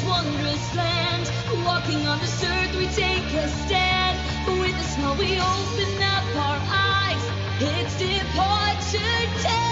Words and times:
this 0.00 0.08
wondrous 0.08 0.76
land. 0.76 1.30
Walking 1.64 2.06
on 2.06 2.18
this 2.20 2.44
earth, 2.44 2.76
we 2.76 2.86
take 2.88 3.32
a 3.34 3.48
stand. 3.48 4.18
With 4.46 4.76
a 4.76 4.84
smile, 4.84 5.16
we 5.16 5.38
open 5.40 6.02
up 6.02 6.24
our 6.36 6.60
eyes. 6.70 7.24
It's 7.60 7.98
departure 7.98 9.26
time. 9.42 9.70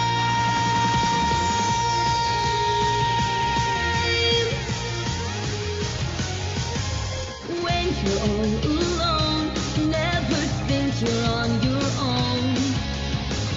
When 7.62 7.86
you're 8.04 8.20
all 8.20 8.54
alone, 8.66 9.46
never 9.90 10.40
think 10.68 10.90
you're 11.00 11.26
on 11.30 11.50
your 11.62 11.88
own. 12.00 12.54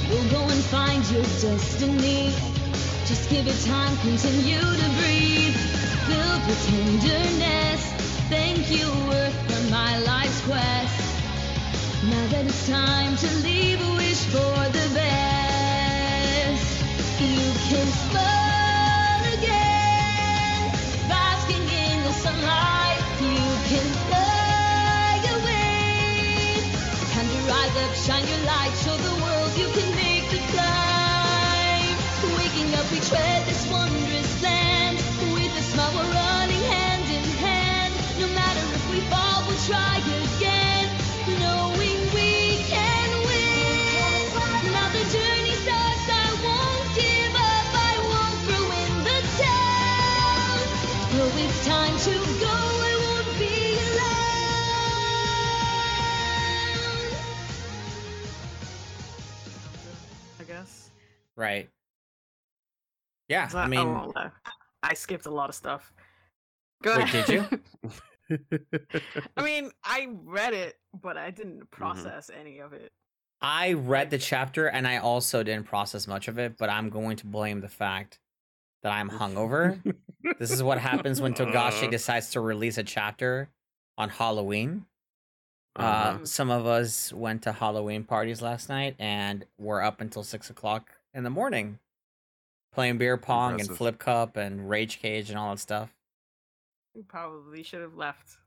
We'll 0.10 0.30
go 0.32 0.42
and 0.50 0.64
find 0.66 1.02
your 1.12 1.24
destiny. 1.24 2.34
Just 3.06 3.30
give 3.30 3.48
it 3.48 3.60
time, 3.66 3.98
continue 3.98 4.60
to 4.60 4.90
breathe. 5.00 5.51
With 6.52 6.68
tenderness, 6.68 7.82
thank 8.28 8.70
you, 8.70 8.84
Earth, 9.14 9.40
for 9.48 9.72
my 9.72 9.98
life's 10.00 10.42
quest. 10.42 11.00
Now 12.04 12.28
that 12.28 12.44
it's 12.46 12.68
time 12.68 13.16
to 13.16 13.28
leave, 13.48 13.80
wish 13.96 14.20
for 14.26 14.60
the 14.76 14.88
best. 14.92 16.68
You 17.24 17.56
can 17.72 17.88
smile 18.04 19.24
again, 19.40 20.76
basking 21.08 21.64
in 21.72 22.04
the 22.04 22.12
sunlight. 22.20 23.00
You 23.24 23.48
can 23.72 23.88
fly 24.12 25.24
away. 25.40 26.60
Time 27.16 27.30
to 27.32 27.40
rise 27.48 27.76
up, 27.80 27.96
shine 27.96 28.28
your 28.28 28.44
light, 28.44 28.76
show 28.84 28.98
the 29.00 29.16
world 29.24 29.52
you 29.56 29.72
can 29.72 29.90
make 29.96 30.28
the 30.28 30.44
climb. 30.52 31.96
Waking 32.36 32.76
up, 32.76 32.92
we 32.92 33.00
tread 33.08 33.40
this 33.48 33.64
wondrous 33.72 34.21
Right. 61.42 61.68
Yeah, 63.28 63.50
I 63.52 63.68
mean, 63.68 63.88
oh, 63.88 64.14
uh, 64.16 64.30
I 64.84 64.94
skipped 64.94 65.26
a 65.26 65.32
lot 65.32 65.50
of 65.50 65.56
stuff. 65.56 65.92
Go 66.84 66.96
Wait, 66.96 67.08
ahead. 67.08 67.26
did 67.26 67.36
you? 68.30 68.40
I 69.38 69.42
mean, 69.44 69.72
I 69.84 70.10
read 70.24 70.54
it, 70.54 70.78
but 71.02 71.18
I 71.18 71.32
didn't 71.32 71.62
Mm-hmm. 71.62 71.72
process 71.72 72.30
any 72.30 72.60
of 72.60 72.74
it. 72.74 72.92
I 73.42 73.74
read 73.74 74.12
the 74.12 74.20
chapter 74.20 74.68
and 74.68 74.88
I 74.88 74.98
also 74.98 75.42
didn't 75.42 75.66
process 75.66 76.08
much 76.08 76.28
of 76.28 76.38
it, 76.38 76.58
but 76.60 76.70
I'm 76.70 76.90
going 76.92 77.18
to 77.18 77.26
blame 77.26 77.62
the 77.62 77.70
fact 77.70 78.20
that 78.84 78.92
I'm 78.92 79.10
hungover. 79.10 79.82
this 80.38 80.52
is 80.52 80.62
what 80.62 80.78
happens 80.78 81.22
when 81.22 81.34
Togashi 81.34 81.90
decides 81.92 82.30
to 82.32 82.40
release 82.40 82.78
a 82.78 82.84
chapter 82.84 83.50
on 83.98 84.10
Halloween. 84.10 84.86
Uh, 85.76 85.82
Uh-huh. 85.84 86.26
some 86.26 86.52
of 86.52 86.68
us 86.68 87.12
went 87.14 87.42
to 87.44 87.52
Halloween 87.54 88.04
parties 88.04 88.42
last 88.44 88.70
night 88.70 88.96
and 89.00 89.46
were 89.58 89.82
up 89.82 90.02
until 90.02 90.22
six 90.22 90.50
o'clock 90.52 90.92
in 91.14 91.24
the 91.24 91.30
morning 91.30 91.80
playing 92.74 92.98
beer 92.98 93.18
pong 93.18 93.60
and 93.60 93.70
flip 93.70 94.00
cup 94.00 94.38
and 94.38 94.70
rage 94.70 95.00
cage 95.00 95.30
and 95.30 95.38
all 95.38 95.52
that 95.52 95.60
stuff. 95.60 95.94
We 96.96 97.02
probably 97.04 97.64
should 97.64 97.82
have 97.82 97.96
left 97.96 98.38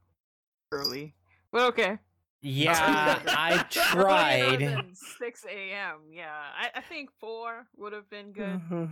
early, 0.72 1.14
but 1.52 1.62
okay. 1.72 1.98
Yeah, 2.42 3.20
I 3.26 3.64
tried. 3.70 4.58
been 4.58 4.94
Six 4.94 5.44
a.m. 5.46 6.00
Yeah, 6.12 6.30
I, 6.30 6.70
I 6.78 6.80
think 6.82 7.10
four 7.18 7.66
would 7.76 7.92
have 7.94 8.08
been 8.10 8.32
good. 8.32 8.60
Mm-hmm. 8.70 8.84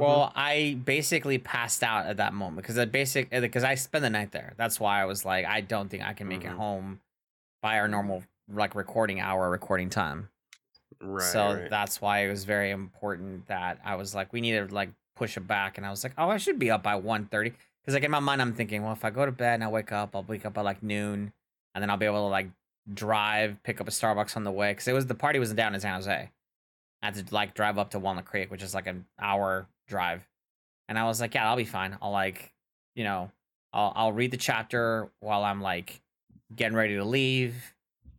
Well, 0.00 0.32
I 0.34 0.78
basically 0.84 1.38
passed 1.38 1.84
out 1.84 2.06
at 2.06 2.16
that 2.16 2.34
moment 2.34 2.56
because 2.56 2.76
I 2.76 2.84
basic 2.86 3.30
because 3.30 3.62
I 3.62 3.76
spent 3.76 4.02
the 4.02 4.10
night 4.10 4.32
there. 4.32 4.54
That's 4.56 4.80
why 4.80 5.00
I 5.00 5.04
was 5.04 5.24
like, 5.24 5.44
I 5.46 5.60
don't 5.60 5.88
think 5.88 6.02
I 6.04 6.12
can 6.12 6.26
make 6.26 6.42
it 6.44 6.50
Mhm. 6.50 6.56
home 6.56 7.00
by 7.62 7.78
our 7.78 7.86
normal 7.86 8.24
like 8.52 8.74
recording 8.74 9.20
hour, 9.20 9.48
recording 9.48 9.88
time. 9.88 10.28
Right. 11.00 11.22
so 11.24 11.54
right. 11.54 11.70
that's 11.70 12.00
why 12.00 12.24
it 12.24 12.30
was 12.30 12.44
very 12.44 12.70
important 12.70 13.46
that 13.48 13.78
I 13.84 13.96
was 13.96 14.14
like, 14.14 14.32
we 14.32 14.40
need 14.40 14.52
to 14.52 14.74
like 14.74 14.90
push 15.16 15.36
it 15.36 15.46
back. 15.46 15.78
And 15.78 15.86
I 15.86 15.90
was 15.90 16.04
like, 16.04 16.12
oh, 16.18 16.28
I 16.28 16.36
should 16.36 16.58
be 16.58 16.70
up 16.70 16.82
by 16.82 17.00
1.30. 17.00 17.52
Because 17.86 17.94
like 17.94 18.04
in 18.04 18.10
my 18.10 18.20
mind, 18.20 18.42
I'm 18.42 18.52
thinking, 18.52 18.82
well, 18.82 18.92
if 18.92 19.04
I 19.04 19.10
go 19.10 19.24
to 19.24 19.32
bed 19.32 19.54
and 19.54 19.64
I 19.64 19.68
wake 19.68 19.92
up, 19.92 20.14
I'll 20.14 20.24
wake 20.24 20.44
up 20.44 20.58
at 20.58 20.64
like 20.64 20.82
noon, 20.82 21.32
and 21.74 21.82
then 21.82 21.88
I'll 21.88 21.96
be 21.96 22.06
able 22.06 22.26
to 22.26 22.30
like 22.30 22.48
drive, 22.92 23.62
pick 23.62 23.80
up 23.80 23.88
a 23.88 23.92
Starbucks 23.92 24.36
on 24.36 24.44
the 24.44 24.50
way. 24.50 24.72
Because 24.72 24.88
it 24.88 24.92
was 24.92 25.06
the 25.06 25.14
party 25.14 25.38
was 25.38 25.52
down 25.52 25.74
in 25.74 25.80
San 25.80 25.94
Jose. 25.94 26.30
I 27.02 27.06
had 27.06 27.14
to 27.14 27.34
like 27.34 27.54
drive 27.54 27.78
up 27.78 27.90
to 27.90 27.98
Walnut 27.98 28.24
Creek, 28.24 28.50
which 28.50 28.62
is 28.62 28.74
like 28.74 28.86
an 28.86 29.06
hour 29.20 29.68
drive. 29.86 30.26
And 30.88 30.98
I 30.98 31.04
was 31.04 31.20
like, 31.20 31.34
yeah, 31.34 31.48
I'll 31.48 31.56
be 31.56 31.64
fine. 31.64 31.96
I'll 32.02 32.10
like, 32.10 32.52
you 32.94 33.04
know, 33.04 33.30
I'll 33.72 33.92
I'll 33.94 34.12
read 34.12 34.30
the 34.30 34.36
chapter 34.36 35.08
while 35.20 35.44
I'm 35.44 35.60
like 35.60 36.00
getting 36.54 36.76
ready 36.76 36.96
to 36.96 37.04
leave, 37.04 37.74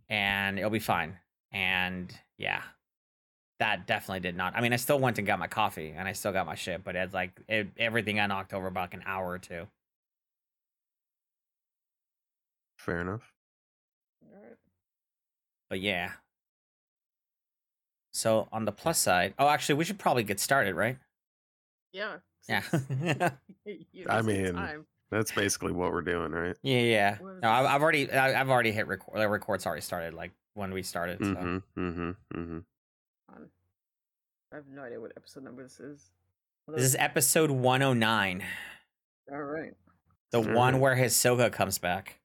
and 0.10 0.58
it'll 0.58 0.70
be 0.70 0.80
fine. 0.80 1.18
And 1.52 2.14
yeah, 2.38 2.62
that 3.60 3.88
definitely 3.88 4.20
did 4.20 4.36
not. 4.36 4.56
I 4.56 4.62
mean, 4.62 4.74
I 4.74 4.78
still 4.78 5.00
went 5.00 5.18
and 5.18 5.28
got 5.28 5.40
my 5.40 5.48
coffee, 5.48 5.94
and 5.96 6.08
I 6.08 6.14
still 6.14 6.32
got 6.32 6.46
my 6.46 6.56
shit, 6.56 6.84
but 6.84 6.96
it's 6.96 7.14
like 7.14 7.40
it, 7.48 7.70
everything 7.78 8.20
I 8.20 8.28
knocked 8.28 8.54
over 8.54 8.68
about 8.68 8.82
like 8.82 8.94
an 8.94 9.04
hour 9.06 9.30
or 9.30 9.40
two. 9.40 9.68
Fair 12.78 13.02
enough. 13.02 13.34
But 15.70 15.82
yeah. 15.82 16.12
So 18.14 18.48
on 18.52 18.66
the 18.66 18.72
plus 18.72 19.00
side, 19.00 19.34
oh, 19.38 19.48
actually, 19.48 19.76
we 19.76 19.84
should 19.84 20.00
probably 20.00 20.24
get 20.24 20.40
started, 20.40 20.76
right? 20.76 20.98
Yeah. 21.92 22.18
Yeah. 22.48 22.62
I 24.10 24.22
mean, 24.22 24.54
time. 24.54 24.86
That's 25.12 25.32
basically 25.32 25.72
what 25.72 25.92
we're 25.92 26.02
doing, 26.02 26.32
right? 26.32 26.56
Yeah, 26.64 26.80
yeah. 26.80 27.18
No, 27.22 27.50
I've. 27.50 27.66
I've 27.66 27.82
already, 27.82 28.12
I've 28.12 28.50
already 28.50 28.72
hit 28.72 28.88
record. 28.88 29.20
The 29.20 29.28
record's 29.28 29.66
already 29.66 29.82
started, 29.82 30.14
like 30.14 30.32
when 30.58 30.74
we 30.74 30.82
started. 30.84 31.20
So. 31.20 31.26
Mm-hmm. 31.36 31.80
Mm-hmm. 31.82 32.10
Mm-hmm. 32.40 32.58
I 34.52 34.56
have 34.56 34.68
no 34.74 34.82
idea 34.84 35.00
what 35.00 35.12
episode 35.16 35.44
number 35.44 35.62
this 35.64 35.80
is. 35.80 36.10
This 36.68 36.84
is 36.84 36.96
episode 37.00 37.52
109, 37.52 38.44
all 39.32 39.42
right. 39.42 39.74
the 40.32 40.40
All 40.40 40.44
one 40.44 40.74
right. 40.74 40.82
where 40.82 40.96
Hisoka 40.96 41.52
comes 41.52 41.78
back. 41.78 42.20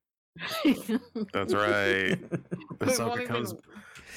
That's 1.32 1.54
right. 1.54 2.16
We've 2.80 3.28
comes 3.28 3.52
been 3.52 3.62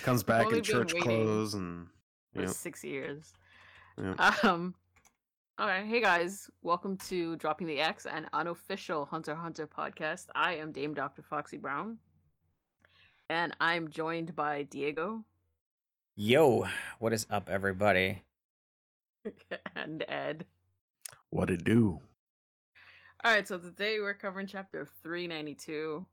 comes 0.04 0.24
back 0.24 0.52
in 0.52 0.64
church 0.64 0.96
clothes 1.00 1.54
and 1.54 1.88
for 2.34 2.42
Yep. 2.42 2.50
six 2.52 2.84
years. 2.84 3.34
Yep. 4.02 4.44
Um. 4.44 4.74
All 5.58 5.68
right, 5.68 5.86
hey 5.86 6.02
guys, 6.02 6.50
welcome 6.64 6.98
to 7.10 7.36
Dropping 7.38 7.68
the 7.68 7.80
X, 7.80 8.06
an 8.06 8.28
unofficial 8.34 9.06
Hunter 9.06 9.36
Hunter 9.36 9.68
podcast. 9.68 10.26
I 10.36 10.56
am 10.56 10.72
Dame 10.74 10.94
Dr. 10.94 11.22
Foxy 11.22 11.58
Brown, 11.58 11.98
and 13.30 13.56
I'm 13.60 13.90
joined 13.90 14.36
by 14.36 14.64
Diego 14.64 15.24
Yo, 16.18 16.66
what 17.00 17.12
is 17.12 17.28
up, 17.30 17.50
everybody? 17.50 18.22
and 19.76 20.06
Ed. 20.08 20.46
what 21.30 21.50
it 21.50 21.66
do? 21.66 22.00
All 23.24 23.34
right, 23.34 23.46
so 23.46 23.58
today 23.58 24.00
we're 24.00 24.14
covering 24.14 24.48
chapter 24.48 24.88
392. 25.04 26.06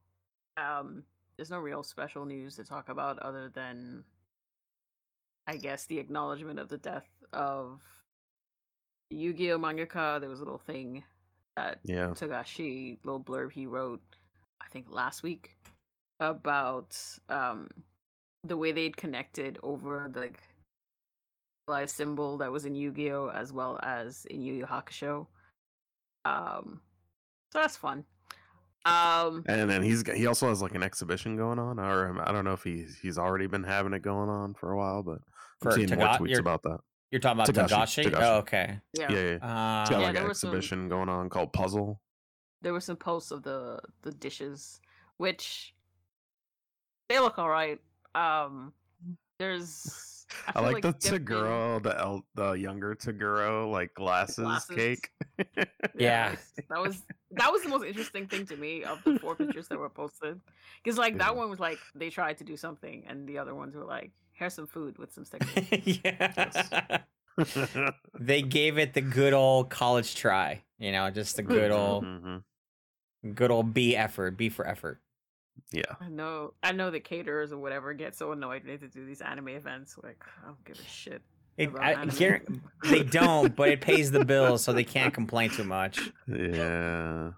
Um, 0.56 1.04
there's 1.36 1.50
no 1.50 1.58
real 1.58 1.84
special 1.84 2.24
news 2.24 2.56
to 2.56 2.64
talk 2.64 2.88
about 2.88 3.20
other 3.20 3.48
than, 3.54 4.02
I 5.46 5.56
guess, 5.56 5.84
the 5.84 6.00
acknowledgement 6.00 6.58
of 6.58 6.68
the 6.68 6.78
death 6.78 7.06
of 7.32 7.80
Yu 9.10 9.32
Gi 9.32 9.52
Oh 9.52 9.58
mangaka. 9.58 10.18
There 10.20 10.30
was 10.30 10.40
a 10.40 10.44
little 10.44 10.58
thing 10.58 11.04
that 11.56 11.78
Yeah. 11.84 12.08
Togashi, 12.08 12.98
little 13.04 13.22
blurb 13.22 13.52
he 13.52 13.66
wrote, 13.66 14.02
I 14.60 14.66
think 14.70 14.86
last 14.90 15.22
week, 15.22 15.56
about 16.20 16.96
um 17.28 17.68
the 18.44 18.56
way 18.56 18.72
they'd 18.72 18.96
connected 18.96 19.58
over 19.62 20.08
the 20.12 20.20
like, 20.20 20.40
live 21.68 21.88
symbol 21.90 22.38
that 22.38 22.50
was 22.50 22.64
in 22.64 22.74
Yu-Gi-Oh 22.74 23.28
as 23.30 23.52
well 23.52 23.78
as 23.82 24.24
in 24.26 24.42
Yu 24.42 24.54
Yu 24.54 24.66
Hakusho. 24.66 25.26
Um, 26.24 26.80
so 27.52 27.60
that's 27.60 27.76
fun. 27.76 28.04
Um, 28.84 29.44
And 29.46 29.70
then 29.70 29.82
he's 29.82 30.02
he 30.10 30.26
also 30.26 30.48
has 30.48 30.60
like 30.60 30.74
an 30.74 30.82
exhibition 30.82 31.36
going 31.36 31.60
on, 31.60 31.78
or 31.78 32.08
um, 32.08 32.20
I 32.24 32.32
don't 32.32 32.44
know 32.44 32.52
if 32.52 32.64
he's 32.64 32.98
he's 33.00 33.16
already 33.16 33.46
been 33.46 33.62
having 33.62 33.92
it 33.92 34.02
going 34.02 34.28
on 34.28 34.54
for 34.54 34.72
a 34.72 34.76
while, 34.76 35.04
but 35.04 35.18
For 35.60 35.70
I'm 35.70 35.76
seeing 35.76 35.96
more 35.98 36.08
tweets 36.08 36.38
about 36.38 36.62
that. 36.64 36.78
You're 37.12 37.20
talking 37.20 37.40
about 37.42 37.48
Togashi, 37.54 38.04
Togashi? 38.06 38.10
Togashi. 38.10 38.22
Oh, 38.22 38.36
okay. 38.38 38.78
yeah, 38.98 39.12
Yeah, 39.12 39.20
yeah. 39.20 39.34
Uh, 39.36 39.80
He's 39.82 39.90
got 39.90 40.02
like 40.02 40.14
there 40.14 40.22
an 40.22 40.28
was 40.28 40.40
some- 40.40 40.48
exhibition 40.50 40.88
going 40.88 41.08
on 41.08 41.28
called 41.30 41.52
Puzzle. 41.52 42.00
there 42.62 42.72
were 42.72 42.80
some 42.80 42.96
posts 42.96 43.30
of 43.30 43.44
the 43.44 43.78
the 44.02 44.10
dishes, 44.10 44.80
which 45.18 45.74
they 47.12 47.18
look 47.20 47.38
all 47.38 47.48
right. 47.48 47.78
Um, 48.14 48.72
there's 49.38 50.26
I, 50.46 50.52
feel 50.52 50.62
like, 50.72 50.82
the 50.82 50.92
dipping- 50.92 51.26
Toguro, 51.26 51.82
the 51.82 51.98
el- 51.98 52.24
the 52.34 52.52
younger 52.52 52.94
Toguro, 52.94 53.70
like 53.70 53.92
glasses, 53.94 54.36
Glasses. 54.38 54.76
cake. 54.76 55.10
Yeah. 55.94 56.36
that 56.70 56.80
was 56.80 57.02
that 57.32 57.52
was 57.52 57.62
the 57.62 57.68
most 57.68 57.84
interesting 57.84 58.26
thing 58.26 58.46
to 58.46 58.56
me 58.56 58.82
of 58.84 59.02
the 59.04 59.18
four 59.18 59.34
pictures 59.36 59.68
that 59.68 59.78
were 59.78 59.90
posted. 59.90 60.40
Because 60.82 60.96
like 60.98 61.18
that 61.18 61.36
one 61.36 61.50
was 61.50 61.60
like 61.60 61.78
they 61.94 62.08
tried 62.10 62.38
to 62.38 62.44
do 62.44 62.56
something, 62.56 63.04
and 63.06 63.26
the 63.28 63.36
other 63.38 63.54
ones 63.54 63.74
were 63.74 63.84
like, 63.84 64.10
"Here's 64.32 64.54
some 64.54 64.66
food 64.66 64.96
with 64.98 65.12
some 65.12 65.24
stickers." 65.24 65.52
yeah. 66.04 66.98
They 68.18 68.42
gave 68.42 68.78
it 68.78 68.92
the 68.94 69.00
good 69.00 69.32
old 69.32 69.70
college 69.70 70.14
try, 70.14 70.62
you 70.78 70.92
know, 70.92 71.10
just 71.10 71.36
the 71.36 71.42
good 71.42 71.70
old, 71.70 72.04
Mhm. 72.04 72.42
good 73.34 73.50
old 73.50 73.72
B 73.74 73.96
effort, 73.96 74.36
B 74.36 74.48
for 74.50 74.66
effort. 74.66 75.00
Yeah. 75.72 75.82
I 76.00 76.08
know, 76.08 76.52
I 76.62 76.72
know 76.72 76.90
the 76.90 77.00
caterers 77.00 77.52
or 77.52 77.58
whatever 77.58 77.94
get 77.94 78.14
so 78.14 78.32
annoyed 78.32 78.62
when 78.62 78.66
they 78.66 78.72
have 78.72 78.80
to 78.80 78.88
do 78.88 79.06
these 79.06 79.20
anime 79.22 79.48
events. 79.48 79.96
Like, 80.02 80.22
I 80.42 80.46
don't 80.46 80.64
give 80.64 80.78
a 80.78 80.82
shit. 80.88 81.22
It, 81.58 81.70
I, 81.78 82.06
here, 82.06 82.42
they 82.84 83.02
don't, 83.02 83.54
but 83.54 83.68
it 83.68 83.80
pays 83.82 84.10
the 84.10 84.24
bills, 84.24 84.64
so 84.64 84.72
they 84.72 84.84
can't 84.84 85.12
complain 85.12 85.50
too 85.50 85.64
much. 85.64 85.98
Yeah. 86.26 87.32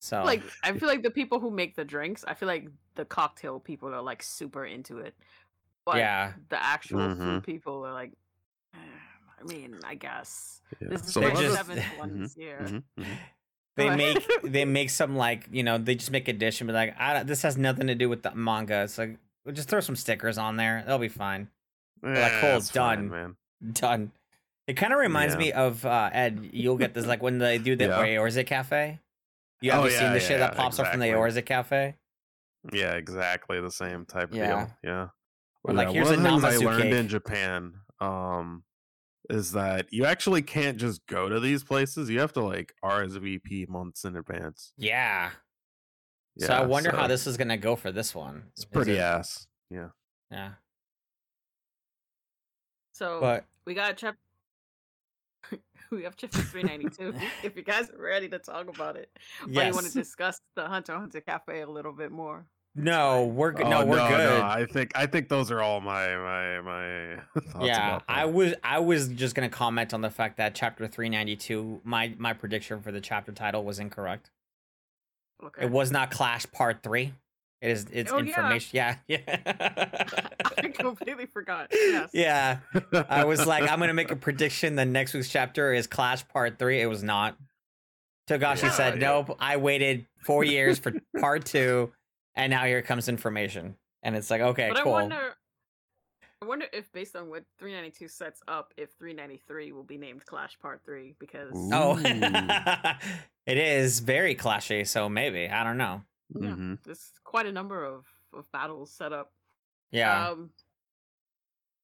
So, 0.00 0.22
Like, 0.24 0.42
I 0.62 0.72
feel 0.78 0.88
like 0.88 1.02
the 1.02 1.10
people 1.10 1.40
who 1.40 1.50
make 1.50 1.74
the 1.74 1.84
drinks, 1.84 2.24
I 2.26 2.34
feel 2.34 2.46
like 2.46 2.68
the 2.94 3.04
cocktail 3.04 3.58
people 3.60 3.92
are 3.94 4.00
like 4.02 4.22
super 4.22 4.64
into 4.64 4.98
it. 4.98 5.14
But 5.84 5.96
yeah, 5.96 6.34
the 6.50 6.62
actual 6.62 7.00
Mhm. 7.00 7.18
food 7.18 7.44
people 7.44 7.84
are 7.84 7.92
like, 7.92 8.12
eh, 8.74 8.78
I 9.40 9.42
mean, 9.44 9.78
I 9.84 9.94
guess 9.96 10.60
yeah. 10.80 10.88
this 10.90 11.02
is 11.02 11.12
So 11.14 11.20
their 11.20 11.30
they're 11.30 11.36
one 11.36 11.44
of 11.46 11.50
just- 11.56 11.66
the- 11.68 11.74
seventh 11.74 11.98
one 11.98 12.20
this 12.20 12.36
year. 12.36 12.82
They 13.78 13.96
make 13.96 14.28
they 14.42 14.64
make 14.64 14.90
some 14.90 15.16
like 15.16 15.48
you 15.50 15.62
know 15.62 15.78
they 15.78 15.94
just 15.94 16.10
make 16.10 16.28
a 16.28 16.32
dish 16.32 16.60
and 16.60 16.68
be 16.68 16.74
like, 16.74 16.94
I 16.98 17.14
don't, 17.14 17.26
this 17.26 17.42
has 17.42 17.56
nothing 17.56 17.86
to 17.86 17.94
do 17.94 18.08
with 18.08 18.22
the 18.22 18.34
manga. 18.34 18.82
It's 18.82 18.98
like 18.98 19.16
we'll 19.44 19.54
just 19.54 19.68
throw 19.68 19.80
some 19.80 19.96
stickers 19.96 20.36
on 20.38 20.56
there. 20.56 20.84
They'll 20.86 20.98
be 20.98 21.08
fine. 21.08 21.48
like, 22.02 22.16
Yeah, 22.16 22.40
cool, 22.40 22.56
it's 22.58 22.70
fine, 22.70 23.08
done. 23.08 23.10
man. 23.10 23.36
Done. 23.72 24.12
It 24.66 24.74
kind 24.76 24.92
of 24.92 24.98
reminds 24.98 25.34
Yeah. 25.34 25.38
me 25.40 25.52
of 25.52 25.84
uh, 25.86 26.10
Ed. 26.12 26.50
You'll 26.52 26.76
get 26.76 26.92
this 26.94 27.06
like 27.06 27.22
when 27.22 27.38
they 27.38 27.58
do 27.58 27.74
the 27.74 27.86
Yeah. 27.86 28.04
Eorzea 28.04 28.46
Cafe. 28.46 28.98
You 29.60 29.70
have 29.72 29.80
Oh, 29.80 29.84
you 29.86 29.90
seen 29.90 30.02
yeah, 30.02 30.12
the 30.12 30.20
shit 30.20 30.30
yeah, 30.32 30.38
that 30.48 30.56
pops 30.56 30.78
up 30.78 30.88
from 30.88 31.00
the 31.00 31.06
exactly. 31.08 31.42
Eorzea 31.42 31.46
Cafe? 31.46 31.94
Yeah, 32.72 32.92
exactly 32.92 33.60
the 33.60 33.70
same 33.70 34.04
type 34.04 34.30
of 34.30 34.36
Yeah. 34.36 34.46
deal. 34.66 34.70
Yeah. 34.84 35.08
Or 35.64 35.74
like, 35.74 35.88
Yeah, 35.88 35.92
here's 35.94 36.06
one 36.10 36.26
a 36.26 36.34
of 36.36 36.42
the 36.42 36.48
things 36.50 36.62
I 36.62 36.64
learned 36.66 36.82
cake. 36.82 36.92
in 36.92 37.08
Japan 37.08 37.74
um, 38.00 38.62
is 39.28 39.52
that 39.52 39.86
you 39.92 40.04
actually 40.04 40.42
can't 40.42 40.78
just 40.78 41.06
go 41.06 41.28
to 41.28 41.38
these 41.40 41.62
places. 41.62 42.08
You 42.08 42.20
have 42.20 42.32
to 42.34 42.42
like 42.42 42.74
RSVP 42.84 43.68
months 43.68 44.04
in 44.04 44.16
advance. 44.16 44.72
Yeah. 44.76 45.30
yeah 46.36 46.46
so 46.46 46.52
I 46.54 46.60
Yeah, 46.60 46.66
wonder 46.66 46.90
how 46.96 47.06
this 47.06 47.26
is 47.26 47.36
gonna 47.36 47.56
go 47.58 47.76
for 47.76 47.92
this 47.92 48.14
one. 48.14 48.44
It's 48.56 48.64
pretty 48.64 48.92
it- 48.92 49.00
ass. 49.00 49.46
Yeah. 49.70 49.88
Yeah. 50.30 50.52
So 52.92 53.20
But 53.20 53.44
we 53.66 53.74
got 53.74 53.96
chapter. 53.96 54.18
we 55.92 56.02
have 56.02 56.16
chapter 56.16 56.42
three 56.42 56.62
ninety 56.62 56.88
two. 56.88 57.14
if 57.44 57.56
you 57.56 57.62
guys 57.62 57.90
are 57.90 58.02
ready 58.02 58.28
to 58.28 58.38
talk 58.38 58.68
about 58.68 58.96
it, 58.96 59.10
yes. 59.46 59.56
or 59.56 59.66
you 59.68 59.74
want 59.74 59.86
to 59.86 59.92
discuss 59.92 60.40
the 60.56 60.66
Hunter 60.66 60.94
Hunter 60.96 61.20
Cafe 61.20 61.60
a 61.60 61.68
little 61.68 61.92
bit 61.92 62.10
more. 62.10 62.46
No, 62.78 63.26
we're 63.26 63.52
good. 63.52 63.66
no, 63.66 63.80
Oh, 63.82 63.86
we're 63.86 64.08
good. 64.08 64.18
No, 64.38 64.42
I 64.44 64.64
think 64.66 64.92
I 64.94 65.06
think 65.06 65.28
those 65.28 65.50
are 65.50 65.60
all 65.60 65.80
my 65.80 66.16
my 66.16 66.60
my 66.60 67.16
thoughts 67.50 67.66
yeah, 67.66 67.88
about 67.96 68.04
I 68.08 68.24
was 68.26 68.54
I 68.62 68.78
was 68.78 69.08
just 69.08 69.34
gonna 69.34 69.48
comment 69.48 69.92
on 69.92 70.00
the 70.00 70.10
fact 70.10 70.36
that 70.38 70.54
chapter 70.54 70.86
three 70.86 71.08
ninety 71.08 71.36
two, 71.36 71.80
my 71.84 72.14
my 72.18 72.32
prediction 72.32 72.80
for 72.80 72.92
the 72.92 73.00
chapter 73.00 73.32
title 73.32 73.64
was 73.64 73.78
incorrect. 73.78 74.30
Okay. 75.44 75.64
It 75.64 75.70
was 75.70 75.90
not 75.90 76.10
Clash 76.10 76.46
Part 76.52 76.82
Three. 76.82 77.12
It 77.60 77.70
is 77.72 77.86
it's 77.92 78.12
Oh, 78.12 78.18
yeah. 78.18 78.28
information. 78.28 78.70
Yeah, 78.76 78.96
yeah, 79.08 79.18
I 80.58 80.68
completely 80.68 81.26
forgot. 81.26 81.68
Yes. 81.72 82.10
yeah. 82.12 82.58
I 83.08 83.24
was 83.24 83.46
like, 83.46 83.68
I'm 83.68 83.80
gonna 83.80 83.94
make 83.94 84.10
a 84.12 84.16
prediction. 84.16 84.76
The 84.76 84.84
next 84.84 85.14
week's 85.14 85.28
chapter 85.28 85.72
is 85.74 85.86
Clash 85.88 86.26
Part 86.28 86.58
Three. 86.58 86.80
It 86.80 86.86
was 86.86 87.02
not. 87.02 87.36
Togashi 88.28 88.64
Yeah, 88.64 88.70
said, 88.70 88.94
yeah. 89.00 89.08
"Nope." 89.08 89.36
I 89.40 89.56
waited 89.56 90.06
four 90.24 90.44
years 90.44 90.78
for 90.78 90.92
Part 91.18 91.46
Two, 91.46 91.92
and 92.38 92.50
now 92.50 92.64
here 92.64 92.80
comes 92.80 93.08
information. 93.08 93.76
And 94.02 94.16
it's 94.16 94.30
like, 94.30 94.40
okay, 94.40 94.70
but 94.72 94.82
cool. 94.84 94.94
I 94.94 95.02
wonder. 95.02 95.34
I 96.40 96.46
wonder 96.46 96.66
if, 96.72 96.90
based 96.92 97.16
on 97.16 97.28
what 97.28 97.42
392 97.58 98.06
sets 98.06 98.40
up, 98.46 98.72
if 98.76 98.90
393 99.00 99.72
will 99.72 99.82
be 99.82 99.98
named 99.98 100.24
Clash 100.24 100.56
Part 100.60 100.80
Three 100.84 101.16
because 101.18 101.52
Ooh. 101.54 101.70
Oh, 101.72 101.98
it 103.46 103.58
is 103.58 103.98
very 103.98 104.36
clashy. 104.36 104.86
So 104.86 105.08
maybe 105.08 105.48
I 105.48 105.64
don't 105.64 105.78
know. 105.78 106.02
yeah, 106.38 106.50
Mhm. 106.50 106.78
there's 106.84 107.10
quite 107.24 107.46
a 107.46 107.52
number 107.52 107.84
of, 107.84 108.06
of 108.32 108.50
battles 108.52 108.92
set 108.92 109.12
up. 109.12 109.32
Yeah, 109.90 110.28
Um, 110.28 110.50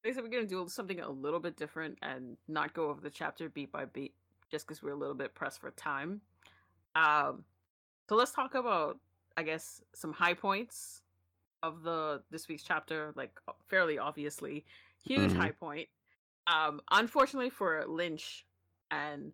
basically, 0.03 0.29
we're 0.29 0.35
gonna 0.37 0.47
do 0.47 0.69
something 0.69 1.01
a 1.01 1.09
little 1.09 1.41
bit 1.41 1.57
different 1.57 1.97
and 2.01 2.37
not 2.47 2.73
go 2.73 2.89
over 2.89 3.01
the 3.01 3.09
chapter 3.09 3.49
beat 3.49 3.73
by 3.73 3.83
beat, 3.85 4.13
just 4.49 4.65
because 4.67 4.81
we're 4.81 4.91
a 4.93 4.95
little 4.97 5.15
bit 5.15 5.33
pressed 5.35 5.59
for 5.59 5.71
time. 5.71 6.21
Um, 6.95 7.43
so 8.07 8.15
let's 8.15 8.31
talk 8.31 8.55
about, 8.55 8.99
I 9.37 9.43
guess, 9.43 9.81
some 9.93 10.13
high 10.13 10.33
points 10.33 11.01
of 11.63 11.83
the 11.83 12.21
this 12.31 12.47
week's 12.47 12.63
chapter. 12.63 13.11
Like 13.15 13.31
fairly 13.67 13.97
obviously, 13.97 14.65
huge 15.03 15.31
Mhm. 15.31 15.37
high 15.37 15.51
point. 15.51 15.89
Um, 16.47 16.79
unfortunately 16.91 17.49
for 17.49 17.83
Lynch 17.87 18.45
and 18.91 19.33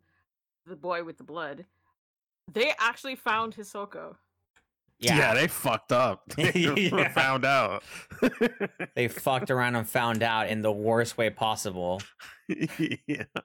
the 0.65 0.75
boy 0.75 1.03
with 1.03 1.17
the 1.17 1.23
blood, 1.23 1.65
they 2.51 2.73
actually 2.79 3.15
found 3.15 3.55
Hisoka. 3.55 4.15
yeah. 4.99 5.17
yeah. 5.17 5.33
they 5.33 5.47
fucked 5.47 5.91
up. 5.91 6.23
They 6.35 6.51
Yeah. 6.91 7.11
found 7.13 7.43
out. 7.45 7.83
They 8.95 9.07
fucked 9.07 9.51
around 9.51 9.75
and 9.75 9.87
found 9.89 10.23
out 10.23 10.47
in 10.49 10.61
the 10.61 10.71
worst 10.71 11.17
way 11.17 11.29
possible. 11.29 12.01
yeah. 12.47 13.23
I- 13.35 13.41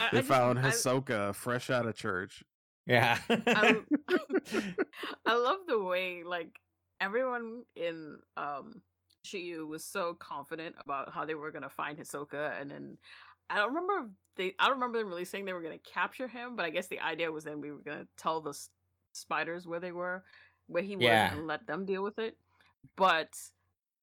I 0.00 0.08
They 0.12 0.18
just- 0.18 0.28
found 0.28 0.58
I- 0.58 0.70
Hisoka 0.70 1.34
fresh 1.34 1.70
out 1.70 1.86
of 1.86 1.94
church. 1.94 2.42
Yeah. 2.86 3.18
I, 3.28 3.76
I 5.26 5.36
love 5.36 5.58
the 5.66 5.82
way 5.82 6.22
like 6.24 6.60
everyone 7.00 7.62
in 7.76 8.18
um 8.36 8.82
Shiyu 9.24 9.66
was 9.66 9.84
so 9.84 10.14
confident 10.14 10.76
about 10.84 11.12
how 11.12 11.24
they 11.24 11.34
were 11.34 11.50
gonna 11.50 11.70
find 11.70 11.98
Hisoka, 11.98 12.60
and 12.60 12.70
then 12.70 12.98
I 13.48 13.56
don't 13.56 13.74
remember 13.74 14.10
they. 14.36 14.54
I 14.58 14.66
don't 14.66 14.74
remember 14.76 14.98
them 14.98 15.08
really 15.08 15.24
saying 15.24 15.44
they 15.46 15.52
were 15.52 15.62
gonna 15.62 15.78
capture 15.78 16.28
him, 16.28 16.56
but 16.56 16.64
I 16.66 16.70
guess 16.70 16.88
the 16.88 17.00
idea 17.00 17.32
was 17.32 17.44
then 17.44 17.60
we 17.60 17.72
were 17.72 17.78
gonna 17.78 18.06
tell 18.18 18.40
the 18.40 18.50
s- 18.50 18.68
spiders 19.12 19.66
where 19.66 19.80
they 19.80 19.92
were, 19.92 20.24
where 20.66 20.82
he 20.82 20.96
was, 20.96 21.06
and 21.32 21.46
let 21.46 21.66
them 21.66 21.86
deal 21.86 22.02
with 22.02 22.18
it. 22.18 22.36
But 22.96 23.30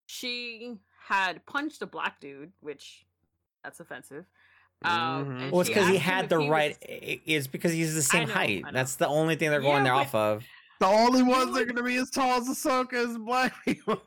she 0.08 0.78
had 1.08 1.46
punched 1.46 1.82
a 1.82 1.88
black 1.88 2.20
dude, 2.20 2.52
which 2.62 3.06
that's 3.64 3.80
offensive. 3.80 4.26
Um, 4.84 5.26
Mhm. 5.26 5.52
well, 5.52 5.62
it's 5.62 5.70
because 5.70 5.88
he 5.88 5.98
had 5.98 6.30
the 6.30 6.40
was- 6.40 6.50
right. 6.50 6.78
i- 6.82 7.22
It's 7.26 7.48
because 7.48 7.72
he's 7.72 7.94
the 7.94 8.02
same 8.02 8.28
know, 8.28 8.34
height. 8.34 8.64
That's 8.74 8.96
the 8.96 9.08
only 9.08 9.36
thing 9.36 9.50
they're 9.52 9.62
going 9.62 9.78
Yeah, 9.86 9.92
there 9.92 9.94
off 9.94 10.16
of. 10.16 10.44
The 10.80 10.88
only 10.88 11.22
ones 11.22 11.54
that 11.54 11.62
are 11.62 11.66
gonna 11.66 11.84
be 11.84 11.98
as 11.98 12.10
tall 12.10 12.40
as 12.42 12.48
Hisoka 12.48 12.94
is 12.94 13.18
black 13.20 13.54
people. 13.66 14.02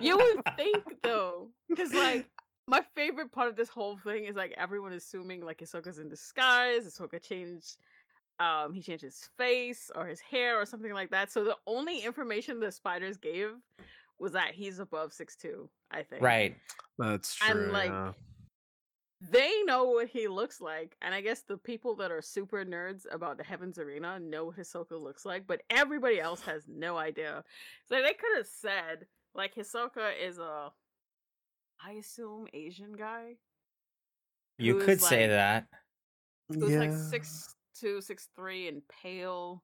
You 0.00 0.16
would 0.16 0.42
think 0.56 0.84
though, 1.02 1.50
because 1.68 1.92
like 1.94 2.26
my 2.66 2.82
favorite 2.96 3.30
part 3.30 3.48
of 3.48 3.54
this 3.54 3.68
whole 3.68 3.96
thing 3.98 4.24
is 4.24 4.34
like 4.34 4.52
everyone 4.56 4.92
assuming 4.92 5.44
like 5.44 5.58
Hisoka's 5.58 5.98
in 6.00 6.08
disguise. 6.08 6.84
Hisoka 6.84 7.22
changed, 7.22 7.76
um, 8.40 8.72
he 8.74 8.82
changed 8.82 9.04
his 9.04 9.28
face 9.38 9.88
or 9.94 10.06
his 10.08 10.18
hair 10.20 10.60
or 10.60 10.66
something 10.66 10.92
like 10.92 11.10
that. 11.10 11.30
So 11.30 11.44
the 11.44 11.56
only 11.68 12.00
information 12.00 12.58
the 12.58 12.72
spiders 12.72 13.16
gave 13.16 13.50
was 14.18 14.32
that 14.32 14.52
he's 14.54 14.80
above 14.80 15.12
six 15.12 15.36
two. 15.36 15.70
I 15.92 16.02
think. 16.02 16.22
Right. 16.22 16.56
That's 16.98 17.36
true. 17.36 17.50
And, 17.52 17.64
true. 17.66 17.72
like, 17.72 17.90
yeah. 17.90 18.12
They 19.20 19.50
know 19.64 19.84
what 19.84 20.08
he 20.08 20.28
looks 20.28 20.60
like, 20.60 20.94
and 21.00 21.14
I 21.14 21.22
guess 21.22 21.40
the 21.42 21.56
people 21.56 21.96
that 21.96 22.10
are 22.10 22.20
super 22.20 22.64
nerds 22.64 23.06
about 23.10 23.38
the 23.38 23.44
Heavens 23.44 23.78
Arena 23.78 24.20
know 24.20 24.44
what 24.46 24.56
Hisoka 24.58 25.00
looks 25.02 25.24
like, 25.24 25.46
but 25.46 25.62
everybody 25.70 26.20
else 26.20 26.42
has 26.42 26.64
no 26.68 26.98
idea. 26.98 27.42
So 27.88 27.94
they 27.96 28.12
could 28.12 28.36
have 28.36 28.46
said 28.46 29.06
like 29.34 29.54
Hisoka 29.54 30.10
is 30.22 30.38
a, 30.38 30.70
I 31.84 31.92
assume 31.92 32.46
Asian 32.52 32.92
guy 32.92 33.36
You 34.58 34.74
who 34.74 34.80
is, 34.80 34.84
could 34.86 35.00
say 35.00 35.22
like- 35.22 35.30
that. 35.30 35.66
who's 36.50 36.74
like 36.74 36.92
six 36.92 37.54
two, 37.78 38.00
six 38.02 38.28
three, 38.36 38.68
and 38.68 38.82
pale. 39.02 39.62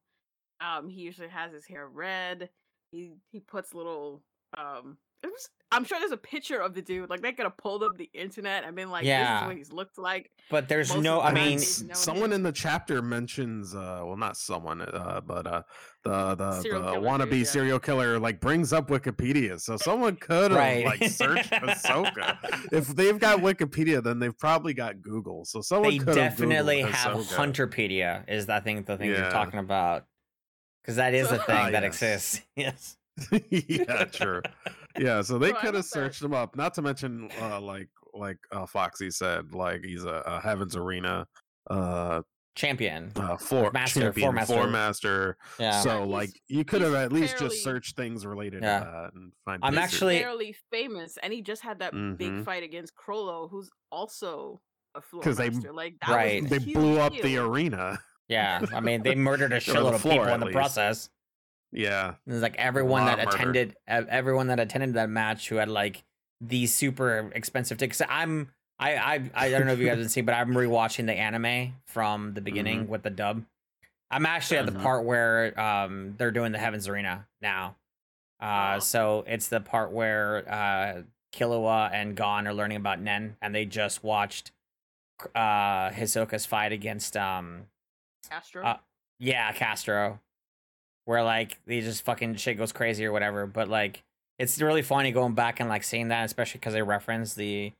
Um, 0.60 0.88
he 0.88 1.00
usually 1.02 1.28
has 1.28 1.52
his 1.52 1.66
hair 1.66 1.88
red. 1.88 2.48
He 2.90 3.12
he 3.30 3.40
puts 3.40 3.74
little 3.74 4.22
um. 4.56 4.96
It 5.22 5.26
was, 5.28 5.48
I'm 5.72 5.84
sure 5.84 5.98
there's 5.98 6.12
a 6.12 6.16
picture 6.16 6.58
of 6.60 6.74
the 6.74 6.82
dude. 6.82 7.10
Like 7.10 7.22
they 7.22 7.32
could 7.32 7.44
have 7.44 7.56
pulled 7.56 7.82
up 7.82 7.96
the 7.96 8.08
internet 8.12 8.62
and 8.64 8.76
been 8.76 8.90
like, 8.90 9.04
"This 9.04 9.28
is 9.28 9.46
what 9.46 9.56
he's 9.56 9.72
looked 9.72 9.98
like." 9.98 10.30
But 10.50 10.68
there's 10.68 10.90
Most 10.90 11.02
no. 11.02 11.16
the 11.16 11.22
I 11.26 11.32
mean, 11.32 11.56
no 11.58 11.94
someone 11.94 12.24
idea. 12.24 12.34
in 12.36 12.42
the 12.44 12.52
chapter 12.52 13.00
mentions 13.02 13.74
uh 13.74 14.02
well 14.04 14.16
not 14.16 14.36
someone 14.36 14.82
uh 14.82 15.20
but 15.26 15.46
uh 15.46 15.62
the 16.04 16.34
the, 16.34 16.60
Serial 16.60 16.82
the 16.82 16.92
killer 16.92 17.00
wannabe 17.06 17.30
dude, 17.30 17.38
yeah. 17.38 17.44
serial 17.44 17.78
killer 17.80 18.18
like 18.18 18.40
brings 18.40 18.72
up 18.72 18.88
wikipedia 18.88 19.58
so 19.60 19.76
someone 19.76 20.16
could 20.16 20.50
have 20.50 20.58
Right. 20.60 20.84
like 20.84 21.04
searched 21.10 21.50
Hisoka 21.52 22.36
if 22.72 22.88
they've 22.88 23.18
got 23.18 23.38
wikipedia 23.38 24.02
then 24.02 24.18
they've 24.18 24.36
probably 24.38 24.74
got 24.74 25.00
google 25.00 25.44
so 25.44 25.60
someone 25.62 25.90
they 25.96 25.98
definitely 25.98 26.80
have 26.80 26.90
have 26.92 27.16
Hisoka. 27.18 27.34
Hunterpedia. 27.68 28.28
Is 28.28 28.48
I 28.48 28.60
think 28.60 28.86
the 28.86 28.96
thing 28.98 29.08
you're 29.10 29.30
talking 29.30 29.60
about. 29.60 30.04
Because 30.82 30.96
that 30.96 31.14
is 31.14 31.28
So- 31.28 31.36
a 31.36 31.38
thing 31.38 31.56
Ah, 31.56 31.70
that 31.70 31.82
yes. 31.84 32.02
exists. 32.02 32.42
Yes. 32.56 32.96
yeah 33.50 34.04
true 34.06 34.42
yeah, 34.98 35.22
so 35.22 35.38
they 35.38 35.50
Bro, 35.50 35.60
could 35.60 35.66
love 35.66 35.74
have 35.76 35.84
that. 35.84 35.88
searched 35.90 36.22
him 36.22 36.34
up. 36.34 36.56
Not 36.56 36.74
to 36.74 36.82
mention, 36.82 37.30
uh, 37.40 37.60
like 37.60 37.88
like 38.14 38.38
uh, 38.50 38.66
Foxy 38.66 39.10
said, 39.10 39.54
like 39.54 39.82
he's 39.84 40.04
a, 40.04 40.22
a 40.26 40.40
Heaven's 40.40 40.76
Arena 40.76 41.26
uh, 41.70 42.22
Champion. 42.54 43.10
uh 43.16 43.36
floor 43.38 43.70
Master, 43.72 44.00
champion, 44.00 44.24
floor 44.26 44.32
master. 44.34 44.52
floor 44.54 44.66
master. 44.66 45.36
Yeah. 45.58 45.80
So 45.80 45.88
Yeah, 45.90 45.98
he's- 46.00 46.08
like 46.10 46.30
you 46.48 46.64
could 46.66 46.82
have 46.82 46.92
at 46.94 47.10
least 47.12 47.38
fairly- 47.38 47.54
just 47.54 47.64
searched 47.64 47.96
things 47.96 48.26
related 48.26 48.62
Yeah. 48.62 48.80
to 48.80 48.84
that 48.84 49.14
and 49.14 49.32
find. 49.46 49.64
I'm 49.64 49.72
He's 49.72 49.82
actually- 49.82 50.18
fairly 50.20 50.54
famous, 50.70 51.16
and 51.22 51.32
he 51.32 51.40
just 51.40 51.62
had 51.62 51.78
that 51.78 51.92
big 51.92 52.30
Mhm. 52.30 52.44
fight 52.44 52.62
against 52.62 52.92
Chrollo, 52.94 53.48
who's 53.50 53.70
also 53.90 54.60
a 54.94 55.00
floor 55.00 55.22
'Cause 55.22 55.38
they- 55.38 55.48
master. 55.48 55.72
Like 55.72 55.94
that 56.06 56.14
Right. 56.14 56.42
was 56.42 56.50
they 56.50 56.58
blew 56.58 56.98
up 57.00 57.14
deal. 57.14 57.22
the 57.22 57.38
arena. 57.38 57.98
yeah. 58.28 58.60
I 58.74 58.80
mean, 58.80 59.02
they 59.02 59.14
murdered 59.14 59.52
a 59.52 59.56
Or 59.56 59.60
the 59.60 59.64
shitload 59.72 59.94
of 59.94 60.02
people 60.02 60.24
in 60.24 60.40
the 60.40 60.46
least. 60.46 60.54
process. 60.56 61.08
Yeah, 61.72 62.14
It's 62.26 62.42
like 62.42 62.56
everyone 62.56 63.06
that 63.06 63.18
of 63.18 63.24
murder. 63.26 63.36
attended, 63.36 63.76
everyone 63.86 64.48
that 64.48 64.60
attended 64.60 64.94
that 64.94 65.08
match 65.08 65.48
who 65.48 65.56
had 65.56 65.68
like 65.68 66.04
these 66.40 66.74
super 66.74 67.30
expensive 67.34 67.78
tickets. 67.78 68.02
I'm, 68.08 68.50
I, 68.78 68.96
I, 68.96 69.30
I 69.34 69.50
don't 69.50 69.66
know 69.66 69.72
if 69.72 69.78
you 69.78 69.86
guys 69.86 69.98
have 69.98 70.10
seen, 70.10 70.24
but 70.26 70.34
I'm 70.34 70.50
rewatching 70.50 71.06
the 71.06 71.14
anime 71.14 71.74
from 71.86 72.34
the 72.34 72.40
beginning 72.40 72.80
Mm-hmm. 72.82 72.90
with 72.90 73.02
the 73.02 73.10
dub. 73.10 73.44
I'm 74.10 74.26
actually 74.26 74.58
at 74.58 74.66
the 74.66 74.72
Mhm. 74.72 74.82
part 74.82 75.04
where 75.04 75.58
um 75.58 76.14
they're 76.18 76.30
doing 76.30 76.52
the 76.52 76.58
Heavens 76.58 76.86
Arena 76.88 77.26
now. 77.40 77.76
Uh, 78.40 78.74
Oh. 78.76 78.78
so 78.80 79.24
it's 79.26 79.48
the 79.48 79.60
part 79.60 79.92
where 79.92 80.44
uh 80.52 81.02
Killua 81.32 81.90
and 81.92 82.14
Gon 82.14 82.46
are 82.46 82.52
learning 82.52 82.76
about 82.76 83.00
Nen, 83.00 83.36
and 83.40 83.54
they 83.54 83.64
just 83.64 84.04
watched 84.04 84.50
uh 85.34 85.88
Hisoka's 85.90 86.44
fight 86.44 86.72
against 86.72 87.16
um 87.16 87.68
Castro. 88.28 88.64
Uh, 88.64 88.76
yeah, 89.18 89.50
Castro. 89.52 90.20
Where 91.04 91.22
like 91.22 91.58
they 91.66 91.80
just 91.80 92.04
fucking 92.04 92.36
shit 92.36 92.58
goes 92.58 92.72
crazy 92.72 93.04
or 93.04 93.12
whatever. 93.12 93.46
But 93.46 93.68
like 93.68 94.02
it's 94.38 94.60
really 94.60 94.82
funny 94.82 95.12
going 95.12 95.34
back 95.34 95.60
and 95.60 95.68
like 95.68 95.84
seeing 95.84 96.08
that, 96.08 96.24
especially 96.24 96.58
because 96.58 96.74
they 96.74 96.82
reference 96.82 97.34
the 97.34 97.72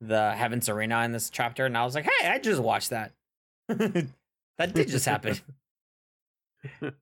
the 0.00 0.32
Heavens 0.32 0.68
Arena 0.68 1.02
in 1.04 1.12
this 1.12 1.30
chapter, 1.30 1.66
and 1.66 1.76
I 1.76 1.84
was 1.84 1.94
like, 1.94 2.04
hey, 2.04 2.28
I 2.28 2.38
just 2.38 2.60
watched 2.60 2.90
that. 2.90 3.12
that 3.68 4.74
did 4.74 4.88
just 4.88 5.06
happen. 5.06 5.36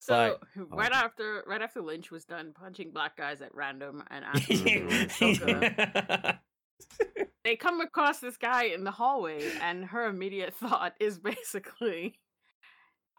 so 0.00 0.38
oh. 0.58 0.66
right 0.70 0.92
after 0.92 1.44
right 1.46 1.62
after 1.62 1.80
Lynch 1.80 2.10
was 2.10 2.24
done 2.24 2.52
punching 2.52 2.90
black 2.90 3.16
guys 3.16 3.40
at 3.40 3.54
random 3.54 4.02
and 4.10 4.24
asking 4.34 4.64
them 4.64 4.88
who 4.88 5.06
Hisoka, 5.06 5.74
mm-hmm. 5.76 7.22
they 7.44 7.56
come 7.56 7.80
across 7.80 8.20
this 8.20 8.36
guy 8.36 8.64
in 8.64 8.84
the 8.84 8.90
hallway, 8.90 9.48
and 9.60 9.84
her 9.84 10.06
immediate 10.06 10.54
thought 10.54 10.94
is 10.98 11.18
basically, 11.18 12.18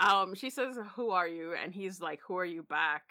um, 0.01 0.35
she 0.35 0.49
says, 0.49 0.77
"Who 0.95 1.11
are 1.11 1.27
you?" 1.27 1.53
And 1.53 1.73
he's 1.73 2.01
like, 2.01 2.19
"Who 2.27 2.35
are 2.37 2.45
you 2.45 2.63
back?" 2.63 3.03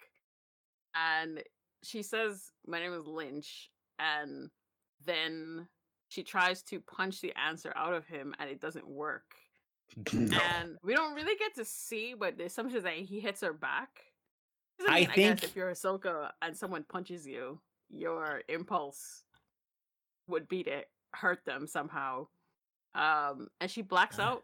And 0.93 1.41
she 1.83 2.03
says, 2.03 2.51
"My 2.67 2.79
name 2.79 2.93
is 2.93 3.07
Lynch," 3.07 3.71
and 3.97 4.49
then 5.05 5.67
she 6.09 6.23
tries 6.23 6.61
to 6.63 6.79
punch 6.81 7.21
the 7.21 7.33
answer 7.37 7.71
out 7.75 7.93
of 7.93 8.05
him, 8.05 8.35
and 8.39 8.49
it 8.49 8.59
doesn't 8.59 8.87
work. 8.87 9.23
And 10.13 10.77
we 10.83 10.93
don't 10.93 11.15
really 11.15 11.35
get 11.37 11.55
to 11.55 11.65
see, 11.65 12.13
but 12.17 12.37
the 12.37 12.45
assumption 12.45 12.77
is 12.77 12.83
that 12.83 12.93
he 12.93 13.19
hits 13.19 13.41
her 13.41 13.53
back. 13.53 13.89
I 14.87 14.99
mean, 15.01 15.05
guess 15.07 15.15
think- 15.15 15.43
if 15.43 15.55
you're 15.55 15.71
Hisoka 15.71 16.31
and 16.41 16.55
someone 16.55 16.83
punches 16.83 17.27
you, 17.27 17.59
your 17.89 18.41
impulse 18.47 19.23
would 20.27 20.47
be 20.47 20.63
to 20.63 20.83
hurt 21.13 21.43
them 21.45 21.67
somehow. 21.67 22.27
Um, 22.95 23.47
and 23.59 23.69
she 23.69 23.81
blacks 23.81 24.17
out, 24.19 24.43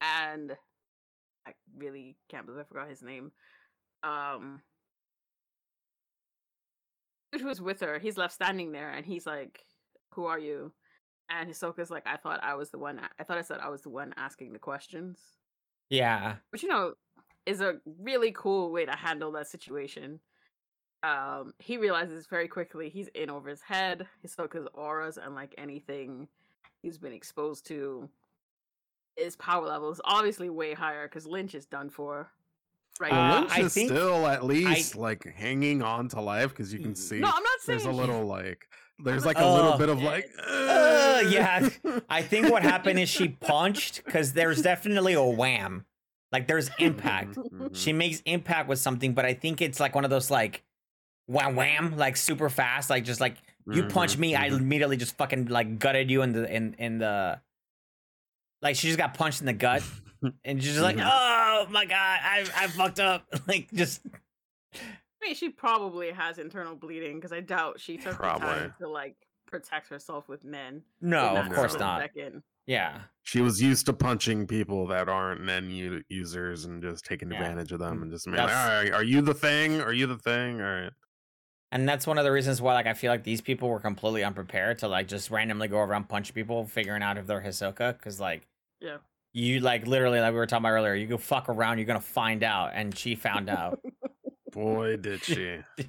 and 0.00 0.56
I 1.46 1.52
really 1.76 2.16
can't 2.28 2.46
believe 2.46 2.60
I 2.60 2.64
forgot 2.64 2.88
his 2.88 3.02
name. 3.02 3.32
Um, 4.02 4.62
who 7.32 7.46
was 7.46 7.60
with 7.60 7.80
her? 7.80 7.98
He's 7.98 8.18
left 8.18 8.34
standing 8.34 8.72
there, 8.72 8.90
and 8.90 9.06
he's 9.06 9.26
like, 9.26 9.64
"Who 10.14 10.26
are 10.26 10.38
you?" 10.38 10.72
And 11.30 11.48
Hisoka's 11.48 11.90
like, 11.90 12.06
"I 12.06 12.16
thought 12.16 12.42
I 12.42 12.54
was 12.54 12.70
the 12.70 12.78
one. 12.78 13.00
I 13.18 13.24
thought 13.24 13.38
I 13.38 13.42
said 13.42 13.60
I 13.60 13.70
was 13.70 13.82
the 13.82 13.90
one 13.90 14.12
asking 14.16 14.52
the 14.52 14.58
questions." 14.58 15.18
yeah. 15.92 16.36
which 16.50 16.62
you 16.62 16.68
know 16.68 16.94
is 17.44 17.60
a 17.60 17.74
really 18.00 18.32
cool 18.32 18.72
way 18.72 18.86
to 18.86 18.92
handle 18.92 19.32
that 19.32 19.48
situation. 19.48 20.20
Um, 21.02 21.52
he 21.58 21.76
realizes 21.76 22.26
very 22.26 22.48
quickly 22.48 22.88
he's 22.88 23.08
in 23.08 23.28
over 23.28 23.50
his 23.50 23.60
head. 23.60 24.06
Hisoka's 24.24 24.68
auras, 24.74 25.18
unlike 25.22 25.54
anything 25.58 26.28
he's 26.80 26.98
been 26.98 27.12
exposed 27.12 27.66
to, 27.66 28.08
his 29.16 29.36
power 29.36 29.66
level 29.66 29.90
is 29.90 30.00
obviously 30.04 30.48
way 30.50 30.74
higher 30.74 31.06
because 31.08 31.26
Lynch 31.26 31.54
is 31.54 31.66
done 31.66 31.90
for. 31.90 32.30
Right 33.00 33.12
Uh. 33.12 33.40
Lynch 33.40 33.52
I 33.52 33.60
is 33.62 33.74
think- 33.74 33.90
still 33.90 34.26
at 34.26 34.44
least 34.44 34.96
like 34.96 35.24
hanging 35.24 35.82
on 35.82 36.08
to 36.08 36.20
life 36.20 36.50
because 36.50 36.72
you 36.72 36.78
can 36.80 36.94
see 36.94 37.20
no, 37.20 37.28
I'm 37.28 37.42
not 37.42 37.60
saying 37.60 37.78
there's 37.78 37.86
a 37.86 37.90
little 37.96 38.24
like 38.38 38.66
there's 38.98 39.24
like, 39.24 39.36
like 39.36 39.44
a 39.44 39.48
little 39.48 39.72
"Oh, 39.72 39.78
bit 39.78 39.88
of 39.88 40.02
like 40.02 40.28
Uh, 40.48 41.22
yeah. 41.28 41.68
I 42.08 42.22
think 42.22 42.50
what 42.50 42.62
happened 42.62 42.98
is 42.98 43.08
she 43.08 43.28
punched 43.40 44.04
because 44.04 44.32
there's 44.34 44.62
definitely 44.62 45.14
a 45.14 45.22
wham. 45.22 45.86
Like 46.30 46.46
there's 46.48 46.70
impact. 46.78 47.36
Mhm, 47.36 47.74
she 47.76 47.92
makes 47.92 48.20
impact 48.24 48.68
with 48.68 48.78
something, 48.78 49.12
but 49.14 49.24
I 49.24 49.34
think 49.34 49.60
it's 49.60 49.78
like 49.80 49.94
one 49.94 50.04
of 50.04 50.10
those 50.10 50.30
like 50.30 50.62
wham 51.26 51.56
wham, 51.56 51.96
like 51.96 52.16
super 52.16 52.48
fast, 52.50 52.90
like 52.90 53.04
just 53.04 53.20
like 53.20 53.36
you 53.70 53.84
punch 53.84 54.16
mhm, 54.16 54.20
me, 54.20 54.36
I 54.36 54.48
mhm. 54.50 54.58
immediately 54.58 54.96
just 54.96 55.16
fucking 55.16 55.46
like 55.46 55.78
gutted 55.78 56.10
you 56.10 56.22
in 56.22 56.32
the 56.32 56.50
in 56.54 56.74
in 56.78 56.98
the 56.98 57.40
like 58.62 58.76
she 58.76 58.86
just 58.86 58.98
got 58.98 59.14
punched 59.14 59.40
in 59.40 59.46
the 59.46 59.52
gut 59.52 59.82
and 60.44 60.62
she's 60.62 60.72
just 60.72 60.82
like, 60.82 60.96
oh 60.98 61.66
my 61.70 61.84
god, 61.84 62.20
I 62.22 62.46
I 62.56 62.66
fucked 62.68 63.00
up. 63.00 63.26
like 63.48 63.70
just 63.72 64.00
I 64.74 65.26
mean, 65.26 65.34
she 65.34 65.50
probably 65.50 66.10
has 66.10 66.38
internal 66.38 66.74
bleeding 66.74 67.16
because 67.16 67.32
I 67.32 67.40
doubt 67.40 67.78
she 67.80 67.96
took 67.96 68.16
the 68.16 68.22
time 68.22 68.40
Probably. 68.40 68.72
to 68.80 68.88
like 68.88 69.16
protect 69.46 69.88
herself 69.88 70.28
with 70.28 70.44
Nen. 70.44 70.82
no, 71.00 71.36
of 71.36 71.52
course 71.52 71.78
not. 71.78 72.00
second. 72.00 72.42
Yeah. 72.66 73.00
she 73.22 73.40
was 73.40 73.60
used 73.60 73.86
to 73.86 73.92
punching 73.92 74.46
people 74.46 74.86
that 74.86 75.08
aren't 75.08 75.42
Nen 75.42 75.68
u- 75.70 76.02
users 76.08 76.64
and 76.64 76.80
just 76.82 77.04
taking 77.04 77.30
Yeah. 77.30 77.38
advantage 77.40 77.72
of 77.72 77.80
them 77.80 78.02
and 78.02 78.10
just 78.12 78.24
being 78.24 78.36
like, 78.36 78.48
all 78.48 78.68
right, 78.68 78.92
are 78.92 79.02
you 79.02 79.20
the 79.20 79.34
thing? 79.34 79.80
Are 79.80 79.92
you 79.92 80.06
the 80.06 80.16
thing? 80.18 80.60
All 80.60 80.66
right. 80.66 80.92
And 81.72 81.88
that's 81.88 82.06
one 82.06 82.18
of 82.18 82.24
the 82.24 82.30
reasons 82.32 82.62
why 82.62 82.74
like 82.74 82.86
I 82.86 82.94
feel 82.94 83.10
like 83.10 83.24
these 83.24 83.40
people 83.40 83.68
were 83.68 83.80
completely 83.80 84.22
unprepared 84.22 84.78
to 84.78 84.88
like 84.88 85.08
just 85.08 85.30
randomly 85.30 85.68
go 85.68 85.78
around 85.78 86.08
punch 86.08 86.34
people, 86.34 86.64
figuring 86.66 87.02
out 87.02 87.18
if 87.18 87.26
they're 87.26 87.40
Hisoka, 87.42 87.96
because 87.98 88.20
like 88.20 88.46
Yeah. 88.82 88.96
you 89.32 89.60
like 89.60 89.86
literally 89.86 90.20
like 90.20 90.32
we 90.32 90.38
were 90.38 90.46
talking 90.46 90.62
about 90.66 90.72
earlier, 90.72 90.94
you 90.94 91.06
go 91.06 91.16
fuck 91.18 91.48
around, 91.48 91.78
you're 91.78 91.86
gonna 91.86 92.00
find 92.00 92.42
out, 92.42 92.72
and 92.74 92.96
she 92.96 93.14
found 93.14 93.48
out. 93.48 93.80
Boy, 94.52 94.96
did 94.96 95.22
she. 95.24 95.58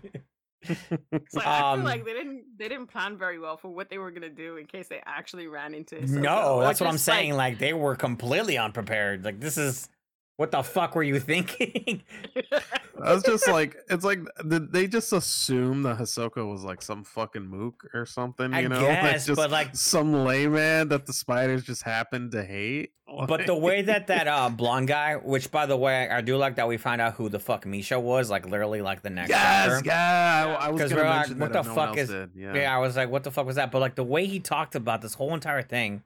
So 1.28 1.42
I 1.42 1.74
Um, 1.74 1.80
feel 1.80 1.86
like 1.86 2.06
they 2.06 2.14
didn't 2.14 2.44
they 2.58 2.70
didn't 2.70 2.88
plan 2.88 3.18
very 3.18 3.38
well 3.38 3.58
for 3.58 3.68
what 3.68 3.90
they 3.90 3.98
were 3.98 4.12
gonna 4.12 4.30
do 4.30 4.56
in 4.56 4.66
case 4.66 4.88
they 4.88 5.02
actually 5.06 5.48
ran 5.48 5.74
into 5.74 5.96
Hisoka. 5.96 6.22
no, 6.22 6.54
or 6.56 6.64
that's 6.64 6.80
what 6.80 6.88
I'm 6.88 6.94
just, 6.96 7.06
like, 7.06 7.18
saying. 7.18 7.34
Like 7.34 7.58
they 7.60 7.74
were 7.74 7.98
completely 7.98 8.58
unprepared. 8.58 9.26
Like 9.26 9.42
this 9.42 9.58
is 9.58 9.90
what 10.38 10.52
the 10.52 10.64
fuck 10.64 10.96
were 10.96 11.04
you 11.04 11.20
thinking? 11.20 12.02
I 13.04 13.14
was 13.14 13.24
just 13.24 13.48
like, 13.48 13.76
it's 13.90 14.04
like, 14.04 14.20
they 14.44 14.88
just 14.88 15.14
assume 15.14 15.84
that 15.84 15.98
Hisoka 15.98 16.50
was 16.50 16.64
like 16.64 16.82
some 16.82 17.04
fucking 17.04 17.46
mook 17.46 17.88
or 17.94 18.06
something? 18.06 18.52
You 18.52 18.58
I 18.58 18.62
know, 18.64 18.80
guess, 18.82 19.26
just 19.28 19.36
but, 19.36 19.52
like- 19.52 19.76
some 19.76 20.26
layman 20.26 20.88
that 20.90 21.06
the 21.06 21.14
spiders 21.14 21.64
just 21.64 21.84
happened 21.84 22.32
to 22.32 22.44
hate. 22.44 22.94
but 23.28 23.46
the 23.46 23.56
way 23.56 23.84
that 23.84 24.08
that 24.08 24.28
uh 24.28 24.50
blonde 24.50 24.88
guy, 24.88 25.16
which 25.18 25.52
by 25.52 25.66
the 25.68 25.78
way, 25.78 26.10
I 26.10 26.22
do 26.22 26.38
like 26.38 26.56
that 26.56 26.68
we 26.68 26.78
find 26.78 27.00
out 27.00 27.14
who 27.14 27.30
the 27.30 27.40
fuck 27.40 27.66
Misha 27.66 28.00
was, 28.00 28.32
like 28.32 28.48
literally 28.48 28.82
like 28.82 29.04
the 29.04 29.10
next 29.12 29.30
yes, 29.30 29.68
chapter. 29.68 29.86
yeah, 29.86 30.58
I, 30.60 30.68
I 30.68 30.70
was 30.72 30.82
gonna 30.82 30.96
we're 30.96 31.08
like, 31.08 31.28
what 31.30 31.54
the 31.54 31.62
no 31.62 31.76
fuck 31.76 31.98
is-. 31.98 32.12
Yeah. 32.36 32.56
Yeah, 32.56 32.76
I 32.76 32.80
was 32.80 32.96
like, 32.96 33.10
what 33.10 33.24
the 33.24 33.32
fuck 33.32 33.46
was 33.46 33.58
that? 33.58 33.72
But 33.72 33.80
like 33.80 33.96
the 33.96 34.04
way 34.04 34.26
he 34.26 34.40
talked 34.40 34.74
about 34.76 35.02
this 35.02 35.14
whole 35.14 35.34
entire 35.36 35.62
thing 35.62 36.02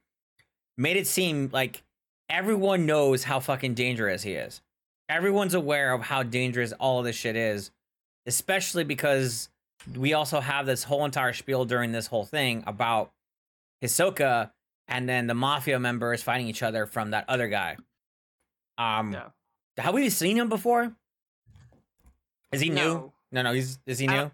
made 0.77 0.97
it 0.97 1.07
seem 1.07 1.49
like 1.53 1.83
everyone 2.29 2.85
knows 2.85 3.23
how 3.23 3.39
fucking 3.39 3.73
dangerous 3.73 4.23
he 4.23 4.33
is. 4.33 4.61
Everyone's 5.09 5.53
aware 5.53 5.93
of 5.93 6.01
how 6.01 6.23
dangerous 6.23 6.73
all 6.73 6.99
of 6.99 7.05
this 7.05 7.15
shit 7.15 7.35
is, 7.35 7.71
especially 8.25 8.83
because 8.83 9.49
we 9.95 10.13
also 10.13 10.39
have 10.41 10.65
this 10.65 10.83
whole 10.83 11.05
entire 11.05 11.33
spiel 11.33 11.63
during 11.65 11.91
this 11.91 12.07
whole 12.07 12.25
thing 12.25 12.63
about 12.67 13.11
Hisoka 13.81 14.51
and 14.87 15.07
then 15.07 15.27
the 15.27 15.33
mafia 15.33 15.79
members 15.79 16.23
fighting 16.23 16.47
each 16.47 16.63
other 16.63 16.85
from 16.85 17.11
that 17.11 17.25
other 17.29 17.47
guy. 17.47 17.77
Um, 18.77 19.13
Yeah. 19.13 19.29
have 19.77 19.93
we 19.93 20.09
seen 20.09 20.37
him 20.37 20.49
before? 20.49 20.93
Is 22.51 22.61
he 22.61 22.69
new? 22.69 22.75
No. 22.75 23.13
No, 23.31 23.41
no, 23.43 23.53
he's 23.53 23.79
is 23.85 23.99
he 23.99 24.07
new? 24.07 24.13
don't- 24.15 24.33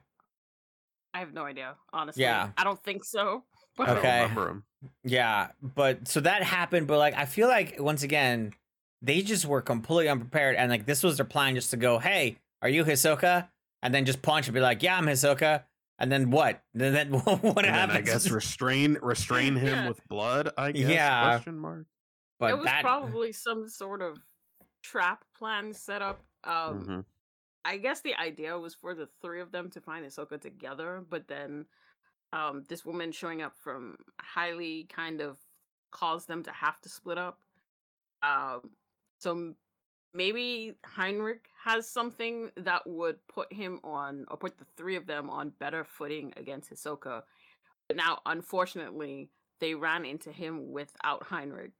I 1.15 1.19
have 1.19 1.33
no 1.33 1.45
idea, 1.45 1.75
honestly. 1.91 2.23
Yeah. 2.23 2.50
I 2.57 2.63
don't 2.63 2.81
think 2.83 3.03
so. 3.03 3.43
But 3.77 3.89
I 3.89 3.93
don't 3.93 3.97
Okay. 4.00 4.21
remember 4.21 4.50
him. 4.50 4.63
Yeah, 5.03 5.49
but 5.61 6.07
so 6.07 6.19
that 6.21 6.43
happened, 6.43 6.87
but 6.87 6.97
like 6.97 7.15
I 7.15 7.25
feel 7.25 7.47
like 7.47 7.75
once 7.79 8.03
again, 8.03 8.53
they 9.01 9.21
just 9.21 9.45
were 9.45 9.61
completely 9.61 10.09
unprepared, 10.09 10.55
and 10.55 10.69
like 10.71 10.85
this 10.85 11.03
was 11.03 11.17
their 11.17 11.25
plan 11.25 11.55
just 11.55 11.71
to 11.71 11.77
go, 11.77 11.99
"Hey, 11.99 12.37
are 12.61 12.69
you 12.69 12.83
Hisoka?" 12.83 13.49
and 13.81 13.93
then 13.93 14.05
just 14.05 14.21
punch 14.21 14.47
and 14.47 14.53
be 14.53 14.61
like, 14.61 14.81
"Yeah, 14.83 14.97
I'm 14.97 15.05
Hisoka," 15.05 15.63
and 15.99 16.11
then 16.11 16.31
what? 16.31 16.61
Then, 16.73 16.93
then 16.93 17.11
what 17.13 17.43
And 17.43 17.55
then 17.55 17.65
happens? 17.73 17.97
I 17.97 18.01
guess 18.01 18.29
restrain 18.29 18.97
restrain 19.01 19.55
him 19.57 19.67
Yeah. 19.83 19.87
with 19.89 20.07
blood. 20.07 20.49
I 20.57 20.71
guess. 20.71 20.89
Yeah. 20.89 21.23
Question 21.35 21.57
mark. 21.59 21.85
but 22.39 22.49
it 22.51 22.57
was 22.57 22.65
that 22.65 22.81
probably 22.81 23.31
some 23.31 23.67
sort 23.69 24.01
of 24.01 24.17
trap 24.83 25.23
plan 25.37 25.73
set 25.73 26.01
up. 26.01 26.23
Um, 26.43 26.83
Mhm. 26.85 27.05
I 27.65 27.77
guess 27.77 28.01
the 28.01 28.15
idea 28.15 28.57
was 28.59 28.75
for 28.75 28.93
the 28.93 29.07
three 29.21 29.39
of 29.39 29.51
them 29.53 29.69
to 29.71 29.79
find 29.79 30.05
Hisoka 30.05 30.41
together, 30.41 31.01
but 31.09 31.27
then 31.29 31.65
um, 32.33 32.63
this 32.67 32.83
woman 32.83 33.11
showing 33.11 33.41
up 33.41 33.53
from 33.57 33.95
highly 34.19 34.87
kind 34.93 35.21
of 35.21 35.37
caused 35.91 36.27
them 36.27 36.43
to 36.43 36.51
have 36.51 36.81
to 36.81 36.89
split 36.89 37.17
up. 37.17 37.39
Um, 38.23 38.71
so 39.19 39.53
maybe 40.13 40.73
Heinrich 40.83 41.45
has 41.63 41.87
something 41.87 42.49
that 42.57 42.81
would 42.87 43.17
put 43.27 43.53
him 43.53 43.79
on, 43.83 44.25
or 44.29 44.37
put 44.37 44.57
the 44.57 44.65
three 44.75 44.95
of 44.95 45.05
them 45.05 45.29
on 45.29 45.53
better 45.59 45.83
footing 45.83 46.33
against 46.35 46.71
Hisoka. 46.71 47.21
But 47.87 47.97
now, 47.97 48.19
unfortunately, 48.25 49.29
they 49.59 49.75
ran 49.75 50.03
into 50.03 50.31
him 50.31 50.71
without 50.71 51.23
Heinrich. 51.23 51.71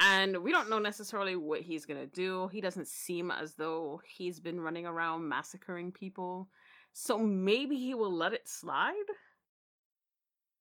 And 0.00 0.38
we 0.38 0.50
don't 0.50 0.68
know 0.68 0.80
necessarily 0.80 1.36
what 1.36 1.60
he's 1.60 1.86
gonna 1.86 2.06
do. 2.06 2.48
He 2.48 2.60
doesn't 2.60 2.88
seem 2.88 3.30
as 3.30 3.54
though 3.54 4.00
he's 4.04 4.40
been 4.40 4.60
running 4.60 4.86
around 4.86 5.28
massacring 5.28 5.92
people. 5.92 6.48
So 6.92 7.18
maybe 7.18 7.76
he 7.76 7.94
will 7.94 8.12
let 8.12 8.32
it 8.32 8.48
slide. 8.48 8.92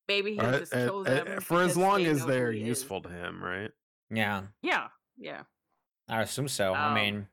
Maybe 0.07 0.33
he'll 0.35 0.45
Uh, 0.45 0.59
just 0.59 0.73
uh, 0.73 0.85
kill 0.85 0.99
uh, 1.01 1.03
them 1.03 1.41
for 1.41 1.61
as 1.61 1.77
long 1.77 2.05
as 2.05 2.19
know 2.21 2.27
they're 2.27 2.51
who 2.51 2.57
he 2.57 2.61
is. 2.63 2.67
useful 2.67 3.01
to 3.01 3.09
him, 3.09 3.41
right? 3.43 3.71
Yeah, 4.09 4.47
Yeah, 4.61 4.89
yeah. 5.17 5.43
I 6.07 6.21
assume 6.21 6.47
so. 6.49 6.73
I 6.73 6.87
Um, 6.87 6.93
mean, 6.93 7.27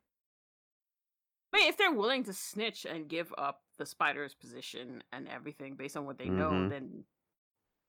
I 1.52 1.56
mean, 1.58 1.68
if 1.68 1.76
they're 1.76 1.92
willing 1.92 2.24
to 2.24 2.32
snitch 2.32 2.84
and 2.86 3.08
give 3.08 3.34
up 3.36 3.64
the 3.76 3.84
spider's 3.84 4.34
position 4.34 5.02
and 5.12 5.28
everything 5.28 5.74
based 5.74 5.96
on 5.96 6.06
what 6.06 6.16
they 6.18 6.28
know, 6.28 6.50
Mhm. 6.50 6.70
then 6.70 7.04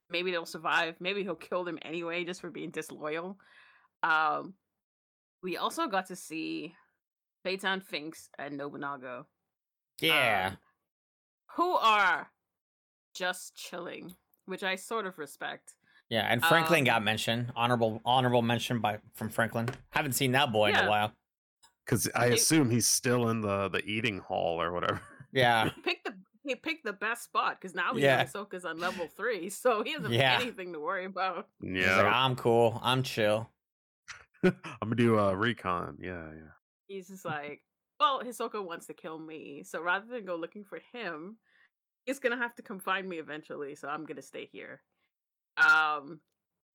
maybe 0.08 0.32
they'll 0.32 0.44
survive. 0.44 1.00
Maybe 1.00 1.22
he'll 1.22 1.36
kill 1.36 1.62
them 1.62 1.78
anyway 1.82 2.24
just 2.24 2.40
for 2.40 2.50
being 2.50 2.70
disloyal. 2.70 3.38
Um, 4.02 4.56
we 5.42 5.56
also 5.56 5.86
got 5.86 6.06
to 6.06 6.16
see 6.16 6.74
Feitan 7.44 7.82
Finks 7.84 8.28
and 8.38 8.56
Nobunaga, 8.56 9.26
yeah. 10.00 10.50
um, 10.54 10.58
who 11.54 11.72
are 11.76 12.32
just 13.14 13.54
chilling, 13.54 14.16
which 14.46 14.62
I 14.62 14.76
sort 14.76 15.06
of 15.06 15.18
respect. 15.18 15.74
Yeah, 16.08 16.26
and 16.28 16.44
Franklin 16.44 16.80
Um, 16.80 16.84
got 16.84 17.02
mentioned. 17.02 17.52
Honorable 17.56 18.00
honorable 18.04 18.42
mention 18.42 18.80
by 18.80 18.98
from 19.14 19.30
Franklin. 19.30 19.68
Haven't 19.90 20.12
seen 20.12 20.32
that 20.32 20.52
boy 20.52 20.70
in 20.70 20.76
a 20.76 20.88
while. 20.88 21.12
Because 21.84 22.08
I 22.14 22.26
It- 22.26 22.34
assume 22.34 22.70
he's 22.70 22.86
still 22.86 23.28
in 23.28 23.40
the 23.40 23.68
the 23.68 23.82
eating 23.84 24.18
hall 24.18 24.60
or 24.60 24.72
whatever. 24.72 25.00
Yeah. 25.34 25.70
Pick 25.82 26.04
the 26.04 26.14
he 26.44 26.54
picked 26.56 26.84
the 26.84 26.92
best 26.92 27.22
spot 27.24 27.58
because 27.58 27.74
now 27.74 27.94
we 27.94 28.02
Yeah. 28.02 28.18
know 28.18 28.24
Hisoka's 28.24 28.64
on 28.66 28.78
level 28.78 29.06
three, 29.06 29.48
so 29.48 29.82
he 29.82 29.94
doesn't 29.94 30.12
Yeah. 30.12 30.32
have 30.32 30.42
anything 30.42 30.72
to 30.74 30.80
worry 30.80 31.04
about. 31.06 31.48
He's 31.60 31.70
like, 31.74 31.84
Yeah, 31.86 32.12
I'm 32.14 32.36
cool. 32.36 32.78
I'm 32.82 33.02
chill. 33.02 33.48
I'm 34.44 34.52
gonna 34.82 34.96
do 34.96 35.18
a 35.18 35.34
recon. 35.36 35.96
Yeah, 36.00 36.30
yeah. 36.34 36.50
he's 36.88 37.08
just 37.08 37.24
like, 37.24 37.62
well, 38.00 38.22
Hisoka 38.22 38.62
wants 38.62 38.86
to 38.88 38.92
kill 38.94 39.18
me, 39.18 39.62
so 39.62 39.80
rather 39.80 40.04
than 40.06 40.24
go 40.26 40.34
looking 40.36 40.64
for 40.64 40.80
him, 40.92 41.38
he's 42.06 42.18
gonna 42.18 42.36
have 42.36 42.54
to 42.56 42.62
come 42.62 42.78
find 42.78 43.08
me 43.08 43.18
eventually. 43.18 43.74
So 43.74 43.88
I'm 43.88 44.04
gonna 44.04 44.22
stay 44.22 44.48
here. 44.50 44.82
Um, 45.56 46.20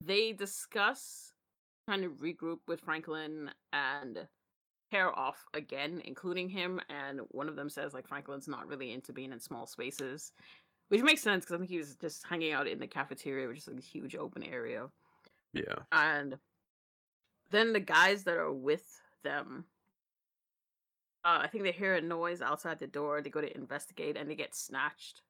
they 0.04 0.32
discuss 0.34 1.34
trying 1.88 2.02
to 2.02 2.10
regroup 2.10 2.60
with 2.68 2.82
Franklin 2.82 3.50
and 3.74 4.28
pair 4.92 5.18
off 5.18 5.44
again, 5.54 6.02
including 6.06 6.50
him. 6.50 6.80
And 6.90 7.22
one 7.30 7.50
of 7.50 7.56
them 7.56 7.70
says 7.70 7.94
like 7.94 8.08
Franklin's 8.08 8.48
not 8.48 8.68
really 8.68 8.92
into 8.92 9.14
being 9.14 9.32
in 9.32 9.40
small 9.40 9.66
spaces, 9.66 10.32
which 10.90 11.02
makes 11.02 11.22
sense 11.22 11.46
because 11.46 11.56
I 11.56 11.58
think 11.58 11.70
he 11.70 11.78
was 11.78 11.96
just 11.96 12.26
hanging 12.28 12.54
out 12.54 12.68
in 12.68 12.80
the 12.80 12.88
cafeteria, 12.88 13.48
which 13.48 13.60
is 13.60 13.68
like 13.68 13.80
a 13.80 13.82
huge 13.82 14.16
open 14.16 14.44
area. 14.44 14.88
Yeah. 15.54 15.76
and 15.92 16.38
then 17.50 17.74
the 17.74 17.80
guys 17.80 18.24
that 18.26 18.36
are 18.36 18.52
with 18.52 19.02
them 19.24 19.66
uh, 21.28 21.40
i 21.42 21.48
think 21.48 21.64
they 21.64 21.72
hear 21.72 21.96
a 21.96 22.02
noise 22.02 22.42
outside 22.42 22.80
the 22.80 22.88
door 22.88 23.22
they 23.22 23.30
go 23.30 23.42
to 23.42 23.58
investigate 23.58 24.18
and 24.18 24.30
they 24.30 24.36
get 24.36 24.56
snatched. 24.56 25.22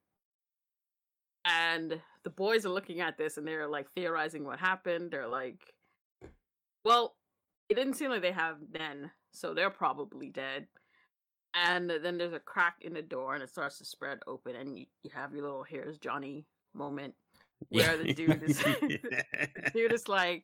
And 1.49 2.01
the 2.23 2.29
boys 2.29 2.65
are 2.65 2.69
looking 2.69 2.99
at 2.99 3.17
this 3.17 3.37
and 3.37 3.47
they're 3.47 3.69
like 3.69 3.89
theorizing 3.91 4.43
what 4.43 4.59
happened. 4.59 5.11
They're 5.11 5.27
like 5.27 5.73
well 6.83 7.15
it 7.69 7.75
didn't 7.75 7.95
seem 7.95 8.11
like 8.11 8.21
they 8.21 8.31
have 8.31 8.57
then 8.71 9.11
so 9.31 9.53
they're 9.53 9.69
probably 9.69 10.29
dead. 10.29 10.67
And 11.53 11.89
then 11.89 12.17
there's 12.17 12.33
a 12.33 12.39
crack 12.39 12.75
in 12.81 12.93
the 12.93 13.01
door 13.01 13.33
and 13.33 13.41
it 13.41 13.49
starts 13.49 13.79
to 13.79 13.85
spread 13.85 14.19
open 14.27 14.55
and 14.55 14.77
you, 14.77 14.85
you 15.03 15.09
have 15.15 15.33
your 15.33 15.43
little 15.43 15.63
here's 15.63 15.97
johnny 15.97 16.45
moment 16.75 17.15
where 17.69 17.97
the 17.97 18.13
dude 18.13 18.43
is 18.43 18.63
dude 19.73 19.93
is 19.93 20.07
like 20.07 20.43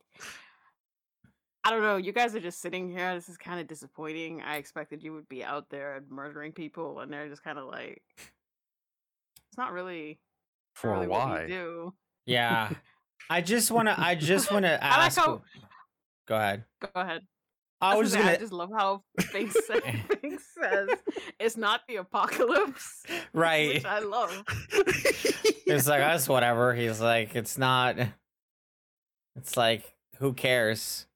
I 1.65 1.69
don't 1.71 1.82
know. 1.82 1.95
You 1.97 2.12
guys 2.12 2.36
are 2.36 2.39
just 2.41 2.62
sitting 2.62 2.89
here. 2.89 3.13
This 3.15 3.30
is 3.30 3.38
kind 3.38 3.60
of 3.60 3.67
disappointing. 3.67 4.41
I 4.41 4.58
expected 4.58 5.02
you 5.02 5.13
would 5.13 5.30
be 5.30 5.43
out 5.43 5.69
there 5.69 5.95
and 5.95 6.10
murdering 6.10 6.52
people, 6.52 6.99
and 6.99 7.12
they're 7.12 7.30
just 7.30 7.43
kind 7.43 7.58
of 7.58 7.67
like, 7.67 8.02
it's 8.17 9.58
not 9.58 9.71
really 9.71 10.19
For 10.76 10.91
really 10.91 11.08
what 11.08 11.26
we 11.28 11.32
why? 11.34 11.47
do. 11.47 11.93
Yeah. 12.26 12.69
I 13.30 13.39
just 13.41 13.71
wanna 13.71 13.95
I 13.97 14.15
just 14.15 14.52
wanna 14.52 14.78
I 14.82 14.89
like 14.97 15.06
ask 15.08 15.17
how- 15.17 15.41
Go 16.28 16.36
ahead. 16.36 16.65
Go 16.82 16.89
ahead. 16.95 17.21
I 17.82 17.95
was 17.95 18.04
was 18.06 18.12
just 18.12 18.15
gonna. 18.15 18.26
gonna 18.26 18.38
I 18.38 18.41
just 18.41 18.54
love 18.54 18.69
how 18.78 19.04
Finks 19.19 19.56
sa- 19.67 19.73
says 20.62 20.89
it's 21.39 21.58
not 21.58 21.82
the 21.88 21.97
apocalypse, 21.97 23.04
Right. 23.34 23.76
which 23.76 23.86
I 23.86 23.99
love. 23.99 24.43
It's 24.71 25.88
like 25.88 25.99
that's 25.99 26.28
whatever. 26.30 26.73
He's 26.73 27.02
like, 27.02 27.36
it's 27.36 27.58
not. 27.58 27.97
It's 29.36 29.58
like, 29.58 29.95
who 30.19 30.34
cares? 30.34 31.08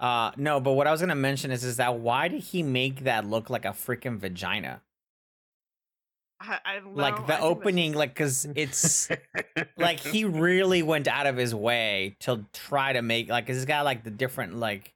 Uh 0.00 0.30
no, 0.36 0.60
but 0.60 0.72
what 0.72 0.86
I 0.86 0.92
was 0.92 1.00
gonna 1.00 1.14
mention 1.14 1.50
is 1.50 1.64
is 1.64 1.76
that 1.78 1.98
why 1.98 2.28
did 2.28 2.40
he 2.42 2.62
make 2.62 3.04
that 3.04 3.24
look 3.26 3.50
like 3.50 3.64
a 3.64 3.70
freaking 3.70 4.18
vagina? 4.18 4.82
I, 6.40 6.58
I 6.64 6.78
don't 6.78 6.96
like 6.96 7.14
I 7.14 7.22
the 7.26 7.26
think 7.26 7.26
that's 7.26 7.42
opening, 7.42 7.92
like 7.94 8.14
because 8.14 8.46
it's 8.54 9.10
like 9.76 10.00
he 10.00 10.24
really 10.24 10.82
went 10.82 11.08
out 11.08 11.26
of 11.26 11.36
his 11.36 11.54
way 11.54 12.16
to 12.20 12.44
try 12.52 12.92
to 12.92 13.02
make 13.02 13.28
like 13.28 13.48
he's 13.48 13.64
got 13.64 13.84
like 13.84 14.04
the 14.04 14.10
different 14.10 14.56
like 14.56 14.94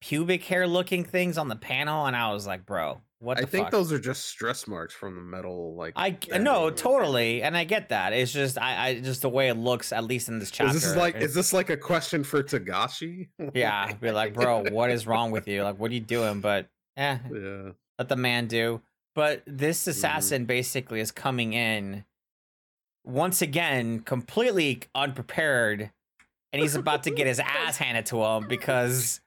pubic 0.00 0.44
hair 0.44 0.66
looking 0.66 1.04
things 1.04 1.36
on 1.38 1.48
the 1.48 1.56
panel, 1.56 2.06
and 2.06 2.16
I 2.16 2.32
was 2.32 2.46
like, 2.46 2.66
bro, 2.66 3.00
what? 3.20 3.38
I 3.38 3.42
think 3.44 3.66
fuck? 3.66 3.70
those 3.70 3.92
are 3.92 3.98
just 3.98 4.24
stress 4.24 4.66
marks 4.66 4.94
from 4.94 5.14
the 5.14 5.20
metal. 5.20 5.74
Like 5.76 5.92
I 5.94 6.16
no 6.38 6.70
totally, 6.70 7.42
and 7.42 7.56
I 7.56 7.64
get 7.64 7.90
that. 7.90 8.12
It's 8.12 8.32
just 8.32 8.58
I, 8.58 8.88
I 8.88 9.00
just 9.00 9.22
the 9.22 9.28
way 9.28 9.48
it 9.48 9.54
looks, 9.56 9.92
at 9.92 10.04
least 10.04 10.28
in 10.28 10.38
this 10.38 10.50
chapter. 10.50 10.74
Is 10.74 10.82
this 10.82 10.96
like 10.96 11.16
is 11.16 11.34
this 11.34 11.52
like 11.52 11.68
a 11.70 11.76
question 11.76 12.24
for 12.24 12.42
Togashi? 12.42 13.28
yeah, 13.54 13.92
be 13.92 14.10
like, 14.10 14.34
bro, 14.34 14.64
what 14.70 14.90
is 14.90 15.06
wrong 15.06 15.30
with 15.30 15.46
you? 15.46 15.62
Like, 15.62 15.78
what 15.78 15.90
are 15.90 15.94
you 15.94 16.00
doing? 16.00 16.40
But 16.40 16.68
eh, 16.96 17.18
yeah. 17.32 17.70
let 17.98 18.08
the 18.08 18.16
man 18.16 18.46
do. 18.46 18.80
But 19.14 19.42
this 19.46 19.82
Mm-hmm. 19.82 19.90
assassin 19.90 20.44
basically 20.46 21.00
is 21.00 21.10
coming 21.12 21.52
in 21.52 22.04
once 23.04 23.42
again 23.42 24.00
completely 24.00 24.80
unprepared, 24.94 25.90
and 26.52 26.62
he's 26.62 26.74
about 26.74 27.02
to 27.02 27.10
get 27.10 27.26
his 27.26 27.38
ass 27.44 27.76
handed 27.76 28.06
to 28.06 28.22
him 28.24 28.48
because 28.48 29.20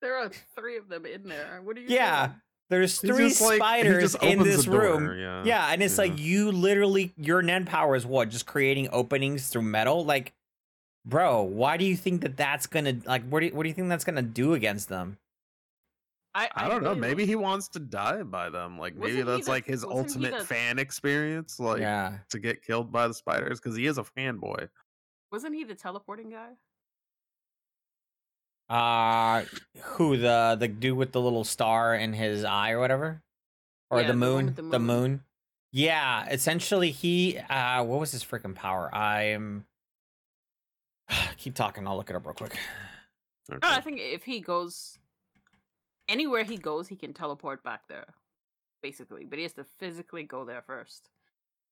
there 0.00 0.16
are 0.16 0.30
three 0.56 0.76
of 0.76 0.88
them 0.88 1.06
in 1.06 1.28
there. 1.28 1.60
What 1.62 1.76
are 1.76 1.80
you? 1.80 1.86
yeah, 1.88 2.26
doing? 2.28 2.40
there's 2.70 3.00
three 3.00 3.28
just 3.28 3.40
like- 3.40 3.56
spiders 3.56 4.12
just 4.12 4.22
in 4.22 4.42
this 4.42 4.66
room. 4.66 5.18
Yeah. 5.18 5.42
Yeah, 5.44 5.68
and 5.72 5.82
it's 5.82 5.94
yeah. 5.96 6.02
like 6.04 6.18
you 6.18 6.52
literally 6.52 7.12
your 7.16 7.42
Nen 7.42 7.64
power 7.64 7.96
is 7.96 8.06
what 8.06 8.28
just 8.30 8.46
creating 8.46 8.88
openings 8.92 9.48
through 9.48 9.62
metal. 9.62 10.04
Like, 10.04 10.32
bro, 11.04 11.42
why 11.42 11.76
do 11.76 11.84
you 11.84 11.96
think 11.96 12.22
that 12.22 12.36
that's 12.36 12.66
gonna 12.66 12.98
like? 13.04 13.28
What 13.28 13.40
do 13.40 13.46
you, 13.46 13.54
what 13.54 13.62
do 13.64 13.68
you 13.68 13.74
think 13.74 13.88
that's 13.88 14.04
gonna 14.04 14.22
do 14.22 14.54
against 14.54 14.88
them? 14.88 15.18
I, 16.34 16.48
I 16.54 16.68
don't 16.68 16.82
know. 16.84 16.90
really 16.90 17.00
Maybe 17.00 17.26
he 17.26 17.34
wants 17.34 17.68
to 17.68 17.80
die 17.80 18.22
by 18.22 18.48
them. 18.50 18.78
Like 18.78 18.94
maybe 18.94 19.22
that's 19.22 19.46
the- 19.46 19.50
like 19.50 19.64
his 19.66 19.82
ultimate 19.82 20.38
the- 20.38 20.44
fan 20.44 20.78
experience. 20.78 21.58
Like 21.58 21.80
yeah, 21.80 22.18
to 22.30 22.38
get 22.38 22.62
killed 22.62 22.92
by 22.92 23.08
the 23.08 23.14
spiders 23.14 23.58
because 23.60 23.76
he 23.76 23.86
is 23.86 23.98
a 23.98 24.04
fanboy. 24.04 24.68
Wasn't 25.32 25.54
he 25.54 25.64
the 25.64 25.74
teleporting 25.74 26.30
guy? 26.30 26.50
Uh, 28.68 29.44
who 29.82 30.16
the 30.16 30.56
the 30.58 30.68
dude 30.68 30.96
with 30.96 31.12
the 31.12 31.20
little 31.20 31.44
star 31.44 31.94
in 31.94 32.12
his 32.12 32.44
eye 32.44 32.70
or 32.72 32.78
whatever, 32.80 33.22
or 33.90 34.00
Yeah, 34.00 34.06
the 34.08 34.12
the 34.12 34.18
moon, 34.18 34.46
the 34.54 34.62
the 34.62 34.78
moon. 34.78 35.00
moon. 35.00 35.24
Yeah, 35.72 36.26
essentially 36.30 36.90
he. 36.90 37.38
uh 37.38 37.84
What 37.84 38.00
was 38.00 38.12
his 38.12 38.24
freaking 38.24 38.54
power? 38.54 38.94
I'm. 38.94 39.66
Keep 41.38 41.54
talking. 41.54 41.86
I'll 41.86 41.96
look 41.96 42.10
it 42.10 42.16
up 42.16 42.24
real 42.26 42.34
quick. 42.34 42.56
Okay. 43.50 43.58
No, 43.62 43.74
I 43.74 43.80
think 43.80 43.98
if 44.00 44.24
he 44.24 44.40
goes 44.40 44.98
anywhere 46.08 46.44
he 46.44 46.56
goes, 46.58 46.88
he 46.88 46.96
can 46.96 47.14
teleport 47.14 47.62
back 47.62 47.88
there, 47.88 48.14
basically. 48.82 49.24
But 49.24 49.38
he 49.38 49.44
has 49.44 49.54
to 49.54 49.64
physically 49.78 50.22
go 50.24 50.44
there 50.44 50.62
first. 50.62 51.08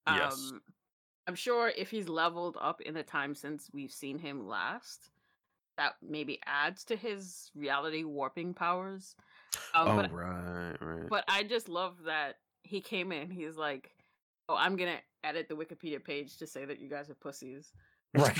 Yes. 0.08 0.34
Um, 0.52 0.62
I'm 1.26 1.34
sure 1.34 1.68
if 1.76 1.90
he's 1.90 2.08
leveled 2.08 2.56
up 2.60 2.80
in 2.80 2.94
the 2.94 3.02
time 3.02 3.34
since 3.34 3.68
we've 3.72 3.90
seen 3.92 4.18
him 4.18 4.46
last, 4.46 5.10
that 5.76 5.94
maybe 6.02 6.40
adds 6.46 6.84
to 6.84 6.96
his 6.96 7.50
reality 7.54 8.04
warping 8.04 8.54
powers. 8.54 9.14
Um, 9.74 9.88
oh 9.88 9.96
but, 9.96 10.12
right, 10.12 10.76
right. 10.80 11.08
but 11.08 11.24
I 11.28 11.42
just 11.42 11.68
love 11.68 11.96
that 12.06 12.36
he 12.62 12.80
came 12.80 13.12
in. 13.12 13.30
He's 13.30 13.56
like, 13.56 13.90
"Oh, 14.48 14.56
I'm 14.56 14.76
gonna 14.76 14.98
edit 15.24 15.48
the 15.48 15.54
Wikipedia 15.54 16.02
page 16.02 16.38
to 16.38 16.46
say 16.46 16.64
that 16.64 16.80
you 16.80 16.88
guys 16.88 17.10
are 17.10 17.14
pussies." 17.14 17.72
Right. 18.16 18.36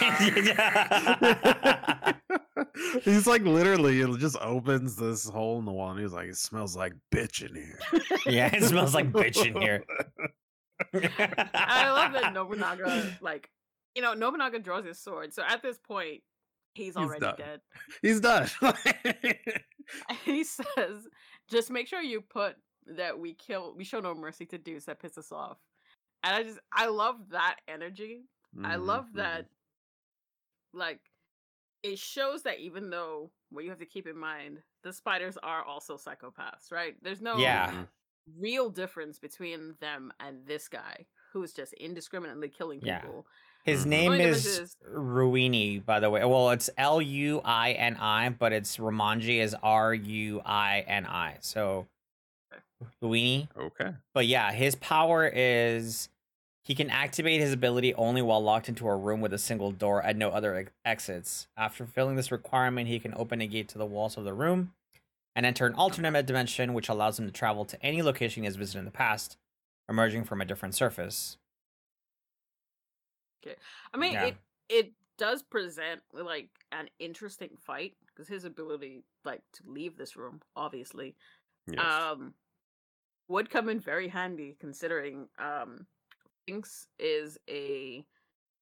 He's 3.03 3.27
like 3.27 3.42
literally, 3.42 4.01
it 4.01 4.18
just 4.18 4.37
opens 4.40 4.96
this 4.96 5.29
hole 5.29 5.59
in 5.59 5.64
the 5.64 5.72
wall, 5.72 5.90
and 5.90 6.01
he's 6.01 6.12
like, 6.12 6.29
"It 6.29 6.37
smells 6.37 6.77
like 6.77 6.92
bitch 7.14 7.42
in 7.42 7.55
here." 7.55 7.79
yeah, 8.27 8.51
it 8.55 8.62
smells 8.64 8.94
like 8.94 9.12
bitch 9.12 9.44
in 9.44 9.61
here. 9.61 9.85
I 10.94 11.90
love 11.90 12.12
that 12.12 12.33
Nobunaga, 12.33 13.16
like, 13.20 13.51
you 13.94 14.03
know, 14.03 14.14
Nobunaga 14.14 14.59
draws 14.59 14.85
his 14.85 14.99
sword. 14.99 15.33
So 15.33 15.42
at 15.46 15.62
this 15.62 15.79
point, 15.79 16.22
he's 16.76 16.96
already 16.96 17.20
done. 17.20 17.36
dead. 17.36 17.60
He's 18.02 18.20
done. 18.20 18.48
And 18.62 18.76
he 20.24 20.44
says, 20.44 21.06
just 21.48 21.70
make 21.70 21.86
sure 21.88 22.00
you 22.00 22.20
put 22.20 22.56
that 22.86 23.18
we 23.18 23.34
kill, 23.34 23.74
we 23.76 23.84
show 23.84 24.00
no 24.00 24.14
mercy 24.14 24.46
to 24.46 24.58
dudes 24.58 24.84
that 24.86 25.00
piss 25.00 25.18
us 25.18 25.32
off. 25.32 25.58
And 26.22 26.34
I 26.34 26.42
just, 26.42 26.58
I 26.72 26.86
love 26.86 27.30
that 27.30 27.56
energy. 27.68 28.22
I 28.64 28.76
Mhm, 28.76 28.86
love 28.86 29.06
mhm. 29.12 29.16
that, 29.16 29.46
like, 30.72 31.00
it 31.82 31.98
shows 31.98 32.42
that 32.42 32.58
even 32.58 32.90
though, 32.90 33.30
what 33.50 33.64
you 33.64 33.70
have 33.70 33.78
to 33.78 33.86
keep 33.86 34.06
in 34.06 34.18
mind, 34.18 34.62
the 34.82 34.92
spiders 34.92 35.36
are 35.42 35.62
also 35.64 35.96
psychopaths, 35.96 36.72
right? 36.72 36.96
There's 37.02 37.20
no 37.22 37.38
Yeah. 37.40 37.70
Mhm. 37.72 37.88
real 38.38 38.70
difference 38.70 39.18
between 39.18 39.76
them 39.80 40.12
and 40.20 40.44
this 40.46 40.68
guy 40.68 41.06
who's 41.32 41.52
just 41.52 41.72
indiscriminately 41.74 42.48
killing 42.48 42.80
Yeah. 42.82 43.02
People. 43.66 43.79
His 43.79 43.85
Mhm. 43.87 43.88
name 43.88 44.12
Only 44.12 44.24
is 44.24 44.46
is- 44.46 44.76
Ruini, 44.92 45.85
by 45.85 46.00
the 46.00 46.09
way. 46.11 46.24
Well, 46.24 46.50
it's 46.50 46.70
L 46.79 47.02
U 47.02 47.40
I 47.44 47.72
N 47.72 47.96
I, 47.96 48.29
but 48.31 48.52
it's 48.52 48.76
Romanji 48.79 49.38
is 49.40 49.55
R 49.62 49.92
U 49.94 50.40
I 50.44 50.81
N 50.87 51.07
I. 51.07 51.37
So 51.40 51.87
Okay. 52.52 52.62
Ruini. 53.02 53.48
Okay. 53.57 53.94
But 54.14 54.26
yeah, 54.26 54.52
his 54.52 54.74
power 54.76 55.26
is 55.35 56.09
he 56.62 56.74
can 56.74 56.90
activate 56.90 57.40
his 57.40 57.52
ability 57.52 57.94
only 57.94 58.20
while 58.22 58.42
locked 58.42 58.68
into 58.68 58.88
a 58.88 58.96
room 58.96 59.20
with 59.20 59.33
a 59.33 59.38
single 59.38 59.70
door 59.70 60.00
and 60.00 60.18
no 60.18 60.31
other 60.31 60.57
ex- 60.57 60.72
exits. 60.85 61.46
After 61.57 61.87
filling 61.87 62.16
this 62.16 62.33
requirement, 62.33 62.88
he 62.88 62.98
can 62.98 63.14
open 63.14 63.40
a 63.40 63.46
gate 63.46 63.68
to 63.68 63.79
the 63.79 63.87
walls 63.87 64.16
of 64.16 64.24
the 64.24 64.35
room 64.35 64.72
and 65.37 65.46
enter 65.46 65.66
an 65.66 65.74
alternate 65.74 66.26
dimension, 66.26 66.74
which 66.74 66.88
allows 66.88 67.18
him 67.20 67.26
to 67.26 67.33
travel 67.33 67.64
to 67.66 67.81
any 67.85 68.02
location 68.02 68.42
he 68.42 68.46
has 68.46 68.57
visited 68.57 68.81
in 68.81 68.85
the 68.85 68.90
past, 68.90 69.37
emerging 69.88 70.24
from 70.24 70.40
a 70.40 70.44
different 70.44 70.74
surface. 70.74 71.37
I 73.92 73.96
mean, 73.96 74.12
Yeah. 74.12 74.24
it 74.26 74.37
it 74.68 74.92
does 75.18 75.42
present 75.42 76.02
like 76.12 76.50
an 76.72 76.88
interesting 76.98 77.56
fight 77.56 77.96
because 78.06 78.28
his 78.28 78.44
ability, 78.44 79.04
like, 79.24 79.42
to 79.52 79.62
leave 79.66 79.96
this 79.96 80.16
room, 80.16 80.40
obviously, 80.56 81.14
Yes. 81.66 81.78
um, 81.80 82.35
would 83.28 83.48
come 83.50 83.68
in 83.68 83.80
very 83.80 84.09
handy 84.09 84.56
considering 84.61 85.28
um, 85.38 85.87
Finks 86.46 86.88
is 86.98 87.38
a 87.48 88.04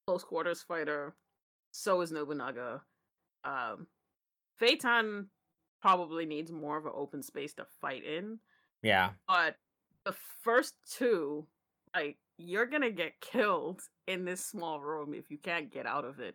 close 0.07 0.25
quarters 0.25 0.63
fighter. 0.63 1.15
So 1.73 2.01
is 2.03 2.13
Nobunaga. 2.13 2.83
Um, 3.45 3.87
Feitan 4.61 5.27
probably 5.83 6.25
needs 6.25 6.51
more 6.53 6.77
of 6.77 6.87
an 6.87 6.93
open 6.95 7.23
space 7.23 7.53
to 7.55 7.67
fight 7.81 8.05
in. 8.05 8.39
Yeah. 8.83 9.11
but 9.27 9.57
the 10.05 10.13
first 10.43 10.75
two 10.91 11.47
like 11.95 12.19
you're 12.39 12.67
gonna 12.67 12.91
get 12.91 13.21
killed 13.21 13.81
in 14.07 14.25
this 14.25 14.45
small 14.45 14.81
room 14.81 15.15
if 15.15 15.31
you 15.31 15.39
can't 15.39 15.73
get 15.73 15.87
out 15.87 16.05
of 16.05 16.19
it 16.21 16.35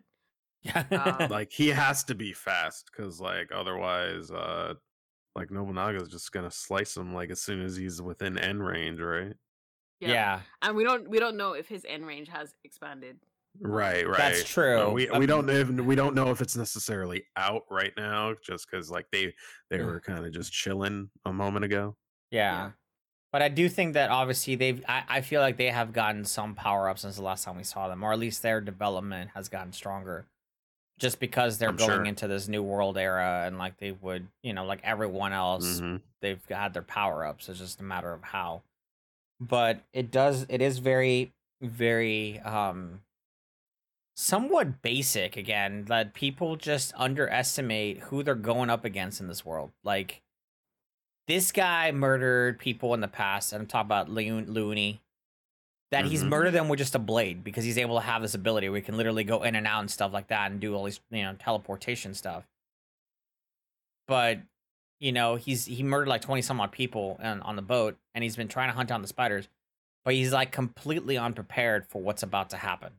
Yeah. 0.62 0.84
Um, 1.20 1.30
like 1.30 1.52
he 1.52 1.68
has 1.68 2.04
to 2.04 2.14
be 2.14 2.32
fast 2.32 2.90
because 2.90 3.20
like 3.20 3.50
otherwise 3.54 4.30
uh 4.30 4.74
like 5.36 5.50
Nobunaga's 5.50 6.08
just 6.08 6.32
gonna 6.32 6.50
slice 6.50 6.96
him 6.96 7.14
like 7.14 7.30
as 7.30 7.40
soon 7.40 7.62
as 7.62 7.76
he's 7.76 8.02
within 8.02 8.36
En 8.38 8.60
range, 8.62 9.00
right? 9.00 9.34
yeah. 10.00 10.40
and 10.62 10.74
we 10.76 10.82
don't 10.84 11.08
we 11.08 11.18
don't 11.18 11.36
know 11.36 11.52
if 11.52 11.68
his 11.68 11.84
En 11.88 12.04
range 12.04 12.28
has 12.28 12.54
expanded 12.64 13.18
Right, 13.60 14.06
right. 14.06 14.16
That's 14.16 14.44
true. 14.44 14.90
we 14.92 15.08
Um, 15.08 15.18
we 15.18 15.26
don't 15.26 15.44
know 15.44 15.64
we 15.82 15.96
don't 15.96 16.14
know 16.14 16.30
if 16.30 16.40
it's 16.40 16.56
necessarily 16.56 17.24
out 17.36 17.64
right 17.70 17.92
now, 17.96 18.34
just 18.42 18.70
because 18.70 18.90
like 18.90 19.06
they 19.10 19.34
they 19.70 19.82
were 19.82 20.00
kind 20.00 20.24
of 20.24 20.32
just 20.32 20.52
chilling 20.52 21.10
a 21.24 21.32
moment 21.32 21.64
ago. 21.64 21.96
Yeah. 22.30 22.66
Yeah. 22.66 22.70
But 23.32 23.42
I 23.42 23.48
do 23.48 23.68
think 23.68 23.94
that 23.94 24.10
obviously 24.10 24.56
they've 24.56 24.84
I, 24.88 25.02
I 25.08 25.20
feel 25.20 25.40
like 25.40 25.56
they 25.56 25.70
have 25.70 25.92
gotten 25.92 26.24
some 26.24 26.54
power 26.54 26.88
up 26.88 26.98
since 26.98 27.16
the 27.16 27.22
last 27.22 27.44
time 27.44 27.56
we 27.56 27.62
saw 27.64 27.88
them, 27.88 28.02
or 28.02 28.12
at 28.12 28.18
least 28.18 28.42
their 28.42 28.60
development 28.60 29.30
has 29.34 29.48
gotten 29.48 29.72
stronger. 29.72 30.26
Just 30.98 31.18
because 31.20 31.56
they're 31.58 31.70
I'm 31.70 31.76
going 31.76 31.90
sure. 31.90 32.04
into 32.04 32.28
this 32.28 32.46
new 32.48 32.62
world 32.62 32.98
era 32.98 33.44
and 33.46 33.56
like 33.56 33.78
they 33.78 33.92
would, 33.92 34.26
you 34.42 34.52
know, 34.52 34.64
like 34.66 34.80
everyone 34.84 35.32
else, 35.32 35.80
Mhm. 35.80 36.02
they've 36.20 36.44
had 36.50 36.74
their 36.74 36.82
power 36.82 37.24
ups. 37.24 37.48
It's 37.48 37.58
just 37.58 37.80
a 37.80 37.84
matter 37.84 38.12
of 38.12 38.22
how. 38.22 38.62
But 39.40 39.80
it 39.94 40.10
does 40.10 40.44
it 40.50 40.60
is 40.60 40.78
very, 40.78 41.32
very 41.62 42.38
um 42.40 43.00
somewhat 44.16 44.82
basic 44.82 45.36
again 45.36 45.84
that 45.86 46.12
people 46.14 46.56
just 46.56 46.92
underestimate 46.96 47.98
who 48.00 48.22
they're 48.22 48.34
going 48.34 48.68
up 48.68 48.84
against 48.84 49.20
in 49.20 49.28
this 49.28 49.44
world. 49.46 49.70
Like 49.82 50.20
this 51.30 51.52
guy 51.52 51.92
murdered 51.92 52.58
people 52.58 52.92
in 52.94 53.00
the 53.00 53.08
past, 53.08 53.52
and 53.52 53.62
I'm 53.62 53.66
talking 53.66 53.86
about 53.86 54.08
Loon- 54.10 54.52
Looney. 54.52 55.00
That 55.92 56.04
he's 56.04 56.22
Mhm. 56.22 56.28
murdered 56.28 56.52
them 56.52 56.68
with 56.68 56.78
just 56.78 56.94
a 56.94 57.00
blade 57.00 57.42
because 57.42 57.64
he's 57.64 57.76
able 57.78 57.96
to 57.96 58.04
have 58.06 58.22
this 58.22 58.34
ability 58.34 58.68
where 58.68 58.78
he 58.78 58.84
can 58.84 58.96
literally 58.96 59.24
go 59.24 59.42
in 59.42 59.56
and 59.56 59.66
out 59.66 59.80
and 59.80 59.90
stuff 59.90 60.12
like 60.12 60.28
that 60.28 60.50
and 60.50 60.60
do 60.60 60.74
all 60.76 60.84
these, 60.84 61.00
you 61.10 61.22
know, 61.24 61.34
teleportation 61.34 62.14
stuff. 62.14 62.44
But, 64.06 64.40
you 65.00 65.10
know, 65.12 65.34
he's 65.36 65.66
he 65.66 65.82
murdered 65.82 66.06
like 66.08 66.20
20 66.20 66.42
some 66.42 66.60
odd 66.60 66.70
people 66.72 67.18
on, 67.20 67.40
on 67.42 67.56
the 67.56 67.62
boat 67.62 67.98
and 68.14 68.22
he's 68.22 68.36
been 68.36 68.46
trying 68.46 68.68
to 68.68 68.74
hunt 68.76 68.88
down 68.88 69.02
the 69.02 69.08
spiders, 69.08 69.48
but 70.04 70.14
he's 70.14 70.32
like 70.32 70.52
completely 70.52 71.18
unprepared 71.18 71.86
for 71.88 72.00
what's 72.00 72.22
about 72.22 72.50
to 72.50 72.56
happen. 72.56 72.92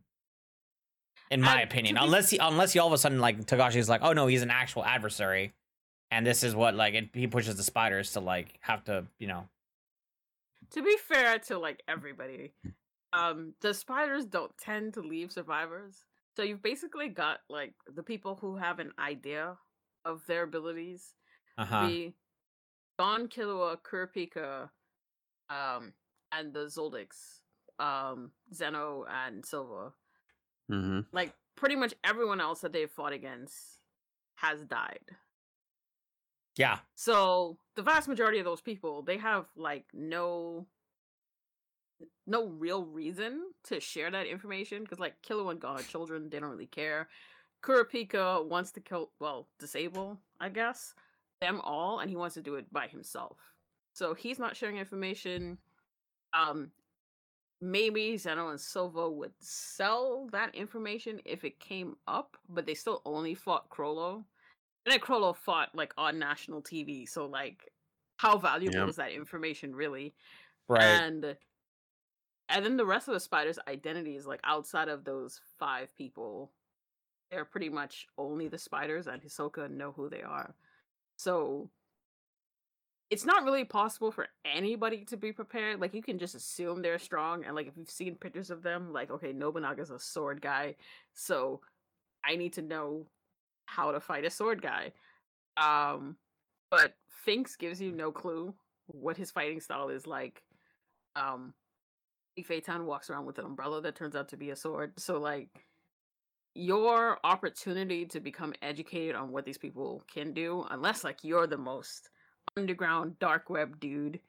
In 1.29 1.39
my 1.39 1.57
to 1.59 1.63
opinion, 1.63 1.97
unless 1.97 2.29
he 2.29 2.39
unless 2.39 2.73
he 2.73 2.79
all 2.79 2.87
of 2.87 2.93
a 2.93 2.97
sudden 2.97 3.19
like 3.21 3.39
Togashi's 3.45 3.87
like, 3.87 4.01
oh 4.03 4.11
no, 4.11 4.27
he's 4.27 4.41
an 4.41 4.51
actual 4.51 4.83
adversary, 4.83 5.53
and 6.11 6.25
this 6.25 6.43
is 6.43 6.55
what 6.55 6.75
like 6.75 6.93
it, 6.93 7.09
he 7.13 7.27
pushes 7.27 7.55
the 7.55 7.63
spiders 7.63 8.11
to 8.13 8.19
like 8.19 8.59
have 8.61 8.83
to 8.83 9.05
you 9.17 9.27
know 9.27 9.47
to 10.71 10.81
be 10.81 10.95
fair 10.97 11.39
to 11.39 11.57
like 11.57 11.81
everybody 11.87 12.53
um 13.13 13.53
the 13.61 13.73
spiders 13.73 14.25
don't 14.25 14.55
tend 14.57 14.93
to 14.93 15.01
leave 15.01 15.31
survivors 15.31 16.03
so 16.35 16.43
you've 16.43 16.63
basically 16.63 17.09
got 17.09 17.39
like 17.49 17.73
the 17.95 18.03
people 18.03 18.37
who 18.39 18.57
have 18.57 18.79
an 18.79 18.91
idea 18.99 19.57
of 20.05 20.21
their 20.27 20.43
abilities 20.43 21.13
uh 21.57 21.65
huh 21.65 21.87
be 21.87 22.13
Gon 23.01 23.27
Killua, 23.29 23.77
Kurapika, 23.81 24.69
um, 25.49 25.93
and 26.31 26.53
the 26.53 26.65
Zoldyck, 26.65 27.11
um, 27.79 28.29
Zeno 28.53 29.05
and 29.09 29.43
Silva. 29.43 29.93
Mm-hmm. 30.71 30.99
Like 31.11 31.33
pretty 31.55 31.75
much 31.75 31.95
everyone 32.03 32.39
else 32.39 32.61
that 32.61 32.73
they've 32.73 32.91
fought 32.91 33.11
against 33.11 33.79
has 34.35 34.63
died. 34.65 34.99
Yeah 36.57 36.79
So 36.95 37.57
the 37.75 37.81
vast 37.81 38.07
majority 38.07 38.39
of 38.39 38.45
those 38.45 38.61
people, 38.61 39.01
they 39.01 39.17
have 39.17 39.45
like 39.55 39.85
no 39.93 40.67
no 42.27 42.47
real 42.47 42.85
reason 42.85 43.51
to 43.63 43.79
share 43.79 44.09
that 44.11 44.25
information 44.27 44.83
because 44.83 44.99
like 44.99 45.21
Killua 45.21 45.51
and 45.51 45.59
Gon 45.59 45.83
children, 45.83 46.29
they 46.29 46.39
don't 46.39 46.49
really 46.49 46.65
care. 46.65 47.09
Kurapika 47.63 48.47
wants 48.47 48.71
to 48.71 48.81
kill 48.81 49.11
well, 49.19 49.47
disable, 49.59 50.17
I 50.39 50.49
guess, 50.49 50.95
them 51.41 51.61
all, 51.61 51.99
and 51.99 52.09
he 52.09 52.15
wants 52.15 52.33
to 52.35 52.41
do 52.41 52.55
it 52.55 52.71
by 52.73 52.87
himself. 52.87 53.37
So 53.93 54.13
he's 54.13 54.39
not 54.39 54.55
sharing 54.55 54.77
information. 54.77 55.57
Um 56.33 56.71
maybe 57.61 58.17
Zeno 58.17 58.49
and 58.49 58.59
Silva 58.59 59.09
would 59.09 59.33
sell 59.39 60.27
that 60.31 60.55
information 60.55 61.21
if 61.25 61.43
it 61.43 61.59
came 61.59 61.95
up, 62.07 62.35
but 62.49 62.65
they 62.65 62.73
still 62.73 63.01
only 63.05 63.35
fought 63.35 63.69
Chrollo. 63.69 64.23
And 64.85 64.93
then 64.93 64.99
Chrollo 64.99 65.35
fought 65.35 65.69
like 65.75 65.93
on 65.97 66.19
national 66.19 66.61
TV, 66.61 67.07
so 67.07 67.25
like 67.25 67.71
how 68.17 68.37
valuable 68.37 68.89
is 68.89 68.95
that 68.97 69.11
information 69.11 69.75
really? 69.75 70.13
right 70.67 70.83
And 70.83 71.35
and 72.49 72.65
then 72.65 72.77
the 72.77 72.85
rest 72.85 73.07
of 73.07 73.13
the 73.13 73.19
spiders' 73.19 73.59
identities, 73.67 74.25
like 74.25 74.41
outside 74.43 74.89
of 74.89 75.05
those 75.05 75.39
five 75.57 75.95
people, 75.95 76.51
they're 77.29 77.45
pretty 77.45 77.69
much 77.69 78.07
only 78.17 78.49
the 78.49 78.57
spiders 78.57 79.07
and 79.07 79.21
Hisoka 79.21 79.69
know 79.69 79.93
who 79.93 80.09
they 80.09 80.21
are. 80.21 80.53
So 81.15 81.69
it's 83.09 83.25
not 83.25 83.43
really 83.43 83.63
possible 83.65 84.11
for 84.11 84.27
anybody 84.45 85.05
to 85.05 85.17
be 85.17 85.31
prepared. 85.31 85.79
Like 85.79 85.93
you 85.93 86.01
can 86.01 86.17
just 86.17 86.35
assume 86.35 86.81
they're 86.81 86.99
strong, 86.99 87.45
and 87.45 87.55
like 87.55 87.67
if 87.67 87.77
you've 87.77 87.89
seen 87.89 88.15
pictures 88.15 88.49
of 88.49 88.63
them, 88.63 88.91
like 88.91 89.11
okay, 89.11 89.33
Nobunaga's 89.33 89.91
a 89.91 89.99
sword 89.99 90.41
guy, 90.41 90.75
so 91.13 91.61
I 92.25 92.35
need 92.35 92.53
to 92.53 92.61
know 92.61 93.07
how 93.71 93.91
to 93.91 93.99
fight 93.99 94.25
a 94.25 94.29
sword 94.29 94.61
guy. 94.61 94.91
Um, 95.57 96.17
but 96.69 96.93
Finks 97.07 97.55
gives 97.55 97.81
you 97.81 97.91
no 97.91 98.11
clue 98.11 98.53
what 98.87 99.17
his 99.17 99.31
fighting 99.31 99.61
style 99.61 99.89
is 99.89 100.05
like. 100.05 100.43
Um, 101.15 101.53
Feitan 102.39 102.85
walks 102.85 103.09
around 103.09 103.25
with 103.25 103.37
an 103.37 103.45
umbrella 103.45 103.81
that 103.81 103.95
turns 103.95 104.15
out 104.15 104.29
to 104.29 104.37
be 104.37 104.49
a 104.49 104.55
sword. 104.55 104.93
So 104.97 105.19
like 105.19 105.65
your 106.53 107.19
opportunity 107.23 108.05
to 108.07 108.19
become 108.19 108.53
educated 108.61 109.15
on 109.15 109.31
what 109.31 109.45
these 109.45 109.57
people 109.57 110.03
can 110.11 110.33
do, 110.33 110.65
unless 110.71 111.03
like 111.03 111.23
you're 111.23 111.47
the 111.47 111.57
most 111.57 112.09
underground 112.57 113.19
dark 113.19 113.49
web 113.49 113.79
dude 113.79 114.19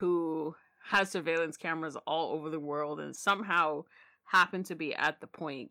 who 0.00 0.54
has 0.90 1.10
surveillance 1.10 1.56
cameras 1.56 1.96
all 2.06 2.32
over 2.32 2.50
the 2.50 2.60
world 2.60 3.00
and 3.00 3.16
somehow 3.16 3.84
happen 4.24 4.62
to 4.64 4.74
be 4.74 4.94
at 4.94 5.20
the 5.20 5.26
point 5.26 5.70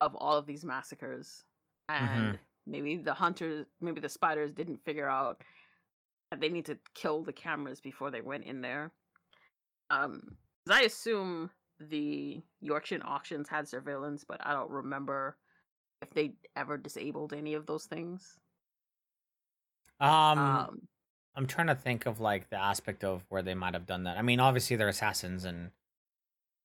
of 0.00 0.14
all 0.16 0.36
of 0.36 0.46
these 0.46 0.64
massacres 0.64 1.44
and 2.00 2.38
maybe 2.66 2.96
the 2.96 3.14
hunters, 3.14 3.66
maybe 3.80 4.00
the 4.00 4.08
spiders 4.08 4.52
didn't 4.52 4.84
figure 4.84 5.08
out 5.08 5.42
that 6.30 6.40
they 6.40 6.48
need 6.48 6.66
to 6.66 6.78
kill 6.94 7.22
the 7.22 7.32
cameras 7.32 7.80
before 7.80 8.10
they 8.10 8.20
went 8.20 8.44
in 8.44 8.60
there. 8.60 8.90
Um, 9.90 10.36
I 10.68 10.82
assume 10.82 11.50
the 11.80 12.40
Yorknew 12.62 13.02
auctions 13.04 13.48
had 13.48 13.68
surveillance, 13.68 14.24
but 14.26 14.40
I 14.46 14.52
don't 14.52 14.70
remember 14.70 15.36
if 16.00 16.10
they 16.10 16.34
ever 16.56 16.76
disabled 16.76 17.32
any 17.32 17.54
of 17.54 17.66
those 17.66 17.84
things. 17.84 18.38
Um, 20.00 20.38
Um, 20.38 20.88
I'm 21.34 21.46
trying 21.46 21.68
to 21.68 21.74
think 21.74 22.06
of 22.06 22.20
like 22.20 22.50
the 22.50 22.56
aspect 22.56 23.04
of 23.04 23.24
where 23.28 23.42
they 23.42 23.54
might 23.54 23.74
have 23.74 23.86
done 23.86 24.04
that. 24.04 24.18
I 24.18 24.22
mean, 24.22 24.40
obviously 24.40 24.76
they're 24.76 24.88
assassins, 24.88 25.44
and 25.44 25.70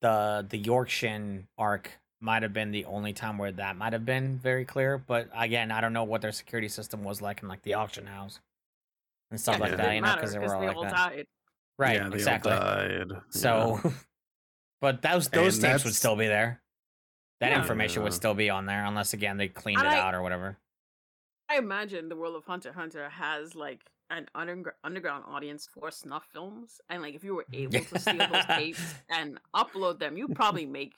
the 0.02 0.46
the 0.48 0.58
Yorknew 0.58 1.44
arc 1.58 2.00
might 2.20 2.44
have 2.44 2.54
been 2.54 2.72
the 2.72 2.86
only 2.86 3.14
time 3.14 3.38
where 3.38 3.52
that 3.52 3.76
might 3.78 3.94
have 3.94 4.06
been 4.06 4.38
very 4.40 4.66
clear. 4.66 4.98
But 4.98 5.30
again, 5.36 5.72
I 5.72 5.82
don't 5.82 5.94
know 5.94 6.04
what 6.04 6.22
their 6.22 6.32
security 6.32 6.68
system 6.70 7.04
was 7.04 7.22
like 7.22 7.42
in 7.44 7.48
like 7.48 7.62
the 7.64 7.76
auction 7.76 8.06
house 8.08 8.40
and 9.32 9.40
stuff 9.40 9.56
yeah, 9.58 9.62
like 9.62 9.78
that. 9.78 9.94
You 9.96 10.02
know, 10.02 10.16
because 10.16 10.32
they 10.34 10.40
were 10.40 10.46
'cause 10.46 10.54
all 10.54 10.62
they 10.62 10.68
like 10.68 10.76
all 10.78 10.84
that. 10.84 10.92
died. 10.94 11.28
Right, 11.78 11.96
Yeah, 11.98 12.08
exactly. 12.08 12.52
died, 12.52 13.06
yeah. 13.12 13.20
So, 13.30 13.80
but 14.82 15.02
those 15.02 15.30
those 15.30 15.56
And 15.64 15.74
tapes 15.74 15.84
would 15.86 15.96
still 15.96 16.16
be 16.16 16.28
there. 16.28 16.62
That 17.40 17.52
Yeah. 17.52 17.60
information 17.60 18.02
would 18.02 18.14
still 18.14 18.34
be 18.34 18.50
on 18.50 18.66
there, 18.66 18.84
unless 18.84 19.14
again 19.14 19.38
they 19.38 19.48
cleaned 19.48 19.80
And 19.80 19.88
it 19.88 19.94
I- 19.94 20.00
out 20.00 20.16
or 20.16 20.22
whatever. 20.24 20.58
I 21.50 21.58
imagine 21.58 22.10
the 22.10 22.16
world 22.16 22.36
of 22.36 22.44
Hunter 22.46 22.74
Hunter 22.74 23.08
has 23.10 23.56
like 23.56 23.80
an 24.10 24.28
undergr- 24.36 24.74
underground 24.84 25.24
audience 25.28 25.68
for 25.72 25.92
snuff 25.92 26.26
films, 26.34 26.82
and 26.90 27.02
like 27.04 27.14
if 27.14 27.24
you 27.24 27.36
were 27.36 27.46
able 27.54 27.80
to 27.80 28.00
steal 28.00 28.18
those 28.18 28.46
tapes 28.48 28.96
and 29.10 29.40
upload 29.56 30.00
them, 30.00 30.18
you'd 30.18 30.36
probably 30.36 30.66
make 30.66 30.94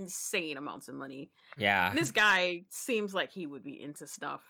insane 0.00 0.56
amounts 0.56 0.88
of 0.88 0.94
money. 0.94 1.30
Yeah, 1.56 1.90
And 1.90 1.98
this 1.98 2.10
guy 2.10 2.64
seems 2.70 3.14
like 3.14 3.30
he 3.30 3.46
would 3.46 3.62
be 3.62 3.82
into 3.82 4.06
stuff, 4.06 4.42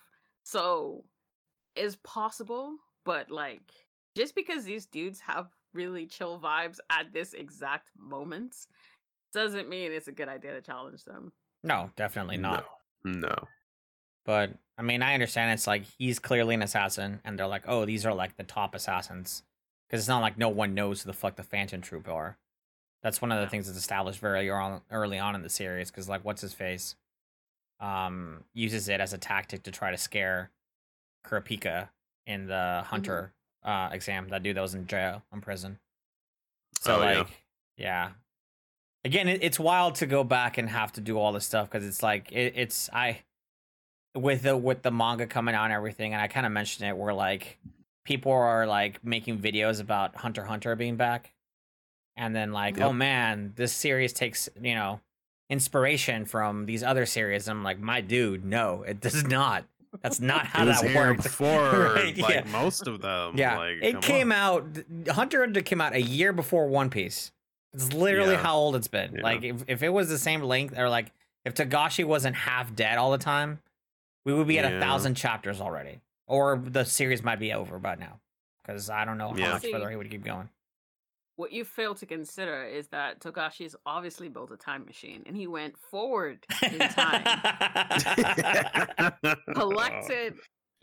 so 0.43 1.05
it's 1.75 1.97
possible. 2.05 2.77
But 3.05 3.31
like, 3.31 3.63
just 4.17 4.35
because 4.35 4.65
these 4.65 4.87
dudes 4.87 5.21
have 5.21 5.49
really 5.73 6.07
chill 6.07 6.39
vibes 6.39 6.79
at 6.91 7.13
this 7.13 7.33
exact 7.33 7.91
moment, 7.99 8.55
doesn't 9.33 9.69
mean 9.69 9.93
it's 9.93 10.09
a 10.09 10.13
good 10.13 10.29
idea 10.29 10.53
to 10.53 10.61
challenge 10.61 11.05
them. 11.05 11.33
no, 11.63 11.91
definitely 11.97 12.37
not. 12.37 12.65
No. 13.05 13.29
no. 13.29 13.35
But 14.25 14.53
I 14.79 14.83
mean, 14.83 15.03
I 15.03 15.15
understand 15.15 15.53
it's 15.53 15.67
like 15.67 15.85
he's 15.99 16.19
clearly 16.19 16.55
an 16.55 16.63
assassin, 16.63 17.21
and 17.25 17.39
they're 17.39 17.47
like, 17.47 17.65
oh, 17.67 17.85
these 17.85 18.07
are 18.07 18.15
like 18.15 18.37
the 18.37 18.45
top 18.45 18.75
assassins, 18.75 19.43
because 19.89 20.01
it's 20.01 20.09
not 20.09 20.21
like 20.21 20.39
no 20.39 20.49
one 20.49 20.75
knows 20.75 21.03
who 21.03 21.07
the 21.07 21.13
fuck 21.17 21.37
the 21.37 21.43
Phantom 21.43 21.81
Troop 21.81 22.09
are. 22.09 22.39
That's 23.03 23.23
one 23.23 23.33
of 23.33 23.41
the 23.41 23.47
things 23.47 23.67
that's 23.67 23.79
established 23.79 24.21
very 24.21 24.51
on, 24.51 24.83
early 24.91 25.19
on 25.19 25.35
in 25.35 25.43
the 25.43 25.49
series, 25.49 25.91
because 25.91 26.09
like, 26.09 26.25
what's 26.25 26.43
his 26.43 26.53
face, 26.53 26.97
um, 27.81 28.45
uses 28.55 28.89
it 28.89 29.01
as 29.01 29.13
a 29.13 29.19
tactic 29.19 29.63
to 29.63 29.71
try 29.71 29.91
to 29.91 29.97
scare 29.97 30.51
Kurapika 31.27 31.89
in 32.27 32.47
the 32.47 32.83
Hunter 32.87 33.33
uh 33.63 33.89
exam. 33.93 34.29
That 34.29 34.43
dude 34.43 34.57
that 34.57 34.63
was 34.63 34.75
in 34.75 34.87
jail, 34.87 35.23
in 35.33 35.41
prison. 35.41 35.79
So 36.81 36.97
Oh, 36.97 36.99
like, 36.99 37.45
yeah. 37.77 38.11
Again, 39.05 39.29
it, 39.29 39.43
it's 39.43 39.59
wild 39.59 39.95
to 39.97 40.07
go 40.07 40.25
back 40.25 40.59
and 40.59 40.69
have 40.69 40.93
to 40.93 41.01
do 41.01 41.19
all 41.19 41.33
this 41.33 41.47
stuff 41.47 41.71
because 41.71 41.87
it's 41.87 42.03
like 42.03 42.31
it, 42.33 42.55
it's 42.57 42.91
I 42.93 43.21
with 44.15 44.43
the 44.43 44.57
with 44.57 44.83
the 44.83 44.91
manga 44.91 45.27
coming 45.27 45.55
out 45.55 45.65
and 45.65 45.73
everything, 45.73 46.13
and 46.13 46.21
I 46.23 46.29
kind 46.29 46.45
of 46.47 46.53
mentioned 46.53 46.89
it 46.89 46.97
where 46.97 47.15
like 47.15 47.59
people 48.05 48.33
are 48.33 48.67
like 48.67 49.03
making 49.05 49.39
videos 49.39 49.81
about 49.81 50.17
Hunter 50.17 50.45
Hunter 50.45 50.77
being 50.77 50.97
back, 50.97 51.33
and 52.21 52.37
then 52.37 52.53
like, 52.53 52.77
oh 52.77 52.81
Yep. 52.81 52.89
oh 52.91 52.93
man, 52.93 53.53
this 53.57 53.73
series 53.73 54.13
takes 54.13 54.49
you 54.61 54.75
know 54.75 55.01
inspiration 55.49 56.25
from 56.25 56.67
these 56.67 56.83
other 56.83 57.07
series. 57.07 57.49
I'm 57.49 57.65
like, 57.65 57.81
my 57.81 58.01
dude, 58.01 58.45
no, 58.45 58.83
it 58.83 59.01
does 59.01 59.25
not. 59.39 59.65
That's 60.03 60.21
not 60.21 60.47
how 60.47 60.63
it 60.63 60.67
was 60.69 60.81
that 60.83 60.91
here 60.91 60.97
worked. 61.09 61.23
before 61.25 61.93
Right, 61.95 62.17
like 62.17 62.35
yeah. 62.35 62.53
most 62.53 62.87
of 62.87 63.01
them. 63.03 63.37
Yeah, 63.37 63.59
like, 63.59 63.79
it 63.83 64.01
came 64.03 64.31
on. 64.31 64.39
out. 64.39 64.63
Hunter 65.09 65.43
x 65.43 65.47
Hunter 65.49 65.63
came 65.63 65.81
out 65.81 65.95
a 65.95 66.01
year 66.03 66.33
before 66.33 66.69
One 66.69 66.91
Piece. 66.91 67.33
It's 67.75 67.93
literally 67.93 68.35
Yeah. 68.35 68.43
how 68.43 68.55
old 68.57 68.77
it's 68.77 68.87
been. 68.89 69.15
Yeah. 69.17 69.23
Like 69.23 69.43
if, 69.43 69.65
if 69.67 69.83
it 69.83 69.89
was 69.89 70.09
the 70.09 70.19
same 70.19 70.43
length, 70.43 70.79
or 70.79 70.89
like 70.89 71.11
if 71.45 71.55
Togashi 71.55 72.05
wasn't 72.05 72.37
half 72.37 72.73
dead 72.77 72.99
all 72.99 73.11
the 73.11 73.19
time, 73.19 73.59
we 74.25 74.33
would 74.33 74.47
be 74.47 74.59
at 74.61 74.73
a 74.73 74.79
thousand 74.79 75.17
chapters 75.17 75.61
already, 75.61 76.01
or 76.29 76.57
the 76.65 76.85
series 76.85 77.23
might 77.25 77.41
be 77.41 77.53
over 77.53 77.79
by 77.81 77.97
now. 77.97 78.21
Because 78.63 78.91
I 78.91 79.05
don't 79.05 79.19
know 79.19 79.31
how 79.31 79.37
Yeah. 79.37 79.53
much 79.55 79.67
further 79.73 79.91
he 79.91 79.97
would 79.97 80.11
keep 80.11 80.23
going. 80.25 80.49
What 81.41 81.53
you 81.53 81.65
fail 81.65 81.95
to 81.95 82.05
consider 82.05 82.65
is 82.65 82.89
that 82.89 83.21
Togashi's 83.21 83.75
obviously 83.87 84.29
built 84.29 84.51
a 84.51 84.59
time 84.59 84.85
machine, 84.85 85.23
and 85.25 85.35
he 85.35 85.47
went 85.47 85.79
forward 85.79 86.45
in 86.63 86.79
time. 86.81 87.25
collected, 89.55 90.35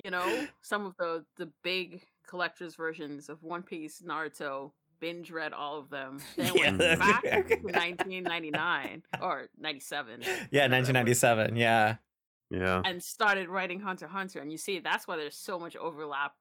you 0.04 0.10
know, 0.10 0.48
some 0.64 0.88
of 0.88 0.96
the 0.98 1.24
the 1.38 1.52
big 1.64 2.02
collector's 2.28 2.76
versions 2.76 3.30
of 3.30 3.44
One 3.44 3.62
Piece, 3.62 4.02
Naruto, 4.02 4.72
binge 5.00 5.30
read 5.30 5.54
all 5.54 5.78
of 5.78 5.92
them, 5.92 6.18
then 6.36 6.52
went 6.56 6.80
back 6.80 7.22
to 7.22 7.58
1999 7.58 9.04
or 9.22 9.50
97. 9.60 10.22
yeah, 10.22 10.64
whatever 10.64 10.92
that 10.92 11.06
was, 11.06 11.22
1997. 11.22 11.56
Yeah, 11.56 11.98
yeah. 12.50 12.82
And 12.84 13.04
started 13.04 13.48
writing 13.48 13.80
Hunter 13.80 14.06
x 14.06 14.12
Hunter, 14.12 14.40
and 14.40 14.52
you 14.52 14.58
see 14.58 14.80
that's 14.80 15.08
why 15.08 15.18
there's 15.18 15.38
so 15.38 15.60
much 15.60 15.76
overlap 15.76 16.34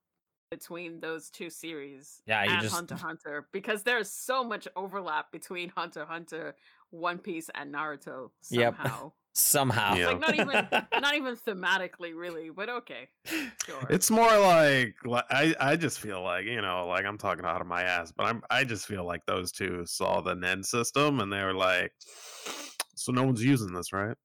between 0.51 1.01
those 1.01 1.29
two 1.31 1.51
series 1.51 2.23
Yeah, 2.27 2.45
you 2.45 2.51
and 2.53 2.63
just- 2.63 2.75
Hunter 2.75 2.95
Hunter 2.97 3.49
because 3.53 3.83
there's 3.83 4.11
so 4.11 4.45
much 4.45 4.69
overlap 4.77 5.31
between 5.33 5.71
Hunter 5.71 6.05
Hunter, 6.05 6.55
One 6.91 7.19
Piece, 7.19 7.51
and 7.55 7.75
Naruto 7.75 8.31
Yep. 8.51 8.77
somehow. 8.77 9.13
somehow. 9.35 9.95
Yeah. 9.95 10.07
Like 10.09 10.21
not 10.21 10.35
even 10.35 10.69
not 11.03 11.15
even 11.15 11.37
thematically 11.37 12.15
really, 12.15 12.51
but 12.51 12.69
okay. 12.69 13.09
Sure. 13.27 13.87
It's 13.91 14.11
more 14.11 14.39
like 14.39 14.95
li- 15.05 15.21
I 15.31 15.55
I 15.61 15.77
just 15.77 16.01
feel 16.01 16.23
like 16.23 16.45
you 16.47 16.63
know 16.63 16.87
like 16.87 17.05
I'm 17.05 17.19
talking 17.19 17.45
out 17.45 17.61
of 17.61 17.67
my 17.67 17.83
ass, 17.83 18.13
but 18.17 18.25
I'm 18.27 18.43
I 18.51 18.65
just 18.65 18.87
feel 18.87 19.05
like 19.05 19.27
those 19.27 19.53
two 19.53 19.85
saw 19.85 20.21
the 20.23 20.35
NEN 20.35 20.63
system 20.63 21.21
and 21.21 21.31
they 21.33 21.43
were 21.43 21.55
like, 21.55 21.93
so 22.95 23.13
no 23.13 23.25
one's 23.25 23.45
using 23.45 23.73
this, 23.75 23.93
right? 23.93 24.17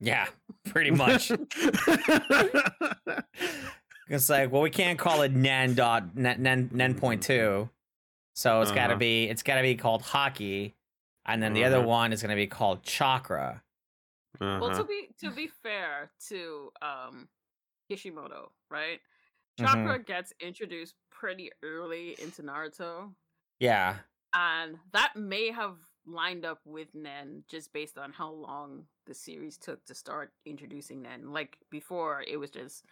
yeah, 0.00 0.26
pretty 0.66 0.90
much. 1.04 1.30
It's 4.12 4.28
like, 4.28 4.52
well, 4.52 4.62
we 4.62 4.70
can't 4.70 4.98
call 4.98 5.22
it 5.22 5.32
Nen 5.32 5.74
dot 5.74 6.14
Nen 6.16 6.42
Nen, 6.42 6.68
Nen 6.72 6.94
point 6.94 7.22
two, 7.22 7.70
so 8.34 8.62
it's 8.62 8.72
got 8.72 8.88
to 8.88 8.96
Uh-huh. 8.96 8.98
be 8.98 9.26
it's 9.28 9.42
got 9.42 9.56
to 9.56 9.62
be 9.62 9.76
called 9.76 10.02
Haki, 10.02 10.74
and 11.26 11.42
then 11.42 11.54
the 11.54 11.64
other 11.64 11.80
Uh-huh. 11.80 11.82
one 11.82 12.12
is 12.12 12.22
going 12.22 12.30
to 12.30 12.36
be 12.36 12.46
called 12.48 12.82
chakra. 12.84 13.62
Well, 14.58 14.70
Uh-huh. 14.70 14.72
to 14.72 14.84
be 14.84 15.14
to 15.18 15.32
be 15.32 15.48
fair 15.48 16.12
to 16.28 16.72
um 16.80 17.28
Kishimoto, 17.90 18.54
right? 18.70 19.00
Mhm. 19.58 19.96
Chakra 19.96 20.02
gets 20.02 20.32
introduced 20.40 20.96
pretty 21.10 21.50
early 21.62 22.20
into 22.20 22.42
Naruto, 22.42 23.16
Yeah, 23.58 24.00
and 24.34 24.78
that 24.92 25.14
may 25.16 25.50
have 25.50 25.78
lined 26.06 26.44
up 26.44 26.60
with 26.64 26.94
Nen 26.94 27.44
just 27.48 27.72
based 27.72 27.98
on 27.98 28.12
how 28.12 28.30
long 28.30 28.86
the 29.06 29.14
series 29.14 29.58
took 29.58 29.84
to 29.86 29.94
start 29.94 30.32
introducing 30.44 31.02
Nen. 31.02 31.32
Like 31.32 31.58
before, 31.70 32.22
it 32.26 32.36
was 32.38 32.50
just 32.50 32.84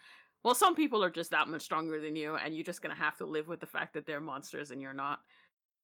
well, 0.45 0.55
some 0.55 0.75
people 0.75 1.03
are 1.05 1.11
just 1.11 1.31
that 1.33 1.49
much 1.49 1.63
stronger 1.63 2.01
than 2.01 2.17
you, 2.17 2.37
and 2.37 2.55
you're 2.55 2.65
just 2.65 2.83
gonna 2.83 2.95
have 2.95 3.17
to 3.19 3.27
live 3.27 3.49
with 3.49 3.61
the 3.61 3.67
fact 3.67 3.95
that 3.95 4.07
they're 4.07 4.21
monsters 4.21 4.71
and 4.71 4.81
you're 4.81 4.95
not. 4.95 5.21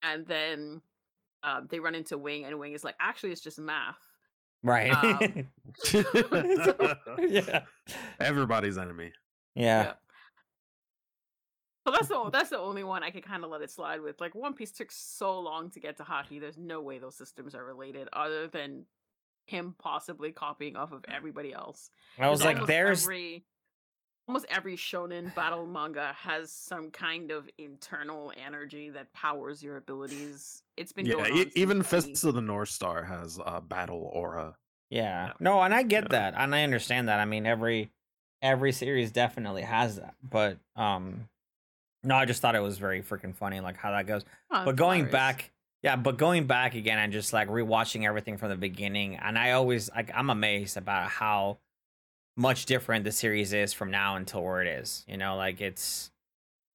And 0.03 0.27
then 0.27 0.81
um, 1.42 1.66
they 1.71 1.79
run 1.81 1.95
into 1.95 2.19
Wing, 2.19 2.45
and 2.45 2.59
Wing 2.59 2.73
is 2.73 2.85
like, 2.85 2.97
actually, 3.01 3.33
it's 3.33 3.40
just 3.40 3.59
math. 3.59 3.99
right. 4.62 4.92
Um, 4.92 5.49
yeah, 7.29 7.61
Everybody's 8.21 8.79
enemy. 8.79 9.12
yeah, 9.55 9.92
So 11.87 11.92
that's 11.92 12.09
the 12.09 12.31
that's 12.33 12.51
the 12.51 12.59
only 12.59 12.83
one 12.85 13.03
I 13.03 13.11
could 13.11 13.25
kind 13.25 13.45
of 13.45 13.51
let 13.51 13.62
it 13.62 13.71
slide 13.71 14.01
with. 14.01 14.21
Like 14.21 14.35
One 14.35 14.55
Piece 14.55 14.73
took 14.73 14.90
so 14.90 15.38
long 15.40 15.71
to 15.71 15.81
get 15.81 15.97
to 15.99 16.03
Haki. 16.05 16.40
There's 16.40 16.59
no 16.59 16.81
way 16.83 16.99
those 16.99 17.16
systems 17.16 17.55
are 17.55 17.64
related, 17.64 18.09
other 18.12 18.49
than 18.49 18.85
him 19.47 19.75
possibly 19.79 20.33
copying 20.33 20.75
off 20.77 20.90
of 20.92 21.05
everybody 21.09 21.53
else. 21.53 21.90
I 22.19 22.29
was 22.31 22.42
like, 22.45 22.66
there's 22.66 23.05
every, 23.05 23.45
almost 24.29 24.47
every 24.49 24.77
shonen 24.77 25.33
battle 25.35 25.67
manga 25.67 26.12
has 26.19 26.51
some 26.51 26.91
kind 26.91 27.31
of 27.31 27.49
internal 27.59 28.33
energy 28.45 28.91
that 28.91 29.12
powers 29.12 29.62
your 29.62 29.77
abilities. 29.77 30.62
It's 30.77 30.93
been 30.93 31.07
Yeah, 31.07 31.12
going 31.15 31.37
e- 31.37 31.41
on 31.43 31.51
even 31.55 31.77
since 31.85 32.05
the- 32.05 32.09
Fists 32.11 32.25
of 32.25 32.35
the 32.35 32.41
North 32.41 32.69
Star 32.69 33.05
has 33.05 33.39
a 33.45 33.61
battle 33.61 34.11
aura. 34.12 34.57
Yeah. 34.91 35.27
Yeah. 35.29 35.33
No, 35.41 35.61
and 35.62 35.75
I 35.75 35.83
get 35.83 36.05
Yeah. 36.05 36.09
that. 36.31 36.35
And 36.37 36.55
I 36.55 36.62
understand 36.65 37.09
that. 37.09 37.21
I 37.21 37.25
mean, 37.25 37.47
every 37.47 37.91
every 38.43 38.71
series 38.73 39.11
definitely 39.11 39.62
has 39.62 39.97
that. 39.97 40.15
But 40.23 40.59
um 40.77 41.29
no, 42.03 42.15
I 42.15 42.25
just 42.25 42.41
thought 42.43 42.55
it 42.55 42.61
was 42.62 42.79
very 42.79 43.03
freaking 43.03 43.35
funny 43.35 43.61
like 43.61 43.77
how 43.77 43.91
that 43.93 44.07
goes. 44.07 44.25
Oh, 44.51 44.65
but 44.65 44.77
going 44.77 45.07
hilarious. 45.07 45.12
back 45.12 45.51
yeah, 45.83 45.97
but 45.97 46.17
going 46.17 46.47
back 46.47 46.75
again 46.75 46.99
and 46.99 47.12
just 47.12 47.33
like 47.33 47.49
rewatching 47.49 48.05
everything 48.05 48.37
from 48.39 48.51
the 48.51 48.57
beginning 48.57 49.17
and 49.17 49.39
I 49.39 49.53
always 49.53 49.89
like 49.91 50.11
I'm 50.15 50.31
amazed 50.31 50.77
about 50.77 51.09
how 51.11 51.59
much 52.37 52.66
different 52.66 53.05
the 53.05 53.12
series 53.12 53.53
is 53.53 53.72
from 53.72 53.90
now 53.90 54.16
until 54.16 54.42
where 54.42 54.62
it 54.62 54.68
is. 54.68 55.05
You 55.09 55.16
know, 55.16 55.37
like 55.37 55.61
it's 55.61 56.11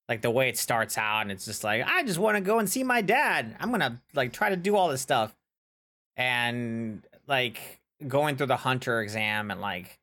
like 0.10 0.21
the 0.21 0.32
way 0.32 0.50
it 0.50 0.58
starts 0.58 0.97
out 0.97 1.21
and 1.21 1.32
it's 1.32 1.45
just 1.45 1.63
like 1.63 1.84
I 1.86 2.04
just 2.04 2.19
want 2.19 2.36
to 2.38 2.41
go 2.41 2.60
and 2.60 2.69
see 2.69 2.84
my 2.84 3.02
dad. 3.02 3.56
I'm 3.60 3.69
going 3.69 3.82
to 3.82 3.97
like 4.13 4.34
try 4.34 4.50
to 4.50 4.58
do 4.58 4.76
all 4.76 4.89
this 4.89 5.02
stuff. 5.02 5.36
And 6.17 7.04
like 7.28 7.82
going 8.08 8.36
through 8.36 8.47
the 8.47 8.58
hunter 8.58 9.02
exam 9.02 9.52
and 9.52 9.62
like 9.62 10.00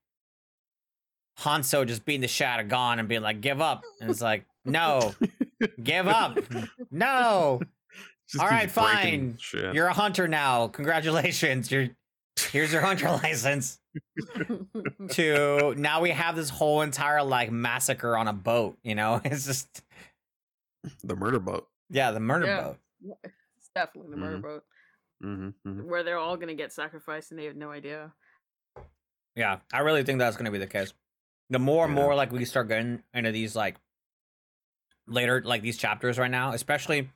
Hanzo 1.41 1.87
just 1.87 2.05
beating 2.05 2.23
the 2.23 2.29
shit 2.29 2.47
out 2.47 2.61
of 2.61 2.69
Gon 2.69 2.99
and 2.99 3.09
being 3.09 3.23
like, 3.23 3.41
"Give 3.41 3.61
up," 3.61 3.85
and 4.01 4.11
it's 4.11 4.21
like, 4.21 4.45
"No, 4.65 5.15
give 5.83 6.09
up, 6.09 6.39
no." 6.91 7.61
Just 8.31 8.45
All 8.45 8.51
right, 8.51 8.71
fine. 8.71 9.39
Shit. 9.41 9.75
You're 9.75 9.87
a 9.87 9.95
hunter 9.95 10.29
now. 10.29 10.69
Congratulations. 10.69 11.71
You're 11.71 11.89
here's 12.39 12.71
your 12.71 12.83
hunter 12.83 13.09
license. 13.23 13.78
To 15.11 15.75
now 15.77 16.01
we 16.01 16.11
have 16.11 16.37
this 16.37 16.51
whole 16.51 16.83
entire 16.83 17.23
like 17.23 17.51
massacre 17.51 18.17
on 18.17 18.29
a 18.29 18.33
boat. 18.33 18.79
You 18.83 18.95
know, 18.95 19.21
it's 19.25 19.47
just 19.47 19.83
the 21.05 21.17
murder 21.17 21.39
boat. 21.41 21.69
yeah, 21.91 22.11
the 22.11 22.21
murder 22.21 22.47
Yeah. 22.47 22.63
boat. 22.63 22.79
it's 23.57 23.71
definitely 23.75 24.11
the 24.11 24.17
murder 24.17 24.39
Mhm. 24.39 24.43
boat 24.43 24.65
Mm-hmm, 25.25 25.89
where 25.89 26.03
they're 26.05 26.19
all 26.19 26.37
gonna 26.37 26.55
get 26.55 26.73
sacrificed 26.73 27.31
and 27.33 27.41
they 27.41 27.47
have 27.47 27.57
no 27.57 27.71
idea. 27.73 28.13
Yeah, 29.35 29.59
I 29.73 29.81
really 29.81 30.05
think 30.05 30.19
that's 30.19 30.37
going 30.37 30.47
to 30.47 30.51
be 30.51 30.59
the 30.59 30.67
case. 30.67 30.93
The 31.51 31.59
more 31.61 31.85
and 31.85 31.95
Yeah. 31.95 32.03
more 32.03 32.15
like 32.17 32.33
we 32.33 32.45
start 32.45 32.67
getting 32.69 33.03
into 33.15 33.31
these 33.31 33.55
like 33.55 33.77
later 35.07 35.43
like 35.45 35.63
these 35.63 35.77
chapters 35.77 36.19
right 36.19 36.31
now, 36.31 36.53
especially 36.53 37.11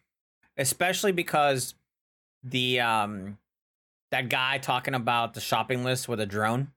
especially 0.56 1.12
because 1.12 1.74
the 2.44 2.80
um 2.80 3.38
that 4.12 4.28
guy 4.28 4.58
talking 4.58 4.94
about 4.94 5.34
the 5.34 5.40
shopping 5.40 5.82
list 5.84 6.06
with 6.08 6.20
a 6.20 6.26
drone, 6.26 6.70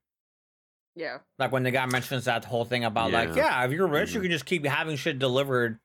Yeah. 0.95 1.19
like 1.37 1.51
when 1.51 1.63
the 1.63 1.71
guy 1.71 1.85
mentions 1.85 2.25
that 2.25 2.45
whole 2.45 2.65
thing 2.65 2.83
about 2.83 3.11
like, 3.11 3.29
Yeah. 3.29 3.61
yeah, 3.61 3.65
if 3.65 3.71
you're 3.71 3.87
rich, 3.87 4.13
you 4.13 4.19
Mhm. 4.19 4.23
can 4.23 4.31
just 4.31 4.45
keep 4.45 4.65
having 4.65 4.95
shit 4.95 5.19
delivered 5.19 5.79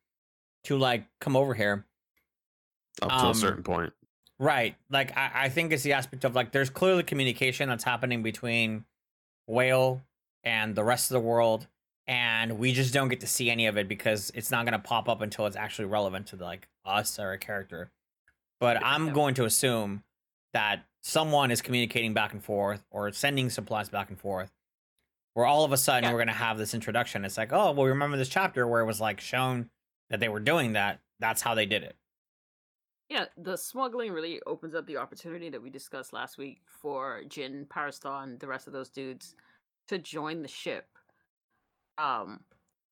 to 0.64 0.78
like 0.78 1.04
come 1.20 1.36
over 1.36 1.54
here. 1.54 1.84
Up 3.02 3.08
to 3.08 3.14
Um, 3.14 3.30
a 3.30 3.34
certain 3.34 3.62
point. 3.62 3.92
Right. 4.38 4.76
Like 4.88 5.16
I, 5.16 5.30
I 5.34 5.48
think 5.50 5.72
it's 5.72 5.82
the 5.82 5.92
aspect 5.92 6.24
of 6.24 6.34
like 6.34 6.52
there's 6.52 6.70
clearly 6.70 7.02
communication 7.02 7.68
that's 7.68 7.84
happening 7.84 8.22
between 8.22 8.84
Whale 9.46 10.02
and 10.44 10.74
the 10.74 10.84
rest 10.84 11.10
of 11.10 11.14
the 11.14 11.20
world, 11.20 11.66
and 12.06 12.58
we 12.58 12.72
just 12.72 12.94
don't 12.94 13.08
get 13.08 13.20
to 13.20 13.26
see 13.26 13.50
any 13.50 13.66
of 13.66 13.76
it 13.76 13.88
because 13.88 14.30
it's 14.34 14.50
not 14.50 14.64
gonna 14.64 14.78
pop 14.78 15.08
up 15.08 15.20
until 15.20 15.46
it's 15.46 15.56
actually 15.56 15.86
relevant 15.86 16.28
to 16.28 16.36
like 16.36 16.68
us 16.84 17.18
or 17.18 17.32
a 17.32 17.38
character. 17.38 17.90
But 18.60 18.82
I'm 18.84 19.08
Yeah. 19.08 19.12
going 19.14 19.34
to 19.34 19.44
assume 19.44 20.04
that 20.52 20.84
someone 21.02 21.50
is 21.50 21.62
communicating 21.62 22.12
back 22.14 22.32
and 22.32 22.42
forth 22.42 22.84
or 22.90 23.10
sending 23.12 23.50
supplies 23.50 23.88
back 23.88 24.08
and 24.10 24.18
forth. 24.18 24.50
Where 25.34 25.46
all 25.46 25.64
of 25.64 25.72
a 25.72 25.76
sudden 25.76 26.04
Yeah. 26.04 26.12
we're 26.12 26.18
gonna 26.18 26.32
have 26.32 26.58
this 26.58 26.74
introduction. 26.74 27.24
It's 27.24 27.38
like, 27.38 27.52
oh 27.52 27.72
well, 27.72 27.86
remember 27.86 28.16
this 28.16 28.28
chapter 28.28 28.66
where 28.66 28.80
it 28.80 28.86
was 28.86 29.00
like 29.00 29.20
shown 29.20 29.70
that 30.10 30.18
they 30.20 30.28
were 30.28 30.40
doing 30.40 30.72
that. 30.72 31.00
That's 31.20 31.40
how 31.42 31.54
they 31.54 31.66
did 31.66 31.82
it. 31.84 31.96
Yeah, 33.08 33.26
the 33.36 33.56
smuggling 33.56 34.12
really 34.12 34.40
opens 34.46 34.74
up 34.74 34.86
the 34.86 34.96
opportunity 34.96 35.48
that 35.50 35.60
we 35.62 35.68
discussed 35.70 36.12
last 36.12 36.38
week 36.38 36.60
for 36.66 37.22
Jin, 37.28 37.66
Pariston, 37.66 38.38
the 38.38 38.46
rest 38.46 38.66
of 38.66 38.72
those 38.72 38.88
dudes 38.88 39.34
to 39.88 39.98
join 39.98 40.42
the 40.42 40.48
ship. 40.48 40.86
Um, 41.98 42.40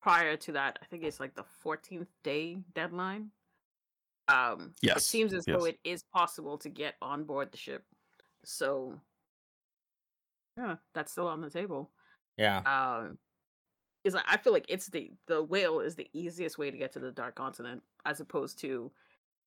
prior 0.01 0.35
to 0.37 0.51
that, 0.53 0.77
I 0.81 0.85
think 0.85 1.03
it's 1.03 1.19
like 1.19 1.35
the 1.35 1.45
14th 1.65 2.07
day 2.23 2.57
deadline. 2.73 3.31
Um, 4.29 4.73
it 4.81 5.01
seems 5.01 5.33
as 5.33 5.45
though 5.45 5.65
it 5.65 5.79
is 5.83 6.03
possible 6.03 6.57
to 6.59 6.69
get 6.69 6.95
on 7.01 7.23
board 7.23 7.51
the 7.51 7.57
ship. 7.57 7.83
So, 8.45 8.99
yeah, 10.57 10.75
that's 10.93 11.11
still 11.11 11.27
on 11.27 11.41
the 11.41 11.49
table. 11.49 11.89
Yeah. 12.37 12.59
Um, 12.59 13.17
is 14.03 14.15
I 14.15 14.37
feel 14.37 14.53
like 14.53 14.65
it's 14.69 14.87
the 14.87 15.11
the 15.27 15.43
whale 15.43 15.79
is 15.81 15.95
the 15.95 16.07
easiest 16.13 16.57
way 16.57 16.71
to 16.71 16.77
get 16.77 16.93
to 16.93 16.99
the 16.99 17.11
dark 17.11 17.35
continent 17.35 17.81
as 18.05 18.21
opposed 18.21 18.59
to 18.59 18.91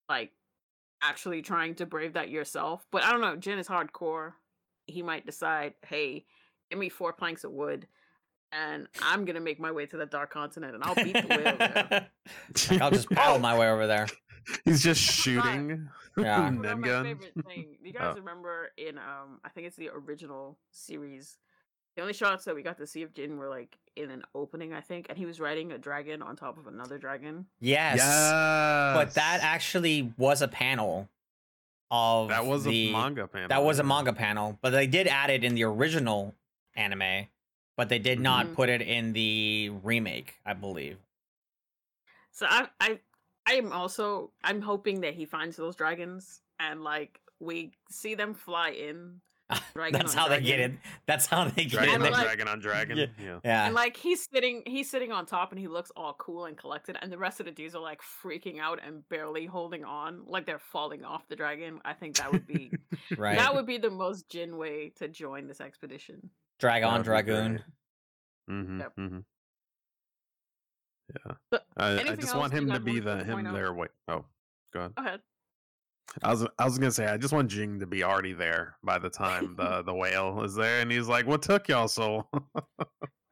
like 0.07 0.31
actually 1.01 1.41
trying 1.41 1.75
to 1.75 1.85
brave 1.85 2.13
that 2.13 2.29
yourself. 2.29 2.85
But 2.91 3.03
I 3.03 3.11
don't 3.11 3.21
know. 3.21 3.35
Jin 3.35 3.57
is 3.59 3.67
hardcore. 3.67 4.33
He 4.85 5.01
might 5.01 5.25
decide, 5.25 5.73
hey, 5.87 6.25
give 6.69 6.79
me 6.79 6.89
four 6.89 7.13
planks 7.13 7.43
of 7.43 7.51
wood, 7.51 7.87
and 8.53 8.87
I'm 9.01 9.25
gonna 9.25 9.39
make 9.41 9.59
my 9.59 9.71
way 9.71 9.85
to 9.87 9.97
the 9.97 10.05
dark 10.05 10.31
continent, 10.31 10.75
and 10.75 10.83
I'll 10.83 10.95
beat 10.95 11.13
the 11.13 11.27
whale. 11.27 11.57
There. 11.89 12.07
Like, 12.71 12.81
I'll 12.81 12.91
just 12.91 13.09
paddle 13.11 13.39
my 13.39 13.57
way 13.57 13.69
over 13.69 13.87
there. 13.87 14.07
He's 14.65 14.83
just 14.83 15.01
shooting. 15.01 15.89
Yeah. 16.15 16.45
You 16.51 16.59
Nen 16.59 16.79
my 16.81 16.87
guns. 16.87 17.07
favorite 17.07 17.45
thing. 17.47 17.65
You 17.83 17.91
guys 17.91 18.13
Oh. 18.15 18.19
remember 18.19 18.69
in 18.77 18.99
um, 18.99 19.39
I 19.43 19.49
think 19.49 19.65
it's 19.65 19.75
the 19.77 19.89
original 19.89 20.59
series. 20.69 21.37
The 21.95 22.03
only 22.03 22.13
shots 22.13 22.45
that 22.45 22.53
we 22.53 22.61
got 22.61 22.77
to 22.77 22.85
see 22.85 23.01
of 23.01 23.15
Jin 23.15 23.37
were 23.37 23.49
like 23.49 23.79
in 23.95 24.11
an 24.11 24.21
opening, 24.35 24.73
I 24.73 24.81
think, 24.81 25.07
and 25.09 25.17
he 25.17 25.25
was 25.25 25.39
riding 25.39 25.71
a 25.71 25.79
dragon 25.79 26.21
on 26.21 26.35
top 26.35 26.59
of 26.59 26.67
another 26.67 26.99
dragon. 26.99 27.47
Yes. 27.61 27.97
But 27.99 29.15
that 29.15 29.39
actually 29.41 30.13
was 30.15 30.43
a 30.43 30.47
panel 30.47 31.09
of 31.89 32.29
that 32.29 32.45
was 32.45 32.63
the, 32.63 32.89
a 32.89 32.91
manga 32.91 33.27
panel. 33.27 33.47
That 33.49 33.63
was 33.63 33.79
a 33.79 33.83
manga 33.83 34.13
panel, 34.13 34.59
but 34.61 34.69
they 34.69 34.85
did 34.85 35.07
add 35.07 35.31
it 35.31 35.43
in 35.43 35.55
the 35.55 35.63
original 35.63 36.35
anime, 36.75 37.25
but 37.75 37.89
they 37.89 37.99
did 37.99 38.19
not 38.19 38.47
Mhm. 38.47 38.55
put 38.55 38.69
it 38.69 38.81
in 38.81 39.13
the 39.13 39.71
remake, 39.83 40.39
I 40.45 40.53
believe. 40.53 40.97
So 42.31 42.45
I 42.49 42.67
I 42.79 42.99
I 43.45 43.53
am 43.55 43.71
also 43.71 44.31
I'm 44.43 44.61
hoping 44.61 45.01
that 45.01 45.13
he 45.13 45.25
finds 45.25 45.55
those 45.57 45.75
dragons 45.75 46.41
and 46.59 46.83
like 46.83 47.19
we 47.39 47.71
see 47.89 48.15
them 48.15 48.33
fly 48.33 48.69
in. 48.69 49.21
Dragon 49.75 49.99
That's 49.99 50.13
on 50.15 50.17
how 50.21 50.27
they 50.29 50.41
get 50.41 50.59
it. 50.59 50.67
dragon. 50.69 50.79
That's 51.05 51.25
how 51.27 51.43
they 51.45 51.63
get 51.65 51.71
Dragon 51.73 52.01
it. 52.01 52.05
On 52.07 52.11
like- 52.13 52.23
dragon 52.23 52.47
on 52.47 52.59
dragon. 52.67 52.97
Yeah. 52.97 53.05
Yeah. 53.21 53.39
Yeah. 53.43 53.65
And 53.65 53.75
like 53.75 53.97
he's 53.97 54.25
sitting 54.33 54.63
he's 54.65 54.89
sitting 54.89 55.11
on 55.11 55.25
top 55.25 55.51
and 55.51 55.59
he 55.59 55.67
looks 55.67 55.91
all 55.95 56.13
cool 56.13 56.45
and 56.45 56.57
collected 56.57 56.97
and 57.01 57.11
the 57.11 57.17
rest 57.17 57.39
of 57.39 57.45
the 57.45 57.51
dudes 57.51 57.75
are 57.75 57.81
like 57.81 58.01
freaking 58.01 58.59
out 58.59 58.79
and 58.83 59.07
barely 59.09 59.45
holding 59.45 59.83
on 59.83 60.23
like 60.25 60.45
they're 60.45 60.57
falling 60.59 61.03
off 61.03 61.27
the 61.27 61.35
dragon. 61.35 61.81
I 61.85 61.93
think 61.93 62.15
that 62.17 62.31
would 62.31 62.47
be 62.47 62.71
right. 63.17 63.37
that 63.37 63.53
would 63.53 63.65
be 63.67 63.77
the 63.77 63.91
most 63.91 64.29
Jin 64.29 64.57
way 64.57 64.89
to 64.95 65.07
join 65.07 65.47
this 65.47 65.59
expedition. 65.61 66.29
Dragon 66.59 67.01
Dragoon. 67.03 67.63
Mm-hmm, 68.49 68.79
Yep. 68.79 68.93
mm-hmm. 68.99 69.19
Yeah. 71.09 71.33
But 71.51 71.65
I, 71.77 71.99
I 72.11 72.15
just 72.15 72.35
want 72.35 72.53
him 72.53 72.69
to 72.71 72.79
be 72.79 72.99
the 72.99 73.23
him 73.23 73.45
out? 73.45 73.53
there. 73.53 73.73
Wait. 73.73 73.89
Oh, 74.07 74.25
go 74.73 74.79
ahead. 74.79 74.95
Go 74.95 75.03
ahead. 75.03 75.19
I 76.21 76.31
was 76.31 76.45
I 76.59 76.65
was 76.65 76.77
gonna 76.77 76.91
say 76.91 77.07
I 77.07 77.17
just 77.17 77.33
want 77.33 77.49
Jin 77.49 77.79
to 77.79 77.87
be 77.87 78.03
already 78.03 78.33
there 78.33 78.75
by 78.83 78.99
the 78.99 79.09
time 79.09 79.55
the 79.55 79.81
the 79.83 79.93
whale 79.93 80.43
is 80.43 80.55
there, 80.55 80.81
and 80.81 80.91
he's 80.91 81.07
like, 81.07 81.25
"What 81.25 81.41
took 81.41 81.67
y'all 81.67 81.87
so?" 81.87 82.27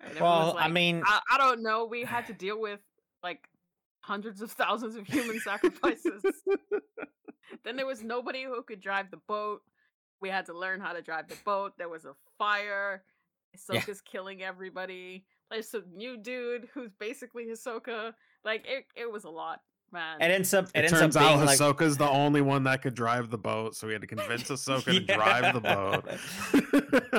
And 0.03 0.17
everyone's 0.17 0.19
Well, 0.19 0.57
I 0.57 0.67
mean, 0.67 1.03
I, 1.05 1.19
I 1.31 1.37
don't 1.37 1.61
know. 1.61 1.85
We 1.85 2.03
had 2.03 2.25
to 2.27 2.33
deal 2.45 2.59
with 2.59 2.79
like 3.23 3.47
hundreds 4.01 4.41
of 4.41 4.51
thousands 4.51 4.95
of 4.95 5.05
human 5.05 5.39
sacrifices. 5.39 6.23
then 7.63 7.75
there 7.75 7.85
was 7.85 8.03
nobody 8.03 8.43
who 8.43 8.63
could 8.63 8.81
drive 8.81 9.11
the 9.11 9.19
boat. 9.27 9.61
We 10.19 10.29
had 10.29 10.47
to 10.47 10.57
learn 10.57 10.81
how 10.81 10.93
to 10.93 11.01
drive 11.03 11.27
the 11.27 11.37
boat. 11.45 11.73
There 11.77 11.89
was 11.89 12.05
a 12.05 12.13
fire. 12.39 13.03
Yeah. 13.71 13.81
Killing 14.11 14.41
everybody. 14.43 15.25
There's 15.49 15.69
some 15.69 15.83
new 15.93 16.17
dude 16.17 16.67
who's 16.73 16.91
basically 16.99 17.45
Hisoka. 17.45 18.13
Like 18.43 18.63
it, 18.67 18.85
it 18.95 19.11
was 19.11 19.23
a 19.25 19.29
lot, 19.29 19.59
man. 19.91 20.21
it 20.21 20.31
ends 20.31 20.53
up 20.53 20.65
it, 20.73 20.79
It, 20.79 20.79
ends 20.85 20.91
turns 20.99 21.15
up 21.15 21.21
being 21.23 21.39
out 21.39 21.45
like 21.45 21.59
Hisoka's 21.59 21.97
the 21.97 22.09
only 22.09 22.41
one 22.41 22.63
that 22.63 22.81
could 22.81 22.95
drive 22.95 23.29
the 23.29 23.37
boat, 23.37 23.75
so 23.75 23.85
we 23.87 23.93
had 23.93 24.01
to 24.01 24.07
convince 24.07 24.43
Hisoka 24.49 24.85
to 24.85 24.99
drive 25.01 25.53
the 25.53 25.59
boat. 25.61 26.05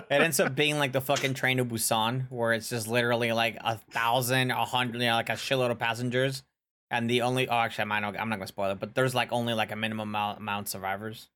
it 0.10 0.22
ends 0.22 0.40
up 0.40 0.54
being 0.54 0.78
like 0.78 0.92
the 0.92 1.00
fucking 1.00 1.34
train 1.34 1.58
to 1.58 1.64
Busan, 1.64 2.26
where 2.30 2.52
it's 2.52 2.68
just 2.70 2.88
literally 2.88 3.32
like 3.32 3.56
a 3.60 3.76
thousand, 3.90 4.50
a 4.50 4.64
hundred, 4.64 5.00
you 5.00 5.06
know, 5.08 5.14
like 5.14 5.28
a 5.28 5.32
shitload 5.34 5.70
of 5.70 5.78
passengers, 5.78 6.42
and 6.90 7.08
the 7.08 7.22
only 7.22 7.48
oh, 7.48 7.52
actually, 7.54 7.82
I'm 7.82 7.88
not, 8.02 8.18
I'm 8.18 8.28
not 8.28 8.36
gonna 8.36 8.46
spoil 8.46 8.70
it, 8.72 8.80
but 8.80 8.94
there's 8.94 9.14
like 9.14 9.30
only 9.32 9.54
like 9.54 9.70
a 9.72 9.76
minimum 9.76 10.08
amount, 10.08 10.38
amount 10.38 10.66
of 10.66 10.70
survivors. 10.70 11.28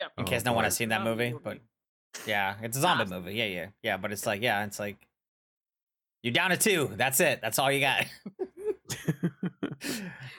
Yep. 0.00 0.12
In 0.18 0.24
Oh, 0.24 0.26
case 0.26 0.44
no 0.44 0.52
one 0.52 0.64
has 0.64 0.74
seen 0.76 0.88
that 0.88 1.02
movie, 1.04 1.34
but 1.42 1.58
yeah, 2.26 2.54
it's 2.62 2.76
a 2.76 2.80
zombie 2.80 3.04
Awesome. 3.04 3.24
movie. 3.24 3.34
Yeah, 3.36 3.44
yeah, 3.46 3.66
yeah. 3.82 3.96
But 3.96 4.12
it's 4.12 4.26
like, 4.26 4.42
yeah, 4.42 4.64
it's 4.64 4.78
like 4.78 4.96
you're 6.22 6.32
down 6.32 6.50
to 6.50 6.56
two. 6.56 6.90
That's 6.94 7.20
it. 7.20 7.40
That's 7.42 7.58
all 7.58 7.70
you 7.70 7.80
got. 7.80 8.06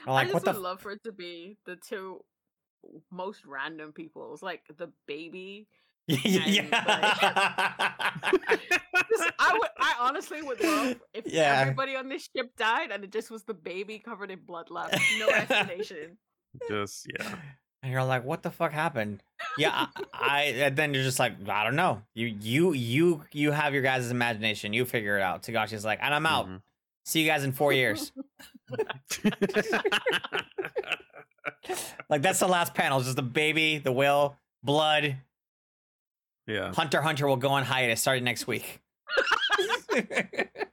I'm 0.06 0.14
I 0.14 0.22
just 0.24 0.34
what 0.34 0.44
the? 0.44 0.50
would 0.50 0.56
f- 0.56 0.62
love 0.62 0.80
for 0.80 0.90
it 0.92 1.02
to 1.04 1.12
be 1.12 1.56
the 1.66 1.76
two 1.76 2.24
most 3.10 3.44
random 3.46 3.92
people. 3.92 4.32
It's 4.32 4.42
like 4.42 4.62
the 4.76 4.90
baby 5.06 5.66
yeah. 6.06 6.62
Just- 9.10 9.32
I 9.38 9.52
would. 9.52 9.68
I 9.78 9.94
honestly 10.00 10.42
would 10.42 10.60
love 10.62 10.96
if 11.12 11.26
Yeah. 11.26 11.60
everybody 11.60 11.96
on 11.96 12.08
this 12.08 12.28
ship 12.34 12.50
died 12.56 12.90
and 12.90 13.04
it 13.04 13.12
just 13.12 13.30
was 13.30 13.44
the 13.44 13.54
baby 13.54 13.98
covered 13.98 14.30
in 14.30 14.40
blood 14.46 14.70
left. 14.70 14.98
No 15.18 15.28
explanation. 15.28 16.16
just 16.68 17.06
yeah. 17.18 17.34
And 17.82 17.92
you're 17.92 18.02
like, 18.04 18.24
what 18.24 18.42
the 18.42 18.50
fuck 18.50 18.72
happened? 18.72 19.22
Yeah, 19.56 19.86
I, 19.94 19.94
I 20.12 20.42
and 20.64 20.76
then 20.76 20.94
you're 20.94 21.04
just 21.04 21.18
like, 21.20 21.48
I 21.48 21.62
don't 21.64 21.76
know. 21.76 22.02
You 22.14 22.26
you 22.26 22.72
you 22.72 23.24
you 23.32 23.52
have 23.52 23.72
your 23.72 23.82
guys' 23.82 24.10
imagination. 24.10 24.72
You 24.72 24.84
figure 24.84 25.16
it 25.16 25.22
out. 25.22 25.42
Togashi's 25.44 25.84
like, 25.84 26.00
and 26.02 26.12
I'm 26.12 26.26
out. 26.26 26.48
Mhm. 26.48 26.60
See 27.04 27.20
you 27.22 27.26
guys 27.28 27.44
in 27.44 27.52
four 27.52 27.72
years. 27.72 28.10
like 32.08 32.22
that's 32.22 32.40
the 32.40 32.48
last 32.48 32.74
panel. 32.74 32.98
It's 32.98 33.06
just 33.06 33.16
the 33.16 33.22
baby, 33.22 33.78
the 33.78 33.92
whale, 33.92 34.36
blood. 34.62 35.16
yeah. 36.46 36.72
Hunter 36.74 37.00
Hunter 37.00 37.26
will 37.26 37.36
go 37.36 37.48
on 37.50 37.64
hiatus 37.64 38.00
starting 38.00 38.24
next 38.24 38.46
week. 38.46 38.80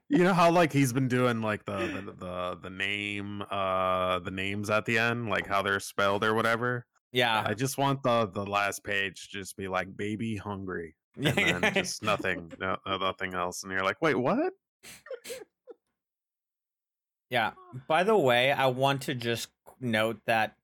You 0.08 0.24
know 0.24 0.34
how 0.34 0.52
like 0.52 0.72
he's 0.72 0.94
been 0.94 1.08
doing 1.10 1.42
like 1.42 1.66
the 1.66 1.78
the 1.78 2.14
the, 2.26 2.60
the 2.64 2.70
name 2.70 3.42
uh 3.50 4.20
the 4.20 4.30
names 4.32 4.70
at 4.70 4.86
the 4.86 4.98
end, 5.00 5.30
like 5.30 5.48
how 5.48 5.62
they're 5.64 5.80
spelled 5.80 6.24
or 6.24 6.34
whatever. 6.36 6.86
Yeah. 7.12 7.44
I 7.46 7.54
just 7.54 7.78
want 7.78 8.04
the 8.04 8.28
the 8.28 8.46
last 8.46 8.84
page 8.84 9.30
to 9.30 9.38
just 9.40 9.56
be 9.58 9.68
like 9.68 9.96
baby 9.96 10.36
hungry. 10.36 10.96
And 11.18 11.62
then 11.62 11.74
just 11.74 12.04
nothing, 12.04 12.52
no, 12.60 12.78
no 12.86 12.98
nothing 12.98 13.34
else. 13.34 13.64
And 13.64 13.72
you're 13.72 13.84
like, 13.84 14.02
wait, 14.02 14.16
what? 14.16 14.52
Yeah. 17.30 17.52
By 17.88 18.04
the 18.04 18.18
way, 18.18 18.52
I 18.52 18.68
want 18.68 19.02
to 19.04 19.16
just 19.16 19.50
note 19.80 20.20
that 20.26 20.56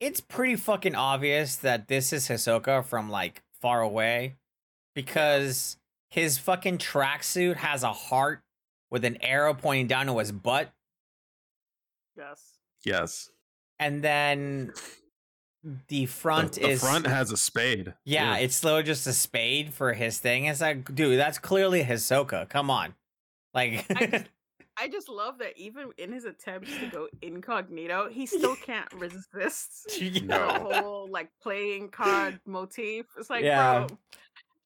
it's 0.00 0.20
pretty 0.20 0.56
fucking 0.56 0.94
obvious 0.94 1.56
that 1.56 1.88
this 1.88 2.12
is 2.12 2.28
Hisoka 2.28 2.84
from 2.84 3.10
like 3.10 3.42
far 3.60 3.80
away 3.80 4.36
because 4.94 5.76
his 6.10 6.38
fucking 6.38 6.78
tracksuit 6.78 7.56
has 7.56 7.82
a 7.82 7.92
heart 7.92 8.42
with 8.90 9.04
an 9.04 9.18
arrow 9.20 9.52
pointing 9.54 9.86
down 9.86 10.06
to 10.06 10.18
his 10.18 10.32
butt 10.32 10.70
Yes. 12.16 12.58
Yes. 12.84 13.30
and 13.78 14.02
then 14.02 14.72
the 15.88 16.06
front 16.06 16.52
the, 16.52 16.60
the 16.60 16.68
is 16.70 16.80
front 16.80 17.06
has 17.06 17.32
a 17.32 17.36
spade. 17.36 17.94
yeah, 18.04 18.36
it's 18.36 18.62
literally 18.62 18.84
just 18.84 19.06
a 19.06 19.12
spade 19.12 19.72
for 19.74 19.92
his 19.92 20.18
thing. 20.18 20.44
It's 20.44 20.60
like, 20.60 20.94
dude, 20.94 21.18
that's 21.18 21.38
clearly 21.38 21.82
Hisoka. 21.82 22.48
Come 22.48 22.70
on. 22.70 22.94
Like 23.54 23.84
I 23.90 24.06
just, 24.06 24.24
I 24.78 24.88
just 24.88 25.08
love 25.08 25.38
that 25.38 25.56
even 25.56 25.90
in 25.98 26.12
his 26.12 26.24
attempts 26.24 26.70
to 26.78 26.86
go 26.88 27.08
incognito, 27.22 28.08
he 28.10 28.26
still 28.26 28.54
can't 28.66 28.92
resist 28.94 29.86
the 29.98 30.38
whole 30.82 31.08
like 31.10 31.30
playing 31.42 31.88
card 31.88 32.38
motif. 32.46 33.06
It's 33.18 33.30
like, 33.30 33.42
Yeah. 33.44 33.86
bro, 33.86 33.98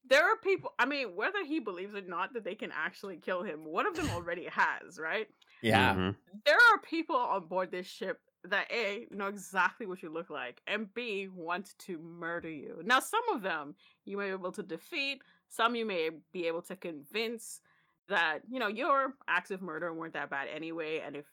there 0.09 0.23
are 0.25 0.35
people. 0.43 0.73
I 0.77 0.85
mean, 0.85 1.15
whether 1.15 1.43
he 1.45 1.59
believes 1.59 1.93
it 1.95 2.03
or 2.05 2.07
not 2.09 2.33
that 2.33 2.43
they 2.43 2.55
can 2.55 2.71
actually 2.75 3.15
kill 3.17 3.43
him, 3.43 3.63
one 3.63 3.87
of 3.87 3.95
them 3.95 4.09
already 4.11 4.47
has, 4.51 4.99
right? 4.99 5.27
yeah. 5.61 5.95
Mhm. 5.95 6.15
There 6.45 6.55
are 6.57 6.79
people 6.79 7.15
on 7.15 7.45
board 7.45 7.71
this 7.71 7.87
ship 7.87 8.19
that 8.43 8.71
a 8.71 9.05
know 9.11 9.27
exactly 9.27 9.85
what 9.85 10.01
you 10.01 10.09
look 10.11 10.29
like, 10.29 10.61
and 10.67 10.93
b 10.93 11.27
want 11.33 11.77
to 11.79 11.99
murder 11.99 12.49
you. 12.49 12.81
Now, 12.83 12.99
some 12.99 13.21
of 13.33 13.41
them 13.41 13.75
you 14.05 14.17
may 14.17 14.25
be 14.25 14.31
able 14.31 14.51
to 14.53 14.63
defeat. 14.63 15.21
Some 15.49 15.75
you 15.75 15.85
may 15.85 16.09
be 16.31 16.47
able 16.47 16.61
to 16.63 16.75
convince 16.75 17.61
that 18.09 18.39
you 18.49 18.59
know 18.59 18.67
your 18.67 19.13
acts 19.27 19.51
of 19.51 19.61
murder 19.61 19.93
weren't 19.93 20.13
that 20.13 20.29
bad 20.29 20.47
anyway, 20.53 21.01
and 21.05 21.15
if 21.15 21.25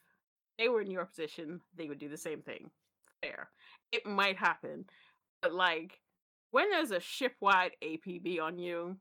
they 0.59 0.69
were 0.69 0.83
in 0.83 0.91
your 0.91 1.07
position, 1.07 1.61
they 1.77 1.89
would 1.89 1.99
do 1.99 2.09
the 2.09 2.17
same 2.17 2.43
thing. 2.43 2.71
Fair. 3.23 3.49
It 3.91 4.05
might 4.07 4.37
happen, 4.37 4.85
but 5.41 5.55
like 5.55 6.01
when 6.51 6.71
there's 6.71 6.91
a 6.91 7.01
ship-wide 7.01 7.73
APB 7.83 8.41
on 8.41 8.59
you, 8.59 8.97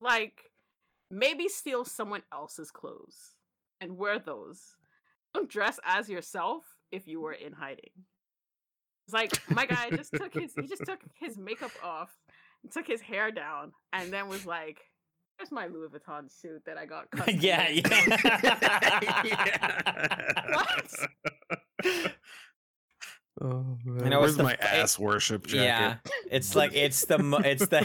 like 0.00 0.50
maybe 1.10 1.48
steal 1.48 1.84
someone 1.84 2.22
else's 2.32 2.70
clothes 2.70 3.34
and 3.80 3.96
wear 3.96 4.18
those. 4.18 4.76
Don't 5.32 5.48
dress 5.48 5.80
as 5.84 6.08
yourself 6.08 6.64
if 6.94 7.06
you 7.08 7.20
were 7.20 7.32
in 7.32 7.52
hiding. 7.52 7.90
It's 9.06 9.12
like 9.12 9.32
my 9.50 9.66
guy 9.66 9.90
just 9.90 10.12
took 10.14 10.32
his 10.32 10.54
he 10.54 10.66
just 10.66 10.84
took 10.86 11.00
his 11.20 11.36
makeup 11.36 11.72
off, 11.82 12.10
took 12.72 12.86
his 12.86 13.00
hair 13.02 13.30
down, 13.30 13.72
and 13.92 14.10
then 14.12 14.28
was 14.28 14.46
like, 14.46 14.78
"Here's 15.36 15.52
my 15.52 15.66
Louis 15.66 15.88
Vuitton 15.88 16.30
suit 16.32 16.62
that 16.64 16.78
I 16.78 16.86
got 16.86 17.10
cut." 17.10 17.34
yeah, 17.42 17.68
yeah. 19.24 20.54
What? 20.54 22.12
Oh, 23.42 23.76
man. 23.84 24.04
You 24.04 24.10
know, 24.10 24.22
it's 24.22 24.22
Where's 24.22 24.36
the 24.36 24.42
my 24.44 24.52
f- 24.52 24.62
ass 24.62 24.96
worship 24.96 25.44
jacket? 25.48 25.64
Yeah, 25.64 25.96
it's 26.30 26.54
like 26.54 26.72
it's 26.72 27.04
the 27.06 27.18
mo- 27.18 27.38
it's 27.38 27.66
the 27.66 27.84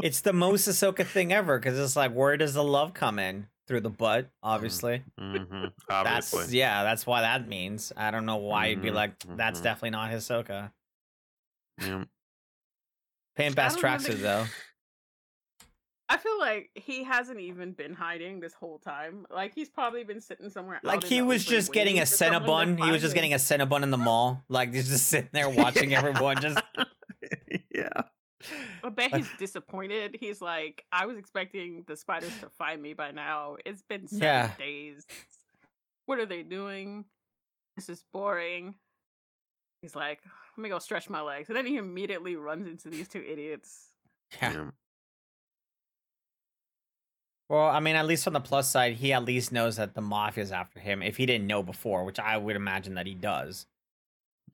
it's 0.00 0.20
the 0.20 0.32
most 0.32 0.68
Hisoka 0.68 1.04
thing 1.04 1.32
ever 1.32 1.58
because 1.58 1.76
it's 1.76 1.96
like 1.96 2.12
where 2.12 2.36
does 2.36 2.54
the 2.54 2.62
love 2.62 2.94
come 2.94 3.18
in 3.18 3.48
through 3.66 3.80
the 3.80 3.90
butt? 3.90 4.30
Obviously, 4.42 5.02
Mhm, 5.18 5.72
that's 5.88 6.52
yeah, 6.52 6.82
that's 6.84 7.06
why 7.06 7.20
that 7.22 7.48
means. 7.48 7.92
I 7.96 8.10
don't 8.10 8.26
know 8.26 8.36
why 8.36 8.66
you'd 8.66 8.82
be 8.82 8.90
Mhm, 8.90 8.94
like 8.94 9.18
that's 9.36 9.60
mhm. 9.60 9.64
definitely 9.64 9.90
not 9.90 10.10
Hisoka. 10.10 10.72
Yeah. 11.80 12.04
Paint 13.36 13.54
best 13.54 13.76
don't 13.78 13.82
know 13.82 13.88
tracksuit 13.98 14.06
the- 14.16 14.22
though. 14.22 14.46
I 16.08 16.18
feel 16.18 16.38
like 16.38 16.70
he 16.76 17.02
hasn't 17.02 17.40
even 17.40 17.72
been 17.72 17.92
hiding 17.92 18.38
this 18.38 18.54
whole 18.54 18.78
time. 18.78 19.26
Like 19.28 19.52
he's 19.56 19.68
probably 19.68 20.04
been 20.04 20.20
sitting 20.20 20.48
somewhere. 20.50 20.78
Like 20.84 20.98
out 20.98 21.04
he 21.04 21.20
was 21.20 21.44
just 21.44 21.72
getting 21.72 21.98
a 21.98 22.02
for 22.02 22.06
someone 22.06 22.76
Cinnabon. 22.76 22.84
He 22.84 22.90
was 22.92 23.02
just 23.02 23.14
getting 23.16 23.32
a 23.32 23.38
Cinnabon 23.38 23.82
in 23.82 23.90
the 23.90 23.96
mall. 23.98 24.44
Like 24.48 24.72
he's 24.72 24.88
just 24.88 25.08
sitting 25.08 25.30
there 25.32 25.50
watching 25.50 25.92
everyone 25.94 26.40
just 26.40 26.60
yeah. 27.74 27.90
I 28.84 28.88
bet 28.90 29.14
he's 29.14 29.28
disappointed. 29.38 30.16
He's 30.20 30.40
like, 30.40 30.84
I 30.92 31.06
was 31.06 31.16
expecting 31.16 31.84
the 31.86 31.96
spiders 31.96 32.32
to 32.40 32.48
find 32.50 32.80
me 32.82 32.92
by 32.94 33.10
now. 33.10 33.56
It's 33.64 33.82
been 33.82 34.06
seven 34.06 34.22
Yeah. 34.22 34.50
days. 34.58 35.06
What 36.06 36.18
are 36.18 36.26
they 36.26 36.42
doing? 36.42 37.04
This 37.76 37.88
is 37.88 38.04
boring. 38.12 38.74
He's 39.82 39.94
like, 39.96 40.20
let 40.56 40.62
me 40.62 40.68
go 40.68 40.78
stretch 40.78 41.08
my 41.10 41.20
legs. 41.20 41.48
And 41.48 41.56
then 41.56 41.66
he 41.66 41.76
immediately 41.76 42.36
runs 42.36 42.66
into 42.66 42.88
these 42.88 43.08
two 43.08 43.22
idiots. 43.26 43.88
yeah. 44.40 44.52
yeah. 44.52 44.70
Well, 47.48 47.66
I 47.68 47.78
mean, 47.78 47.94
at 47.94 48.06
least 48.06 48.26
on 48.26 48.32
the 48.32 48.40
plus 48.40 48.68
side, 48.68 48.94
he 48.94 49.12
at 49.12 49.24
least 49.24 49.52
knows 49.52 49.76
that 49.76 49.94
the 49.94 50.00
mafia's 50.00 50.50
after 50.50 50.80
him. 50.80 51.00
If 51.00 51.16
he 51.16 51.26
didn't 51.26 51.46
know 51.46 51.62
before, 51.62 52.04
which 52.04 52.18
I 52.18 52.36
would 52.36 52.56
imagine 52.56 52.94
that 52.94 53.06
he 53.06 53.14
does. 53.14 53.66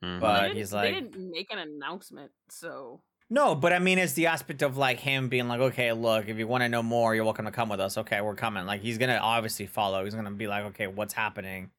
Mhm. 0.03 0.21
But 0.21 0.53
he's 0.55 0.71
didn't, 0.73 0.83
they 0.83 0.93
didn't 1.01 1.31
make 1.31 1.51
an 1.53 1.59
announcement, 1.59 2.33
so 2.51 3.01
No, 3.33 3.55
but 3.55 3.73
I 3.73 3.79
mean, 3.79 3.97
it's 3.97 4.13
the 4.13 4.27
aspect 4.27 4.61
of 4.61 4.77
like 4.77 5.01
him 5.01 5.31
being 5.31 5.49
like, 5.49 5.59
okay, 5.59 5.91
look, 5.95 6.29
if 6.29 6.37
you 6.37 6.47
want 6.47 6.65
to 6.65 6.69
know 6.69 6.83
more, 6.83 7.15
you're 7.15 7.25
welcome 7.25 7.47
to 7.47 7.51
come 7.51 7.71
with 7.71 7.81
us. 7.81 7.97
Okay, 7.97 8.21
we're 8.21 8.35
coming. 8.35 8.67
Like 8.67 8.83
he's 8.83 8.99
gonna 8.99 9.17
obviously 9.23 9.65
follow. 9.67 10.05
He's 10.05 10.15
gonna 10.15 10.31
be 10.33 10.47
like, 10.47 10.65
okay, 10.67 10.87
what's 10.87 11.15
happening? 11.15 11.71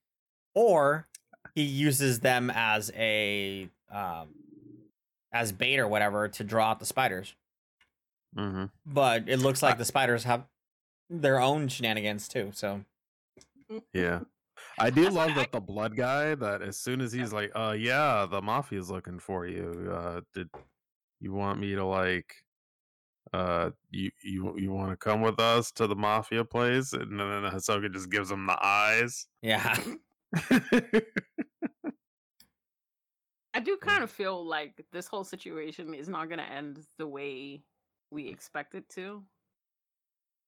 Or 0.55 1.07
he 1.53 1.61
uses 1.61 2.21
them 2.21 2.49
as 2.49 2.91
a 2.95 3.69
um, 3.91 4.29
as 5.31 5.51
bait 5.51 5.77
or 5.77 5.87
whatever 5.87 6.27
to 6.27 6.43
draw 6.43 6.71
out 6.71 6.79
the 6.79 6.87
spiders. 6.87 7.35
Mhm. 8.35 8.71
But 8.83 9.29
it 9.29 9.37
looks 9.37 9.61
like 9.61 9.77
the 9.77 9.85
spiders 9.85 10.23
have 10.23 10.47
their 11.07 11.39
own 11.39 11.67
shenanigans 11.67 12.27
too. 12.27 12.49
So 12.55 12.83
Yeah. 13.93 14.21
I 14.79 14.89
do 14.89 15.07
love 15.07 15.35
that 15.35 15.51
the 15.51 15.59
blood 15.59 15.95
guy 15.95 16.33
that 16.33 16.63
as 16.63 16.77
soon 16.77 16.99
as 16.99 17.13
he's 17.13 17.31
like, 17.31 17.51
uh 17.53 17.75
yeah, 17.77 18.25
the 18.27 18.41
mafia's 18.41 18.89
looking 18.89 19.19
for 19.19 19.45
you. 19.45 19.91
Uh 19.95 20.21
did 20.33 20.49
you 21.23 21.33
want 21.33 21.59
me 21.59 21.73
to 21.75 21.85
like 21.85 22.35
uh 23.31 23.71
you 23.89 24.11
you 24.21 24.53
you 24.57 24.71
want 24.71 24.91
to 24.91 24.97
come 24.97 25.21
with 25.21 25.39
us 25.39 25.71
to 25.71 25.87
the 25.87 25.95
mafia 25.95 26.43
place? 26.43 26.93
And 26.93 27.19
then 27.19 27.43
Hisoka 27.43 27.91
just 27.91 28.11
gives 28.11 28.29
him 28.29 28.45
the 28.45 28.57
eyes. 28.63 29.27
yeah, 29.41 29.77
I 33.53 33.59
do 33.61 33.77
kind 33.77 34.03
of 34.03 34.11
feel 34.11 34.45
like 34.45 34.85
this 34.91 35.07
whole 35.07 35.23
situation 35.23 35.93
is 35.93 36.09
not 36.09 36.27
going 36.27 36.39
to 36.39 36.51
end 36.51 36.79
the 36.97 37.07
way 37.07 37.63
we 38.11 38.27
expect 38.27 38.75
it 38.75 38.89
to. 38.89 39.23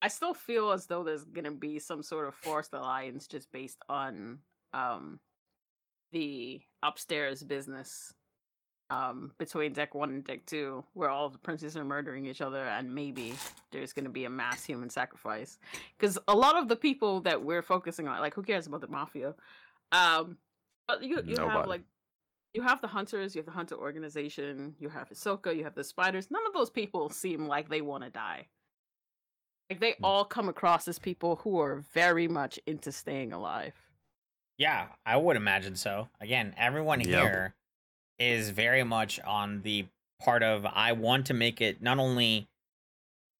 I 0.01 0.09
still 0.09 0.33
feel 0.33 0.71
as 0.71 0.85
though 0.87 1.03
there's 1.03 1.23
going 1.23 1.45
to 1.45 1.51
be 1.51 1.79
some 1.79 2.03
sort 2.03 2.27
of 2.27 2.35
forced 2.35 2.73
alliance 2.73 3.27
just 3.27 3.51
based 3.51 3.77
on 3.89 4.39
um 4.73 5.19
the 6.11 6.61
upstairs 6.83 7.43
business 7.43 8.13
um 8.91 9.31
between 9.39 9.73
deck 9.73 9.95
1 9.95 10.09
and 10.09 10.23
deck 10.23 10.45
2 10.45 10.83
where 10.93 11.09
all 11.09 11.29
the 11.29 11.37
princes 11.39 11.75
are 11.75 11.83
murdering 11.83 12.25
each 12.25 12.41
other 12.41 12.63
and 12.65 12.93
maybe 12.93 13.33
there's 13.71 13.93
going 13.93 14.05
to 14.05 14.11
be 14.11 14.25
a 14.25 14.29
mass 14.29 14.63
human 14.63 14.89
sacrifice 14.89 15.57
cuz 15.97 16.19
a 16.27 16.35
lot 16.35 16.55
of 16.55 16.67
the 16.67 16.75
people 16.75 17.19
that 17.21 17.41
we're 17.43 17.63
focusing 17.63 18.07
on 18.07 18.19
like 18.19 18.35
who 18.35 18.43
cares 18.43 18.67
about 18.67 18.81
the 18.81 18.87
mafia 18.87 19.33
um 19.91 20.37
but 20.87 21.01
you 21.01 21.21
you 21.25 21.35
have 21.37 21.65
like 21.65 21.81
you 22.53 22.61
have 22.61 22.79
the 22.79 22.87
hunters, 22.87 23.35
you 23.35 23.39
have 23.39 23.45
the 23.45 23.51
hunter 23.51 23.75
organization, 23.75 24.75
you 24.79 24.87
have 24.87 25.09
Hisoka, 25.09 25.53
you 25.53 25.65
have 25.65 25.75
the 25.75 25.83
spiders. 25.83 26.31
None 26.31 26.47
of 26.47 26.53
those 26.53 26.69
people 26.69 27.09
seem 27.09 27.47
like 27.47 27.67
they 27.67 27.81
want 27.81 28.05
to 28.05 28.09
die. 28.09 28.47
Like 29.69 29.81
they 29.81 29.93
Hmm. 29.93 30.03
all 30.05 30.23
come 30.23 30.47
across 30.47 30.87
as 30.87 30.97
people 30.97 31.35
who 31.37 31.59
are 31.59 31.83
very 31.93 32.29
much 32.29 32.57
into 32.65 32.91
staying 32.93 33.33
alive. 33.33 33.73
yeah, 34.57 34.87
I 35.05 35.17
would 35.17 35.35
imagine 35.35 35.75
so. 35.75 36.07
Again, 36.21 36.53
everyone 36.57 37.01
Yep. 37.01 37.09
here 37.09 37.55
is 38.19 38.49
very 38.49 38.83
much 38.83 39.19
on 39.21 39.61
the 39.61 39.85
part 40.21 40.43
of 40.43 40.65
I 40.65 40.93
want 40.93 41.25
to 41.27 41.33
make 41.33 41.61
it 41.61 41.81
not 41.81 41.99
only 41.99 42.47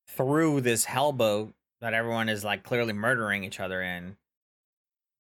through 0.09 0.61
this 0.61 0.85
hellboat 0.85 1.53
that 1.81 1.93
everyone 1.93 2.29
is 2.29 2.43
like 2.43 2.63
clearly 2.63 2.93
murdering 2.93 3.43
each 3.43 3.59
other 3.59 3.81
in, 3.81 4.17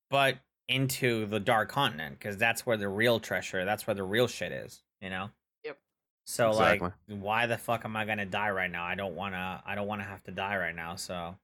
but 0.09 0.37
into 0.67 1.25
the 1.25 1.39
dark 1.39 1.69
continent 1.69 2.17
because 2.17 2.37
that's 2.37 2.65
where 2.65 2.77
the 2.77 2.87
real 2.87 3.19
treasure, 3.19 3.65
that's 3.65 3.85
where 3.87 3.93
the 3.93 4.03
real 4.03 4.27
shit 4.27 4.51
is, 4.51 4.81
you 5.01 5.09
know. 5.09 5.29
Yep. 5.63 5.77
So 6.25 6.49
Exactly. 6.49 6.89
like, 7.07 7.21
why 7.21 7.45
the 7.45 7.57
fuck 7.57 7.85
am 7.85 7.95
I 7.95 8.05
gonna 8.05 8.25
die 8.25 8.49
right 8.49 8.71
now? 8.71 8.83
I 8.83 8.95
don't 8.95 9.15
wanna. 9.15 9.61
I 9.65 9.75
don't 9.75 9.87
wanna 9.87 10.03
have 10.03 10.23
to 10.23 10.31
die 10.31 10.57
right 10.57 10.75
now. 10.75 10.95
So 10.95 11.37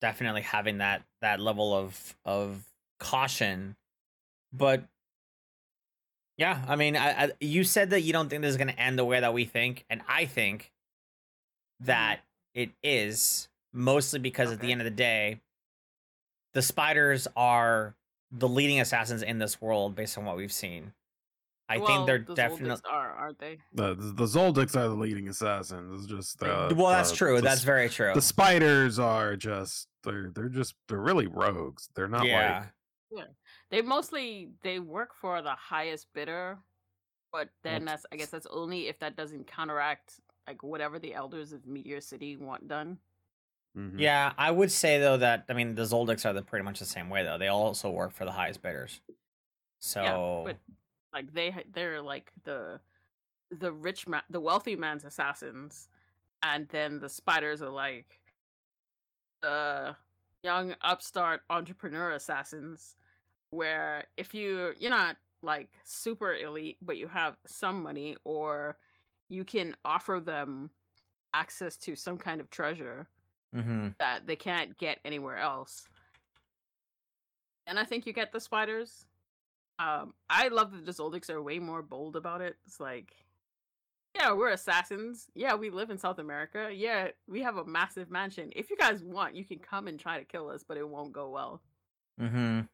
definitely 0.00 0.42
having 0.42 0.78
that 0.78 1.02
that 1.20 1.40
level 1.40 1.74
of 1.74 2.16
of 2.24 2.64
caution, 3.00 3.76
but 4.52 4.84
yeah, 6.38 6.64
I 6.66 6.76
mean, 6.76 6.96
I, 6.96 7.24
I 7.24 7.30
you 7.40 7.64
said 7.64 7.90
that 7.90 8.00
you 8.00 8.12
don't 8.14 8.28
think 8.30 8.42
this 8.42 8.50
is 8.52 8.56
gonna 8.56 8.72
end 8.72 8.98
the 8.98 9.04
way 9.04 9.20
that 9.20 9.34
we 9.34 9.44
think, 9.44 9.84
and 9.90 10.00
I 10.08 10.24
think 10.24 10.72
that 11.80 12.20
it 12.54 12.70
is 12.82 13.48
mostly 13.72 14.18
because 14.18 14.50
at 14.50 14.60
the 14.60 14.72
end 14.72 14.80
of 14.80 14.84
the 14.86 14.90
day, 14.90 15.40
the 16.54 16.62
spiders 16.62 17.28
are 17.36 17.94
the 18.30 18.48
leading 18.48 18.80
assassins 18.80 19.22
in 19.22 19.38
this 19.38 19.60
world 19.60 19.94
based 19.94 20.16
on 20.18 20.24
what 20.24 20.36
we've 20.36 20.52
seen. 20.52 20.92
I 21.70 21.78
Well, 21.78 21.86
think 21.86 22.06
they're 22.06 22.18
the 22.26 22.34
definitely 22.34 22.80
are, 22.90 23.10
aren't 23.10 23.38
they? 23.38 23.58
The 23.74 23.94
the 23.94 24.24
Zoldycks 24.24 24.74
are 24.74 24.88
the 24.88 24.94
leading 24.94 25.28
assassins. 25.28 26.00
It's 26.02 26.10
just 26.10 26.38
the 26.38 26.72
well. 26.74 26.88
That's 26.88 27.10
the- 27.10 27.16
true. 27.16 27.36
the 27.36 27.42
That's 27.42 27.62
very 27.62 27.88
true. 27.90 28.12
the 28.14 28.22
spiders 28.22 28.98
are 28.98 29.36
just 29.36 29.86
they're 30.02 30.30
they're 30.34 30.48
just 30.48 30.74
they're 30.88 30.98
really 30.98 31.26
rogues. 31.26 31.90
They're 31.94 32.08
not 32.08 32.24
yeah. 32.26 32.64
like 33.12 33.26
They 33.70 33.82
mostly 33.82 34.52
they 34.62 34.78
work 34.80 35.14
for 35.14 35.42
the 35.42 35.54
highest 35.54 36.12
bidder, 36.14 36.58
but 37.32 37.50
then 37.62 37.84
Well, 37.84 37.86
that's 37.86 38.06
I 38.12 38.16
guess 38.16 38.30
that's 38.30 38.46
only 38.46 38.88
if 38.88 38.98
that 39.00 39.16
doesn't 39.16 39.46
counteract 39.46 40.20
like 40.46 40.62
whatever 40.62 40.98
the 40.98 41.14
elders 41.14 41.52
of 41.52 41.66
Meteor 41.66 42.00
City 42.00 42.36
want 42.36 42.68
done. 42.68 43.00
mhm. 43.76 43.98
Yeah, 43.98 44.32
I 44.38 44.50
would 44.50 44.70
say 44.72 44.98
though 44.98 45.16
that 45.18 45.44
I 45.48 45.52
mean 45.54 45.74
the 45.74 45.82
Zoldycks 45.82 46.24
are 46.26 46.32
the 46.32 46.42
pretty 46.42 46.64
much 46.64 46.78
the 46.78 46.84
same 46.86 47.10
way 47.10 47.24
though. 47.24 47.38
They 47.38 47.48
also 47.48 47.90
work 47.90 48.12
for 48.12 48.24
the 48.24 48.32
highest 48.32 48.62
bidders. 48.62 49.00
So 49.80 50.02
Yeah, 50.02 50.18
but 50.44 50.56
like 51.12 51.32
they 51.32 51.54
they're 51.72 52.02
like 52.02 52.32
the 52.44 52.80
the 53.50 53.72
rich 53.72 54.08
man, 54.08 54.22
the 54.30 54.40
wealthy 54.40 54.76
man's 54.76 55.04
assassins, 55.04 55.88
and 56.42 56.68
then 56.70 57.00
the 57.00 57.08
spiders 57.10 57.62
are 57.62 57.70
like 57.70 58.20
the 59.42 59.96
young 60.42 60.74
upstart 60.82 61.42
entrepreneur 61.50 62.12
assassins. 62.12 62.96
Where 63.50 64.04
if 64.16 64.34
you 64.34 64.74
you're 64.78 64.90
not 64.90 65.16
like 65.42 65.70
super 65.84 66.34
elite, 66.34 66.78
but 66.82 66.96
you 66.98 67.08
have 67.08 67.36
some 67.46 67.82
money, 67.82 68.16
or 68.24 68.78
you 69.28 69.44
can 69.44 69.76
offer 69.84 70.20
them 70.20 70.70
access 71.34 71.76
to 71.76 71.94
some 71.94 72.18
kind 72.18 72.40
of 72.40 72.50
treasure 72.50 73.06
Mhm. 73.54 73.96
that 73.98 74.26
they 74.26 74.36
can't 74.36 74.76
get 74.78 75.00
anywhere 75.04 75.36
else. 75.38 75.88
And 77.66 77.78
I 77.78 77.84
think 77.84 78.06
you 78.06 78.12
get 78.12 78.32
the 78.32 78.40
spiders. 78.40 79.06
Um, 79.78 80.14
I 80.28 80.48
love 80.48 80.72
that 80.72 80.84
the 80.86 80.92
Zoldycks 80.92 81.30
are 81.30 81.42
way 81.42 81.58
more 81.58 81.82
bold 81.82 82.16
about 82.16 82.40
it. 82.40 82.56
It's 82.66 82.80
like, 82.80 83.14
yeah, 84.14 84.32
we're 84.32 84.50
assassins. 84.50 85.30
Yeah, 85.34 85.54
we 85.54 85.70
live 85.70 85.90
in 85.90 85.98
South 85.98 86.18
America. 86.18 86.70
Yeah, 86.72 87.12
we 87.28 87.42
have 87.42 87.58
a 87.58 87.64
massive 87.64 88.10
mansion. 88.10 88.52
If 88.56 88.70
you 88.70 88.76
guys 88.76 89.04
want, 89.04 89.36
you 89.36 89.44
can 89.44 89.58
come 89.58 89.86
and 89.86 90.00
try 90.00 90.18
to 90.18 90.24
kill 90.24 90.48
us, 90.50 90.64
but 90.64 90.76
it 90.78 90.88
won't 90.88 91.12
go 91.12 91.30
well. 91.30 91.62
Mhm. 92.18 92.68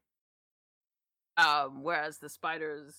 Um, 1.36 1.82
whereas 1.82 2.18
the 2.18 2.28
spiders, 2.28 2.94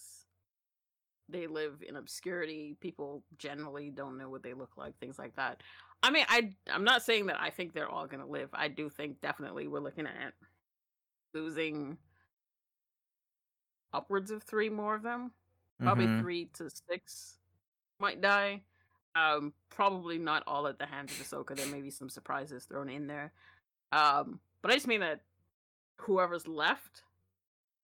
they 1.30 1.48
live 1.48 1.82
in 1.88 1.96
obscurity. 1.96 2.76
People 2.82 3.24
generally 3.38 3.90
don't 3.90 4.18
know 4.18 4.30
what 4.30 4.44
they 4.44 4.54
look 4.54 4.78
like, 4.78 4.98
things 5.00 5.18
like 5.18 5.36
that. 5.36 5.62
I 6.04 6.12
mean, 6.12 6.26
I 6.30 6.54
I'm 6.70 6.84
not 6.84 7.04
saying 7.04 7.28
that 7.28 7.40
I 7.40 7.50
think 7.50 7.74
they're 7.74 7.90
all 7.90 8.06
gonna 8.08 8.28
live. 8.28 8.50
I 8.54 8.68
do 8.68 8.90
think 8.90 9.22
definitely 9.22 9.68
we're 9.68 9.80
looking 9.80 10.06
at 10.06 10.34
losing 11.34 11.98
upwards 13.94 14.30
of 14.32 14.44
three 14.44 14.70
more 14.70 14.96
of 14.96 15.04
them. 15.04 15.32
Probably 15.82 16.06
Mhm. 16.08 16.20
three 16.22 16.46
to 16.54 16.70
six 16.70 17.40
might 18.00 18.22
die. 18.22 18.64
Um, 19.16 19.54
probably 19.70 20.18
not 20.18 20.44
all 20.46 20.68
at 20.68 20.78
the 20.78 20.86
hands 20.86 21.12
of 21.12 21.18
Hisoka. 21.26 21.56
There 21.56 21.66
may 21.68 21.82
be 21.82 21.90
some 21.90 22.10
surprises 22.10 22.66
thrown 22.66 22.90
in 22.90 23.08
there. 23.08 23.34
Um, 23.92 24.42
but 24.62 24.72
I 24.72 24.76
just 24.76 24.88
mean 24.88 25.00
that 25.00 25.24
whoever's 25.98 26.48
left 26.48 27.04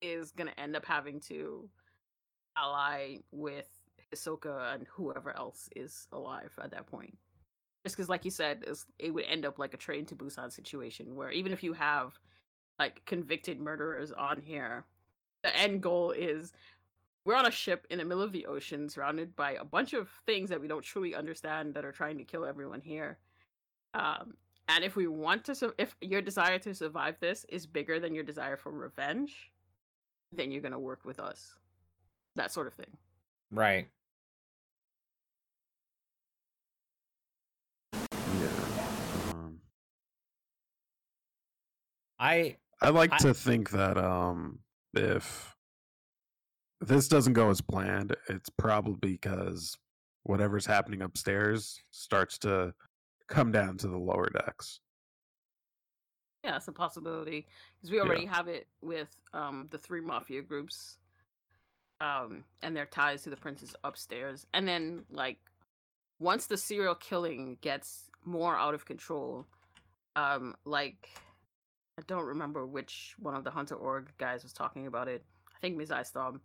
is 0.02 0.32
gonna 0.32 0.54
end 0.58 0.76
up 0.76 0.86
having 0.86 1.20
to 1.22 1.70
ally 2.58 3.18
with 3.32 3.68
Hisoka 4.14 4.74
and 4.74 4.86
whoever 4.88 5.36
else 5.36 5.70
is 5.76 6.08
alive 6.12 6.52
at 6.62 6.72
that 6.72 6.88
point. 6.88 7.18
Just 7.86 7.96
because, 7.96 8.10
like 8.10 8.26
you 8.26 8.32
said, 8.32 8.64
it 9.00 9.12
would 9.12 9.26
end 9.26 9.46
up 9.46 9.58
like 9.58 9.74
a 9.74 9.78
train 9.78 10.06
to 10.06 10.16
Busan 10.16 10.52
situation 10.52 11.16
where 11.16 11.32
even 11.32 11.52
if 11.52 11.64
you 11.64 11.74
have 11.74 12.20
like 12.78 13.04
convicted 13.06 13.60
murderers 13.60 14.12
on 14.12 14.42
here, 14.42 14.86
the 15.44 15.56
end 15.56 15.82
goal 15.82 16.12
is 16.12 16.54
we're 17.26 17.36
on 17.36 17.46
a 17.46 17.52
ship 17.52 17.86
in 17.90 18.00
the 18.00 18.06
middle 18.06 18.24
of 18.24 18.32
the 18.32 18.46
ocean 18.46 18.90
surrounded 18.90 19.36
by 19.36 19.54
a 19.54 19.64
bunch 19.64 19.94
of 19.94 20.10
things 20.26 20.50
that 20.50 20.62
we 20.62 20.68
don't 20.68 20.84
truly 20.84 21.16
understand 21.16 21.74
that 21.74 21.86
are 21.86 21.92
trying 21.92 22.18
to 22.18 22.24
kill 22.24 22.46
everyone 22.46 22.82
here. 22.82 23.18
Um, 23.94 24.34
and 24.68 24.84
if 24.84 24.96
we 24.96 25.08
want 25.08 25.44
to, 25.46 25.56
sur- 25.56 25.76
if 25.78 25.96
your 26.02 26.22
desire 26.22 26.58
to 26.60 26.74
survive 26.74 27.18
this 27.20 27.46
is 27.50 27.66
bigger 27.66 28.00
than 28.00 28.16
your 28.16 28.24
desire 28.24 28.58
for 28.58 28.72
revenge, 28.72 29.52
then 30.32 30.52
you're 30.52 30.62
gonna 30.62 30.80
work 30.80 31.04
with 31.06 31.20
us. 31.20 31.56
That 32.36 32.52
sort 32.52 32.68
of 32.68 32.74
thing. 32.74 32.98
Right. 33.52 33.88
yeah. 37.94 38.48
Um, 39.32 39.60
I 42.20 42.58
I 42.82 42.90
like 42.90 43.12
I- 43.14 43.18
to 43.20 43.34
think 43.34 43.72
that 43.72 43.98
um 43.98 44.60
if 44.94 45.56
this 46.80 47.08
doesn't 47.08 47.34
go 47.34 47.50
as 47.50 47.62
planned, 47.62 48.16
it's 48.30 48.50
probably 48.58 49.18
because 49.20 49.78
whatever's 50.24 50.66
happening 50.66 51.02
upstairs 51.02 51.80
starts 51.92 52.38
to 52.40 52.74
come 53.28 53.52
down 53.52 53.78
to 53.78 53.88
the 53.88 53.98
lower 53.98 54.30
decks. 54.30 54.80
Yeah, 56.44 56.58
it's 56.58 56.68
a 56.68 56.72
possibility 56.72 57.46
because 57.78 57.92
we 57.92 57.98
Yeah. 57.98 58.04
already 58.04 58.26
have 58.26 58.48
it 58.48 58.68
with 58.82 59.16
um 59.34 59.68
the 59.70 59.78
three 59.78 60.02
mafia 60.02 60.42
groups, 60.42 60.98
um, 62.00 62.44
and 62.62 62.76
their 62.76 62.86
ties 62.88 63.24
to 63.24 63.30
the 63.30 63.38
princes 63.38 63.76
upstairs. 63.84 64.48
And 64.54 64.68
then 64.68 65.06
like 65.10 65.40
once 66.20 66.48
the 66.48 66.58
serial 66.58 66.96
killing 66.96 67.58
gets 67.62 68.10
more 68.26 68.56
out 68.56 68.74
of 68.74 68.86
control, 68.86 69.48
um, 70.16 70.56
like 70.66 71.10
I 72.00 72.04
don't 72.08 72.26
remember 72.26 72.66
which 72.66 73.16
one 73.20 73.36
of 73.36 73.44
the 73.44 73.52
Hunter 73.52 73.76
Org 73.76 74.12
guys 74.18 74.44
was 74.44 74.54
talking 74.54 74.88
about 74.88 75.08
it. 75.08 75.24
I 75.56 75.60
think 75.60 75.78
Ms. 75.78 75.94
Storm. 76.04 76.42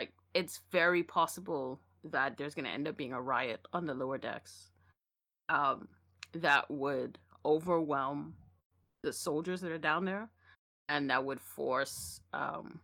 Like 0.00 0.12
it's 0.34 0.60
very 0.70 1.02
possible 1.02 1.80
that 2.04 2.36
there's 2.36 2.54
gonna 2.54 2.70
end 2.70 2.88
up 2.88 2.96
being 2.96 3.12
a 3.12 3.20
riot 3.20 3.60
on 3.72 3.86
the 3.86 3.94
lower 3.94 4.18
decks, 4.18 4.70
um, 5.48 5.88
that 6.32 6.70
would 6.70 7.18
overwhelm 7.44 8.34
the 9.06 9.12
soldiers 9.12 9.60
that 9.60 9.70
are 9.70 9.78
down 9.78 10.04
there, 10.04 10.28
and 10.88 11.08
that 11.08 11.24
would 11.24 11.40
force 11.40 12.20
um, 12.32 12.80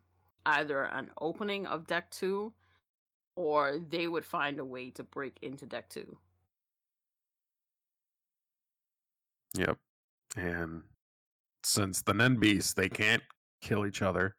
either 0.47 0.85
an 0.85 1.11
opening 1.21 1.67
of 1.67 1.85
deck 1.89 2.09
two, 2.11 2.53
or 3.35 3.81
they 3.91 4.07
would 4.07 4.25
find 4.25 4.61
a 4.61 4.65
way 4.65 4.89
to 4.91 5.03
break 5.03 5.37
into 5.43 5.67
deck 5.67 5.89
two. 5.89 6.17
Yep. 9.55 9.77
And 10.37 10.83
since 11.65 12.03
the 12.03 12.15
Nen 12.15 12.37
beasts, 12.37 12.73
they 12.73 12.89
can't 12.89 13.23
kill 13.61 13.85
each 13.85 14.01
other. 14.01 14.37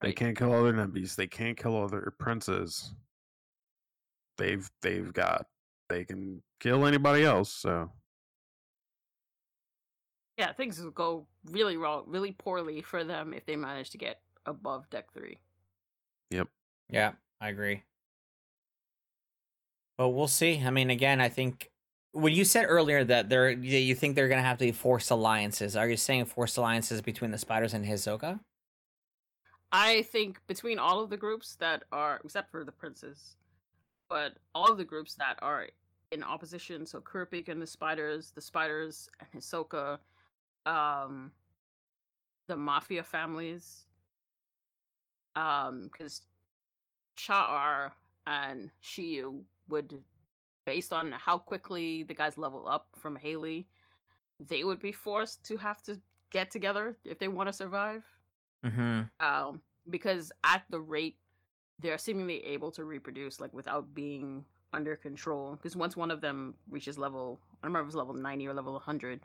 They 0.00 0.08
Right. 0.08 0.16
can't 0.16 0.36
kill 0.38 0.54
other 0.54 0.72
Nen 0.72 0.90
beasts. 0.90 1.14
They 1.14 1.26
can't 1.28 1.58
kill 1.58 1.76
other 1.76 2.14
princes. 2.18 2.94
They've 4.38 4.68
they've 4.80 5.12
got 5.12 5.46
they 5.88 6.04
can 6.04 6.42
kill 6.58 6.86
anybody 6.86 7.24
else. 7.24 7.52
So 7.52 7.92
Yeah, 10.38 10.52
things 10.52 10.80
will 10.80 10.90
go 10.90 11.26
really 11.50 11.76
wrong, 11.76 12.04
really 12.06 12.32
poorly 12.32 12.82
for 12.82 13.04
them 13.04 13.32
if 13.32 13.46
they 13.46 13.56
manage 13.56 13.90
to 13.90 13.98
get 13.98 14.20
above 14.44 14.88
deck 14.90 15.12
three. 15.12 15.38
Yep. 16.30 16.48
yeah, 16.90 17.12
I 17.40 17.48
agree. 17.48 17.82
But 19.96 20.10
we'll 20.10 20.28
see. 20.28 20.62
I 20.62 20.70
mean, 20.70 20.90
again, 20.90 21.20
I 21.20 21.28
think 21.28 21.70
when 22.12 22.32
you 22.32 22.44
said 22.44 22.66
earlier 22.66 23.04
that 23.04 23.28
they're 23.28 23.50
you 23.50 23.94
think 23.94 24.14
they're 24.14 24.28
gonna 24.28 24.42
have 24.42 24.58
to 24.58 24.66
be 24.66 24.72
forced 24.72 25.10
alliances, 25.10 25.76
are 25.76 25.88
you 25.88 25.96
saying 25.96 26.26
forced 26.26 26.56
alliances 26.58 27.00
between 27.00 27.30
the 27.30 27.38
spiders 27.38 27.72
and 27.72 27.84
Hisoka? 27.84 28.40
I 29.72 30.02
think 30.02 30.40
between 30.46 30.78
all 30.78 31.02
of 31.02 31.10
the 31.10 31.16
groups 31.16 31.56
that 31.56 31.82
are, 31.92 32.20
except 32.24 32.50
for 32.50 32.64
the 32.64 32.72
princes, 32.72 33.36
but 34.08 34.34
all 34.54 34.70
of 34.70 34.78
the 34.78 34.84
groups 34.84 35.14
that 35.14 35.38
are 35.42 35.66
in 36.12 36.22
opposition, 36.22 36.86
so 36.86 37.00
Kurapika 37.00 37.48
and 37.48 37.60
the 37.60 37.66
spiders, 37.66 38.32
the 38.34 38.40
spiders 38.40 39.08
and 39.20 39.42
Hisoka, 39.42 39.98
um, 40.66 41.32
the 42.48 42.56
mafia 42.56 43.02
families, 43.02 43.86
um, 45.34 45.88
because 45.90 46.22
Cha'ar 47.16 47.92
and 48.26 48.70
Shiyu 48.84 49.40
would, 49.70 50.02
based 50.66 50.92
on 50.92 51.12
how 51.12 51.38
quickly 51.38 52.02
the 52.02 52.14
guys 52.14 52.36
level 52.36 52.68
up 52.68 52.88
from 52.98 53.16
Haley, 53.16 53.66
they 54.48 54.64
would 54.64 54.80
be 54.80 54.92
forced 54.92 55.42
to 55.46 55.56
have 55.56 55.82
to 55.84 55.98
get 56.30 56.50
together 56.50 56.96
if 57.04 57.18
they 57.18 57.28
want 57.28 57.48
to 57.48 57.52
survive 57.52 58.02
Mm-hmm. 58.64 59.02
um, 59.20 59.60
because 59.90 60.32
at 60.42 60.62
the 60.70 60.80
rate 60.80 61.16
they're 61.78 61.98
seemingly 61.98 62.44
able 62.44 62.70
to 62.72 62.84
reproduce, 62.84 63.38
like 63.38 63.52
without 63.52 63.94
being 63.94 64.44
under 64.72 64.96
control. 64.96 65.52
Because 65.52 65.76
once 65.76 65.96
one 65.96 66.10
of 66.10 66.20
them 66.20 66.54
reaches 66.68 66.98
level, 66.98 67.38
I 67.62 67.66
don't 67.66 67.72
remember 67.72 67.80
if 67.80 67.84
it 67.84 67.94
was 67.94 67.94
level 67.96 68.14
ninety 68.14 68.48
or 68.48 68.54
level 68.54 68.72
one 68.72 68.82
hundred. 68.82 69.20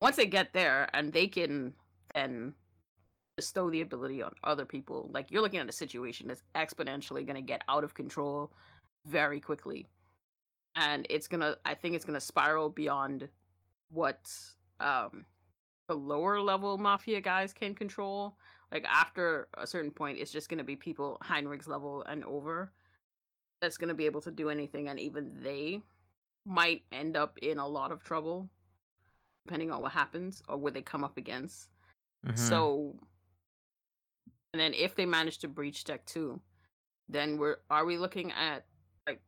Once 0.00 0.16
they 0.16 0.26
get 0.26 0.52
there 0.52 0.88
and 0.94 1.12
they 1.12 1.26
can 1.26 1.72
then 2.14 2.52
bestow 3.36 3.70
the 3.70 3.80
ability 3.80 4.22
on 4.22 4.32
other 4.44 4.64
people, 4.64 5.10
like 5.12 5.30
you're 5.30 5.42
looking 5.42 5.60
at 5.60 5.68
a 5.68 5.72
situation 5.72 6.28
that's 6.28 6.42
exponentially 6.54 7.26
going 7.26 7.36
to 7.36 7.42
get 7.42 7.62
out 7.68 7.84
of 7.84 7.94
control 7.94 8.52
very 9.06 9.40
quickly, 9.40 9.86
and 10.74 11.06
it's 11.08 11.28
gonna. 11.28 11.56
I 11.64 11.74
think 11.74 11.94
it's 11.94 12.04
gonna 12.04 12.20
spiral 12.20 12.68
beyond 12.68 13.28
what 13.90 14.28
um 14.80 15.24
the 15.88 15.94
lower 15.94 16.40
level 16.40 16.76
mafia 16.78 17.20
guys 17.20 17.52
can 17.52 17.74
control 17.74 18.36
like 18.72 18.84
after 18.84 19.48
a 19.58 19.66
certain 19.66 19.90
point 19.90 20.18
it's 20.18 20.32
just 20.32 20.48
going 20.48 20.58
to 20.58 20.64
be 20.64 20.76
people 20.76 21.18
heinrich's 21.22 21.68
level 21.68 22.02
and 22.08 22.24
over 22.24 22.72
that's 23.60 23.76
going 23.76 23.88
to 23.88 23.94
be 23.94 24.06
able 24.06 24.20
to 24.20 24.30
do 24.30 24.50
anything 24.50 24.88
and 24.88 24.98
even 24.98 25.32
they 25.42 25.80
might 26.44 26.82
end 26.92 27.16
up 27.16 27.38
in 27.42 27.58
a 27.58 27.66
lot 27.66 27.92
of 27.92 28.02
trouble 28.02 28.48
depending 29.46 29.70
on 29.70 29.80
what 29.80 29.92
happens 29.92 30.42
or 30.48 30.56
what 30.56 30.74
they 30.74 30.82
come 30.82 31.04
up 31.04 31.16
against. 31.16 31.68
Mhm. 32.24 32.36
So, 32.36 32.98
and 34.52 34.60
then 34.60 34.74
if 34.74 34.96
they 34.96 35.06
manage 35.06 35.38
to 35.38 35.48
breach 35.48 35.84
deck 35.84 36.04
two, 36.04 36.40
then 37.08 37.38
we're 37.38 37.58
are 37.70 37.84
we 37.84 37.96
looking 37.96 38.32
at 38.32 38.66
like 39.06 39.20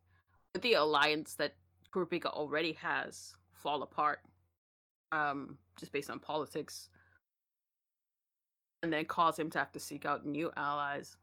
with 0.52 0.62
the 0.62 0.74
alliance 0.74 1.34
that 1.34 1.54
Kurapika 1.92 2.26
already 2.26 2.72
has 2.72 3.36
fall 3.52 3.82
apart, 3.82 4.20
um, 5.12 5.58
just 5.78 5.92
based 5.92 6.10
on 6.10 6.18
politics, 6.18 6.90
and 8.82 8.92
then 8.92 9.04
cause 9.04 9.38
him 9.38 9.50
to 9.50 9.58
have 9.58 9.72
to 9.72 9.80
seek 9.80 10.04
out 10.04 10.26
new 10.26 10.50
allies, 10.56 11.16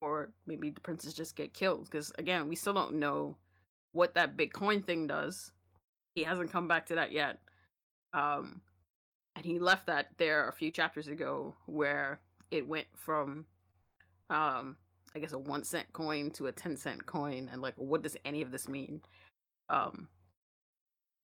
or 0.00 0.32
maybe 0.46 0.70
the 0.70 0.80
princes 0.80 1.12
just 1.12 1.34
get 1.34 1.52
killed 1.52 1.84
because 1.86 2.12
again 2.18 2.48
we 2.48 2.54
still 2.54 2.74
don't 2.74 2.94
know 2.94 3.36
what 3.90 4.14
that 4.14 4.36
Bitcoin 4.36 4.84
thing 4.84 5.08
does. 5.08 5.52
He 6.14 6.24
hasn't 6.24 6.52
come 6.52 6.68
back 6.68 6.86
to 6.86 6.94
that 6.96 7.12
yet. 7.12 7.38
Um, 8.12 8.60
and 9.36 9.44
he 9.44 9.58
left 9.58 9.86
that 9.86 10.08
there 10.18 10.48
a 10.48 10.52
few 10.52 10.70
chapters 10.70 11.08
ago 11.08 11.54
where 11.66 12.20
it 12.50 12.66
went 12.66 12.86
from 12.94 13.46
um 14.30 14.76
i 15.14 15.18
guess 15.18 15.32
a 15.32 15.38
one 15.38 15.64
cent 15.64 15.90
coin 15.92 16.30
to 16.30 16.46
a 16.46 16.52
10 16.52 16.76
cent 16.76 17.06
coin 17.06 17.48
and 17.52 17.62
like 17.62 17.74
what 17.76 18.02
does 18.02 18.16
any 18.24 18.42
of 18.42 18.50
this 18.50 18.68
mean 18.68 19.00
um 19.68 20.08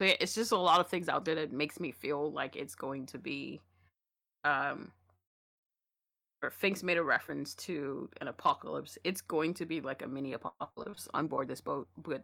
yeah, 0.00 0.14
it's 0.20 0.34
just 0.34 0.52
a 0.52 0.56
lot 0.56 0.80
of 0.80 0.86
things 0.88 1.08
out 1.08 1.24
there 1.24 1.34
that 1.34 1.52
makes 1.52 1.80
me 1.80 1.90
feel 1.90 2.30
like 2.30 2.54
it's 2.56 2.74
going 2.74 3.06
to 3.06 3.18
be 3.18 3.60
um 4.44 4.92
or 6.40 6.50
Finks 6.50 6.84
made 6.84 6.98
a 6.98 7.02
reference 7.02 7.52
to 7.56 8.08
an 8.20 8.28
apocalypse. 8.28 8.96
It's 9.02 9.20
going 9.20 9.54
to 9.54 9.66
be 9.66 9.80
like 9.80 10.02
a 10.02 10.06
mini 10.06 10.34
apocalypse 10.34 11.08
on 11.12 11.26
board 11.26 11.48
this 11.48 11.60
boat, 11.60 11.88
but 11.96 12.22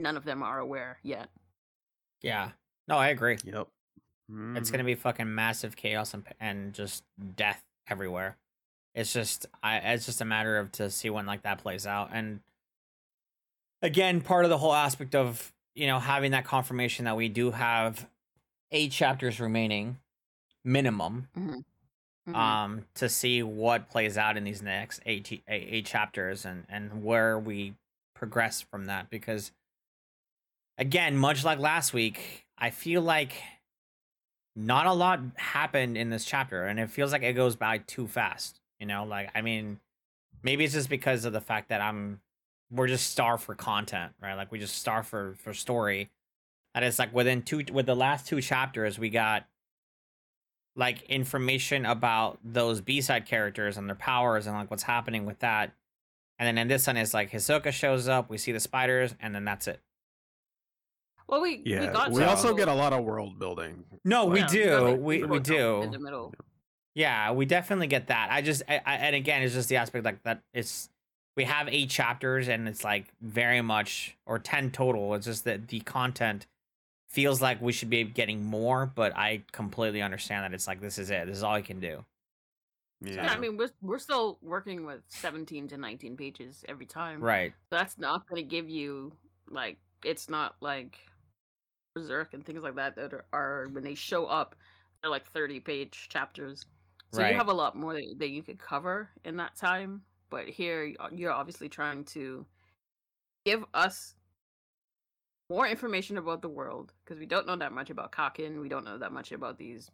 none 0.00 0.16
of 0.16 0.24
them 0.24 0.42
are 0.42 0.58
aware 0.58 0.98
yet. 1.04 1.28
Yeah. 2.22 2.52
No, 2.88 2.96
I 2.98 3.08
agree. 3.08 3.38
Yep. 3.44 3.68
It's 4.28 4.68
Mhm. 4.68 4.72
gonna 4.72 4.84
be 4.84 4.94
fucking 4.94 5.32
massive 5.34 5.76
chaos 5.76 6.12
and 6.14 6.26
and 6.40 6.74
just 6.74 7.04
death 7.36 7.64
everywhere. 7.88 8.36
It's 8.94 9.12
just 9.12 9.46
I 9.62 9.78
it's 9.78 10.06
just 10.06 10.20
a 10.20 10.24
matter 10.24 10.58
of 10.58 10.72
to 10.72 10.90
see 10.90 11.10
when 11.10 11.26
like 11.26 11.42
that 11.42 11.58
plays 11.58 11.86
out. 11.86 12.10
And 12.12 12.40
again, 13.82 14.20
part 14.20 14.44
of 14.44 14.50
the 14.50 14.58
whole 14.58 14.74
aspect 14.74 15.14
of 15.14 15.52
you 15.74 15.86
know 15.86 15.98
having 15.98 16.32
that 16.32 16.44
confirmation 16.44 17.04
that 17.04 17.16
we 17.16 17.28
do 17.28 17.50
have 17.52 18.08
eight 18.72 18.90
chapters 18.92 19.38
remaining 19.40 19.98
minimum 20.64 21.28
Mhm. 21.36 21.64
um 22.34 22.86
to 22.94 23.08
see 23.08 23.42
what 23.42 23.88
plays 23.88 24.18
out 24.18 24.36
in 24.36 24.42
these 24.44 24.60
next 24.62 25.00
eight 25.06 25.30
eight, 25.30 25.42
eight 25.48 25.86
chapters 25.86 26.44
and 26.44 26.66
and 26.68 27.04
where 27.04 27.38
we 27.38 27.76
progress 28.14 28.60
from 28.60 28.86
that 28.86 29.08
because 29.10 29.52
again 30.78 31.16
much 31.16 31.44
like 31.44 31.58
last 31.58 31.92
week 31.92 32.46
i 32.58 32.70
feel 32.70 33.02
like 33.02 33.34
not 34.54 34.86
a 34.86 34.92
lot 34.92 35.20
happened 35.36 35.96
in 35.96 36.10
this 36.10 36.24
chapter 36.24 36.64
and 36.64 36.80
it 36.80 36.90
feels 36.90 37.12
like 37.12 37.22
it 37.22 37.34
goes 37.34 37.56
by 37.56 37.78
too 37.78 38.06
fast 38.06 38.60
you 38.78 38.86
know? 38.86 39.04
Like 39.04 39.30
i 39.34 39.40
mean 39.40 39.80
maybe 40.42 40.64
it's 40.64 40.74
just 40.74 40.88
because 40.88 41.24
of 41.24 41.32
the 41.32 41.40
fact 41.40 41.70
that 41.70 41.80
i'm 41.80 42.20
we're 42.70 42.88
just 42.88 43.10
starved 43.10 43.42
for 43.42 43.54
content 43.54 44.12
right? 44.20 44.34
Like 44.34 44.50
we 44.50 44.58
just 44.58 44.76
starve 44.76 45.06
for 45.06 45.34
for 45.38 45.54
story. 45.54 46.10
And 46.74 46.84
it's 46.84 46.98
like 46.98 47.14
within 47.14 47.42
two 47.42 47.62
with 47.72 47.86
the 47.86 47.96
last 47.96 48.26
two 48.26 48.40
chapters 48.40 48.98
we 48.98 49.08
got 49.08 49.46
like 50.74 51.02
information 51.04 51.86
about 51.86 52.38
those 52.44 52.82
b-side 52.82 53.24
characters 53.24 53.78
and 53.78 53.88
their 53.88 53.96
powers 53.96 54.46
and 54.46 54.54
like 54.54 54.70
what's 54.70 54.82
happening 54.82 55.24
with 55.24 55.38
that. 55.38 55.72
And 56.38 56.46
then 56.46 56.58
in 56.58 56.68
this 56.68 56.86
one 56.86 56.98
is 56.98 57.14
like 57.14 57.30
hisoka 57.30 57.72
shows 57.72 58.08
up 58.08 58.28
we 58.28 58.38
see 58.38 58.52
the 58.52 58.60
spiders 58.60 59.14
and 59.20 59.34
then 59.34 59.44
that's 59.44 59.68
it 59.68 59.80
Well, 61.28 61.42
we 61.42 61.62
we, 61.64 61.72
got 61.72 62.12
We, 62.12 62.20
to 62.20 62.28
also 62.28 62.54
get 62.54 62.68
a 62.68 62.74
lot 62.74 62.92
of 62.92 63.04
world 63.04 63.38
building. 63.38 63.84
no 64.04 64.26
we 64.26 64.40
Yeah, 64.40 64.46
do 64.46 64.64
got, 64.64 64.82
like, 64.82 65.00
we, 65.00 65.24
we 65.24 65.38
dump 65.40 65.48
in 65.48 65.90
do 65.90 65.90
the 65.90 65.98
middle. 65.98 66.34
Yeah, 66.94 67.32
we 67.32 67.44
definitely 67.44 67.88
get 67.88 68.06
that. 68.06 68.28
I 68.30 68.40
just, 68.40 68.62
I, 68.68 68.80
I, 68.86 68.94
and 68.96 69.14
again, 69.14 69.42
it's 69.42 69.52
just 69.52 69.68
the 69.68 69.76
aspect 69.76 70.04
like 70.04 70.22
that. 70.22 70.40
It's 70.54 70.88
we 71.36 71.44
have 71.44 71.68
eight 71.68 71.90
chapters, 71.90 72.48
and 72.48 72.66
it's 72.66 72.84
like 72.84 73.12
very 73.20 73.60
much 73.60 74.16
or 74.24 74.38
ten 74.38 74.70
total. 74.70 75.14
It's 75.14 75.26
just 75.26 75.44
that 75.44 75.68
the 75.68 75.80
content 75.80 76.46
feels 77.08 77.42
like 77.42 77.60
we 77.60 77.72
should 77.72 77.90
be 77.90 78.04
getting 78.04 78.44
more, 78.44 78.86
but 78.86 79.14
I 79.16 79.42
completely 79.52 80.00
understand 80.00 80.44
that 80.44 80.54
it's 80.54 80.66
like 80.66 80.80
this 80.80 80.98
is 80.98 81.10
it. 81.10 81.26
This 81.26 81.36
is 81.36 81.42
all 81.42 81.54
I 81.54 81.62
can 81.62 81.80
do. 81.80 82.04
Yeah. 83.02 83.14
Yeah, 83.16 83.32
I 83.32 83.38
mean 83.38 83.58
we're 83.58 83.70
we're 83.82 83.98
still 83.98 84.38
working 84.42 84.86
with 84.86 85.00
17 85.08 85.68
to 85.68 85.76
19 85.76 86.16
pages 86.16 86.64
every 86.66 86.86
time. 86.86 87.20
Right. 87.20 87.52
So 87.70 87.76
that's 87.76 87.98
not 87.98 88.26
going 88.26 88.42
to 88.42 88.48
give 88.48 88.70
you 88.70 89.12
like 89.50 89.76
it's 90.02 90.30
not 90.30 90.56
like 90.60 90.98
Berserk 91.96 92.34
and 92.34 92.44
things 92.44 92.62
like 92.62 92.76
that 92.76 92.94
that 92.96 93.14
are, 93.14 93.24
are 93.32 93.68
when 93.72 93.82
they 93.82 93.94
show 93.94 94.26
up 94.26 94.54
they're 95.00 95.10
like 95.10 95.26
30 95.26 95.60
page 95.60 96.08
chapters. 96.08 96.64
So 97.12 97.22
Right. 97.22 97.32
you 97.32 97.38
have 97.38 97.48
a 97.48 97.54
lot 97.54 97.76
more 97.76 97.94
that, 97.94 98.16
that 98.18 98.30
you 98.30 98.42
could 98.42 98.58
cover 98.58 99.08
in 99.24 99.36
that 99.36 99.56
time, 99.56 100.02
but 100.30 100.48
here 100.48 100.92
you're 101.12 101.32
obviously 101.32 101.68
trying 101.68 102.04
to 102.06 102.44
give 103.44 103.64
us 103.72 104.14
more 105.48 105.66
information 105.66 106.18
about 106.18 106.42
the 106.42 106.48
world 106.48 106.92
because 107.04 107.18
we 107.20 107.26
don't 107.26 107.46
know 107.46 107.56
that 107.56 107.72
much 107.72 107.90
about 107.90 108.10
Kakin, 108.10 108.60
we 108.60 108.68
don't 108.68 108.84
know 108.84 108.98
that 108.98 109.12
much 109.12 109.32
about 109.32 109.58
these 109.58 109.90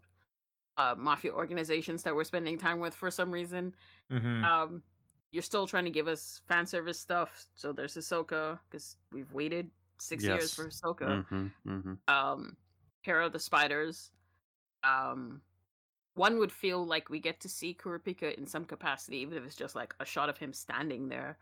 uh, 0.79 0.95
mafia 0.97 1.33
organizations 1.33 2.03
that 2.03 2.15
we're 2.15 2.25
spending 2.25 2.59
time 2.59 2.81
with 2.81 2.95
for 2.95 3.11
some 3.11 3.31
reason. 3.31 3.75
Mm-hmm. 4.11 4.45
Um, 4.45 4.83
you're 5.31 5.43
still 5.43 5.67
trying 5.67 5.85
to 5.85 5.91
give 5.91 6.09
us 6.09 6.41
fan 6.49 6.67
service 6.67 6.99
stuff. 6.99 7.47
So 7.55 7.73
there's 7.73 7.95
Hisoka 7.95 8.59
because 8.71 8.97
we've 9.13 9.31
waited 9.33 9.71
six 10.03 10.25
years 10.25 10.55
for 10.55 10.67
Hisoka. 10.67 11.25
hmm 11.29 11.47
hmm 11.65 11.95
Um, 12.09 12.57
Hera 13.03 13.29
the 13.29 13.39
Spiders. 13.39 14.11
Um, 14.85 15.43
one 16.15 16.39
would 16.39 16.53
feel 16.53 16.85
like 16.85 17.09
we 17.09 17.21
get 17.21 17.41
to 17.41 17.49
see 17.49 17.75
Kurapika 17.75 18.35
in 18.37 18.47
some 18.47 18.65
capacity, 18.65 19.19
even 19.19 19.39
if 19.39 19.45
it's 19.45 19.57
just 19.57 19.75
like 19.75 19.95
a 20.01 20.05
shot 20.05 20.29
of 20.29 20.39
him 20.39 20.53
standing 20.53 21.09
there. 21.09 21.39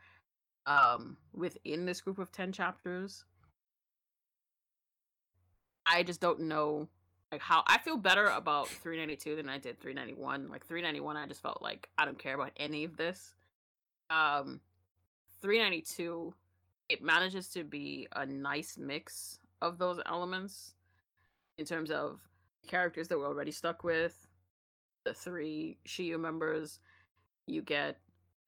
Um, 0.66 1.16
within 1.34 1.86
this 1.86 2.00
group 2.00 2.18
of 2.18 2.30
ten 2.30 2.52
chapters. 2.52 3.24
I 5.86 6.02
just 6.02 6.20
don't 6.20 6.40
know 6.40 6.88
like 7.32 7.40
how 7.40 7.62
I 7.66 7.78
feel 7.78 7.96
better 7.96 8.26
about 8.26 8.68
392 8.68 9.36
than 9.36 9.48
I 9.48 9.58
did 9.58 9.80
391. 9.80 10.48
Like 10.48 10.66
391 10.66 11.16
I 11.16 11.26
just 11.26 11.42
felt 11.42 11.62
like 11.62 11.88
I 11.98 12.04
don't 12.04 12.18
care 12.18 12.34
about 12.34 12.52
any 12.56 12.84
of 12.84 12.96
this. 12.96 13.34
Um 14.10 14.60
392 15.40 16.34
it 16.90 17.02
manages 17.02 17.48
to 17.50 17.62
be 17.62 18.08
a 18.16 18.26
nice 18.26 18.76
mix 18.76 19.38
of 19.62 19.78
those 19.78 20.00
elements 20.06 20.74
in 21.56 21.64
terms 21.64 21.90
of 21.90 22.18
characters 22.66 23.06
that 23.08 23.18
we're 23.18 23.28
already 23.28 23.52
stuck 23.52 23.84
with, 23.84 24.26
the 25.04 25.14
three 25.14 25.78
Shiyu 25.86 26.18
members. 26.18 26.80
You 27.46 27.62
get 27.62 27.98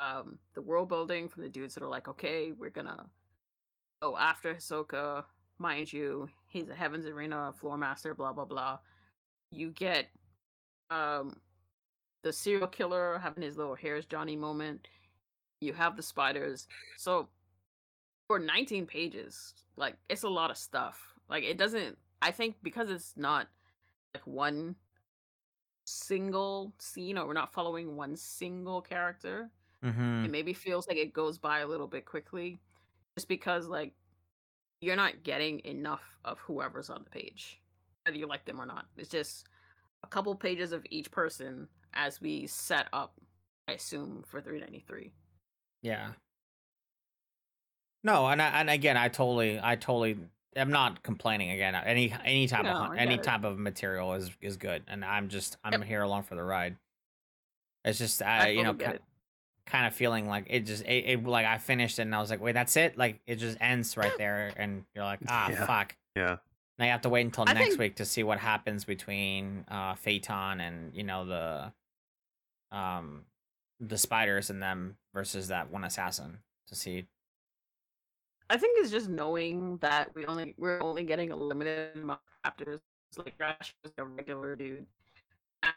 um 0.01 0.39
the 0.55 0.63
world 0.63 0.89
building 0.89 1.29
from 1.29 1.45
the 1.45 1.49
dudes 1.49 1.75
that 1.75 1.85
are 1.85 1.89
like, 1.89 2.09
okay, 2.09 2.53
we're 2.53 2.71
gonna 2.71 3.07
go 4.03 4.19
after 4.19 4.55
Hisoka, 4.55 5.25
mind 5.59 5.93
you, 5.93 6.29
he's 6.49 6.69
a 6.69 6.75
Heaven's 6.75 7.07
Arena 7.07 7.53
floor 7.57 7.79
master, 7.79 8.13
blah 8.13 8.33
blah 8.33 8.45
blah. 8.45 8.79
You 9.53 9.71
get 9.71 10.09
um 10.91 11.37
the 12.25 12.33
serial 12.33 12.67
killer 12.67 13.21
having 13.23 13.45
his 13.45 13.57
little 13.57 13.77
hairs 13.77 14.05
Johnny 14.05 14.35
moment. 14.35 14.89
You 15.61 15.73
have 15.75 15.97
the 15.97 16.03
spiders. 16.03 16.67
So 16.97 17.29
for 18.29 18.39
19 18.39 18.87
pages, 18.87 19.55
like 19.77 19.97
it's 20.09 20.23
a 20.23 20.29
lot 20.29 20.51
of 20.51 20.57
stuff. 20.57 20.99
Like 21.29 21.45
it 21.45 21.59
doesn't 21.59 21.99
I 22.21 22.31
think 22.31 22.57
because 22.63 22.91
it's 22.91 23.15
not 23.17 23.49
like 24.15 24.27
one 24.27 24.77
single 25.85 26.73
scene 26.79 27.19
or 27.19 27.27
we're 27.27 27.33
not 27.33 27.53
following 27.53 27.97
one 27.97 28.17
single 28.17 28.81
character, 28.81 29.51
Mm-hmm. 29.85 30.27
it 30.27 30.31
maybe 30.31 30.53
feels 30.53 30.87
like 30.87 30.97
it 30.97 31.13
goes 31.13 31.39
by 31.39 31.59
a 31.59 31.67
little 31.67 31.89
bit 31.89 32.07
quickly 32.07 32.61
just 33.19 33.27
because 33.27 33.67
like 33.67 33.93
you're 34.81 34.95
not 34.95 35.25
getting 35.25 35.59
enough 35.65 36.05
of 36.25 36.39
whoever's 36.39 36.89
on 36.89 37.03
the 37.03 37.11
page 37.11 37.61
whether 38.05 38.17
you 38.17 38.29
like 38.29 38.45
them 38.45 38.61
or 38.61 38.65
not 38.65 38.85
it's 38.97 39.09
just 39.09 39.49
a 40.05 40.07
couple 40.07 40.37
pages 40.37 40.71
of 40.71 40.87
each 40.91 41.11
person 41.11 41.67
as 41.95 42.21
we 42.21 42.47
set 42.47 42.87
up 42.93 43.15
i 43.67 43.73
assume 43.73 44.23
for 44.25 44.41
393 44.41 45.11
Yeah. 45.83 46.11
No, 48.05 48.27
and 48.27 48.43
I, 48.43 48.49
and 48.61 48.69
again, 48.71 48.97
I 48.97 49.09
totally, 49.09 49.61
I 49.63 49.77
totally, 49.77 50.19
I'm 50.57 50.71
not 50.71 51.03
complaining. 51.03 51.51
Again, 51.51 51.75
any 51.75 52.13
any 52.25 52.47
type 52.49 52.65
No, 52.65 52.71
of 52.87 52.97
any 52.97 53.17
type 53.19 53.45
of 53.45 53.59
material 53.59 54.15
is 54.15 54.31
is 54.41 54.57
good, 54.57 54.83
and 54.89 55.05
I'm 55.05 55.29
just 55.29 55.57
I'm 55.65 55.73
Yep. 55.81 55.85
here 55.85 56.03
along 56.03 56.25
for 56.25 56.35
the 56.35 56.43
ride. 56.43 56.77
It's 57.85 57.99
just 57.99 58.21
I 58.23 58.47
I, 58.47 58.49
you 58.49 58.63
know, 58.65 58.75
kind 59.67 59.87
of 59.87 59.95
feeling 59.95 60.27
like 60.29 60.47
it 60.51 60.61
just 60.67 60.85
it, 60.85 61.05
it 61.07 61.25
like 61.25 61.47
I 61.47 61.59
finished 61.59 61.99
it 61.99 62.03
and 62.03 62.15
I 62.15 62.21
was 62.21 62.31
like, 62.31 62.41
wait, 62.41 62.53
that's 62.53 62.77
it. 62.77 62.99
Like 62.99 63.21
it 63.27 63.37
just 63.37 63.57
ends 63.61 63.97
right 63.97 64.13
there, 64.19 64.53
and 64.57 64.85
you're 64.95 65.05
like, 65.05 65.21
ah, 65.29 65.51
Yeah. 65.51 65.67
fuck. 65.67 65.97
Yeah. 66.17 66.37
Now 66.79 66.87
you 66.87 66.91
have 66.91 67.03
to 67.03 67.09
wait 67.09 67.25
until 67.25 67.45
I 67.47 67.53
next 67.53 67.69
think- 67.69 67.81
week 67.81 67.97
to 67.97 68.05
see 68.05 68.23
what 68.25 68.39
happens 68.41 68.85
between 68.85 69.65
uh 69.69 69.95
Feitan 69.95 70.61
and 70.61 70.93
you 70.95 71.05
know 71.05 71.25
the 71.25 71.73
um 72.77 73.25
the 73.81 73.99
spiders 73.99 74.51
and 74.51 74.63
them 74.63 74.97
versus 75.15 75.49
that 75.49 75.71
one 75.71 75.85
assassin 75.85 76.39
to 76.69 76.75
see. 76.75 77.07
I 78.53 78.57
think 78.57 78.79
it's 78.81 78.91
just 78.91 79.09
knowing 79.09 79.79
that 79.79 80.15
we 80.15 80.27
only 80.27 80.55
we're 80.59 80.81
only 80.83 81.05
getting 81.05 81.33
a 81.33 81.37
limited 81.37 81.97
amount 81.97 82.21
of 82.29 82.35
chapters 82.45 82.81
like 83.19 83.35
Rash 83.39 83.75
was 83.85 83.93
a 83.99 84.05
regular 84.05 84.57
dude, 84.57 84.87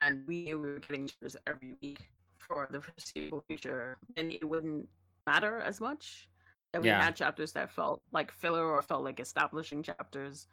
and 0.01 0.25
we 0.27 0.43
knew 0.45 0.57
we 0.59 0.69
were 0.71 0.79
getting 0.79 1.07
chapters 1.07 1.35
every 1.47 1.75
week 1.81 1.99
for 2.39 2.67
the 2.71 2.79
foreseeable 2.81 3.43
future, 3.47 3.97
and 4.15 4.31
it 4.31 4.47
wouldn't 4.47 4.87
matter 5.27 5.59
as 5.59 5.81
much 5.81 6.29
that 6.71 6.81
we 6.81 6.87
Yeah. 6.87 7.03
had 7.03 7.15
chapters 7.15 7.51
that 7.53 7.69
felt 7.69 8.01
like 8.13 8.31
filler 8.31 8.65
or 8.65 8.81
felt 8.81 9.03
like 9.03 9.19
establishing 9.19 9.83
chapters. 9.83 10.47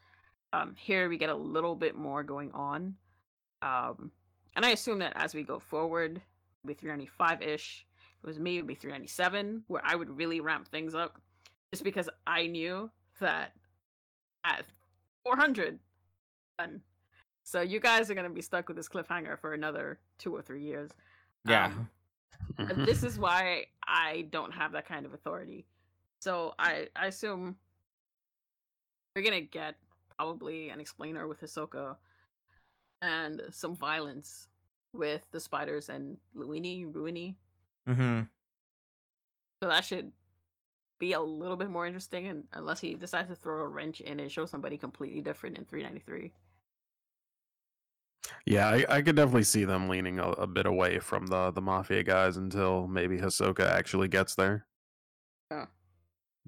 Um, 0.53 0.75
here 0.75 1.09
we 1.09 1.19
get 1.19 1.31
a 1.31 1.35
little 1.35 1.77
bit 1.77 1.95
more 1.95 2.25
going 2.25 2.51
on, 2.53 2.97
um, 3.63 4.11
and 4.57 4.65
I 4.67 4.71
assume 4.71 4.99
that 4.99 5.13
as 5.17 5.35
we 5.35 5.45
go 5.45 5.61
forward, 5.61 6.21
be 6.67 6.75
395 6.75 7.43
ish. 7.43 7.87
It 8.23 8.27
was 8.27 8.41
me, 8.41 8.59
it 8.59 8.63
would 8.63 8.67
be 8.69 8.75
397, 8.75 9.65
where 9.69 9.83
I 9.85 9.95
would 9.95 10.11
really 10.11 10.41
ramp 10.41 10.67
things 10.69 10.95
up, 10.97 11.21
just 11.73 11.85
because 11.85 12.09
I 12.27 12.47
knew 12.47 12.91
that 13.21 13.53
at 14.45 14.65
400, 15.25 15.79
done. 16.59 16.81
So 17.45 17.61
you 17.61 17.81
guys 17.81 18.11
are 18.11 18.15
gonna 18.15 18.31
be 18.31 18.43
stuck 18.43 18.69
with 18.69 18.77
this 18.77 18.89
cliffhanger 18.89 19.39
for 19.39 19.55
another 19.55 19.99
two 20.19 20.35
or 20.35 20.43
three 20.43 20.63
years. 20.63 20.91
Yeah. 21.47 21.73
Um, 22.59 22.69
this 22.87 23.03
is 23.03 23.19
why 23.19 23.67
I 23.87 24.29
don't 24.31 24.53
have 24.53 24.73
that 24.73 24.87
kind 24.87 25.07
of 25.07 25.15
authority. 25.15 25.67
So 26.21 26.55
I, 26.59 26.89
I 26.95 27.07
assume 27.07 27.57
we're 29.17 29.23
gonna 29.23 29.41
get 29.41 29.75
probably 30.17 30.69
an 30.69 30.81
explainer 30.81 31.27
with 31.27 31.41
Hisoka 31.41 31.97
and 33.01 33.43
some 33.51 33.75
violence 33.75 34.49
with 34.93 35.23
the 35.33 35.41
spiders 35.41 35.89
and 35.89 36.19
Luini, 36.37 36.91
Ruini. 36.93 37.35
mm-hmm. 37.89 38.21
So 39.63 39.69
that 39.69 39.85
should 39.85 40.13
be 41.03 41.15
a 41.15 41.21
little 41.21 41.57
bit 41.57 41.69
more 41.69 41.85
interesting, 41.85 42.29
and 42.29 42.45
unless 42.53 42.79
he 42.79 42.95
decides 42.95 43.29
to 43.29 43.35
throw 43.35 43.61
a 43.61 43.67
wrench 43.67 44.01
in 44.01 44.21
and 44.21 44.31
show 44.31 44.47
somebody 44.47 44.79
completely 44.79 45.21
different 45.21 45.59
in 45.59 45.65
393. 45.65 46.31
Yeah, 48.47 48.69
I, 48.69 48.85
I 48.89 49.03
could 49.03 49.17
definitely 49.17 49.43
see 49.43 49.65
them 49.65 49.89
leaning 49.89 50.21
a, 50.21 50.29
a 50.31 50.47
bit 50.47 50.65
away 50.65 51.01
from 51.01 51.27
the 51.27 51.51
the 51.51 51.61
mafia 51.61 52.05
guys 52.05 52.37
until 52.37 52.87
maybe 52.87 53.19
Hisoka 53.19 53.69
actually 53.69 54.07
gets 54.07 54.37
there. 54.37 54.65
Yeah. 55.51 55.67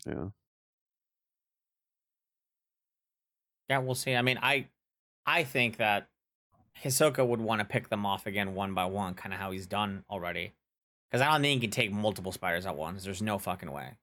Yeah. 0.07 0.27
Yeah, 3.69 3.79
we'll 3.79 3.97
see. 3.97 4.15
I 4.15 4.23
mean, 4.23 4.39
I 4.41 4.69
I 5.27 5.43
think 5.43 5.79
that 5.79 6.07
Hisoka 6.81 7.27
would 7.27 7.41
want 7.41 7.59
to 7.59 7.65
pick 7.65 7.89
them 7.89 8.07
off 8.07 8.27
again 8.27 8.55
one 8.55 8.73
by 8.73 8.85
one, 8.85 9.15
kind 9.15 9.35
of 9.35 9.41
how 9.41 9.51
he's 9.51 9.67
done 9.67 10.05
already. 10.09 10.53
Because 11.11 11.27
I 11.27 11.33
don't 11.33 11.43
think 11.43 11.61
he 11.61 11.67
can 11.67 11.73
take 11.73 11.91
multiple 11.91 12.31
spiders 12.31 12.67
at 12.67 12.77
once. 12.77 13.03
There's 13.03 13.21
no 13.21 13.39
fucking 13.39 13.73
way. 13.73 13.97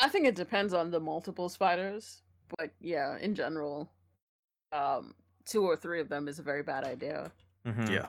I 0.00 0.08
think 0.08 0.26
it 0.26 0.34
depends 0.34 0.74
on 0.74 0.90
the 0.90 1.00
multiple 1.00 1.48
spiders, 1.48 2.22
but 2.56 2.70
yeah, 2.80 3.18
in 3.18 3.34
general, 3.34 3.88
um, 4.72 5.14
two 5.44 5.64
or 5.64 5.76
three 5.76 6.00
of 6.00 6.08
them 6.08 6.28
is 6.28 6.38
a 6.38 6.42
very 6.42 6.62
bad 6.62 6.84
idea. 6.84 7.30
Mhm. 7.66 7.90
Yeah. 7.90 8.06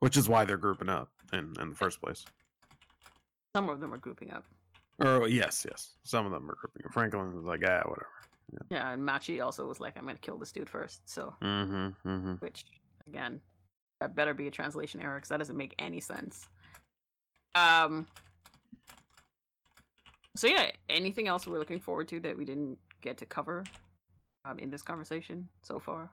Which 0.00 0.16
is 0.16 0.28
why 0.28 0.44
they're 0.44 0.56
grouping 0.56 0.88
up 0.88 1.10
in, 1.32 1.54
in 1.60 1.70
the 1.70 1.76
first 1.76 2.00
place. 2.00 2.24
Some 3.54 3.68
of 3.68 3.80
them 3.80 3.92
are 3.92 3.98
grouping 3.98 4.30
up. 4.32 4.44
Or 4.98 5.26
yes, 5.28 5.66
yes. 5.68 5.96
Some 6.04 6.26
of 6.26 6.32
them 6.32 6.50
are 6.50 6.54
grouping 6.54 6.84
up. 6.86 6.92
Franklin 6.92 7.34
was 7.34 7.44
like, 7.44 7.62
ah, 7.64 7.82
whatever. 7.86 8.08
Yeah, 8.68 8.90
and 8.92 9.04
Machi 9.04 9.40
also 9.40 9.66
was 9.66 9.78
like, 9.78 9.96
"I'm 9.96 10.04
gonna 10.04 10.18
kill 10.18 10.36
this 10.36 10.50
dude 10.50 10.68
first. 10.68 11.08
So, 11.08 11.34
Mm-hmm. 11.40 12.08
Mm-hmm. 12.08 12.32
which 12.34 12.64
again, 13.06 13.40
that 14.00 14.16
better 14.16 14.34
be 14.34 14.48
a 14.48 14.50
translation 14.50 15.00
error 15.00 15.14
because 15.16 15.28
that 15.28 15.36
doesn't 15.38 15.56
make 15.56 15.74
any 15.78 16.00
sense. 16.00 16.48
Um. 17.54 18.06
So 20.40 20.46
yeah, 20.46 20.70
anything 20.88 21.28
else 21.28 21.46
we're 21.46 21.58
looking 21.58 21.80
forward 21.80 22.08
to 22.08 22.20
that 22.20 22.34
we 22.34 22.46
didn't 22.46 22.78
get 23.02 23.18
to 23.18 23.26
cover 23.26 23.62
um, 24.46 24.58
in 24.58 24.70
this 24.70 24.80
conversation 24.80 25.46
so 25.62 25.78
far? 25.78 26.08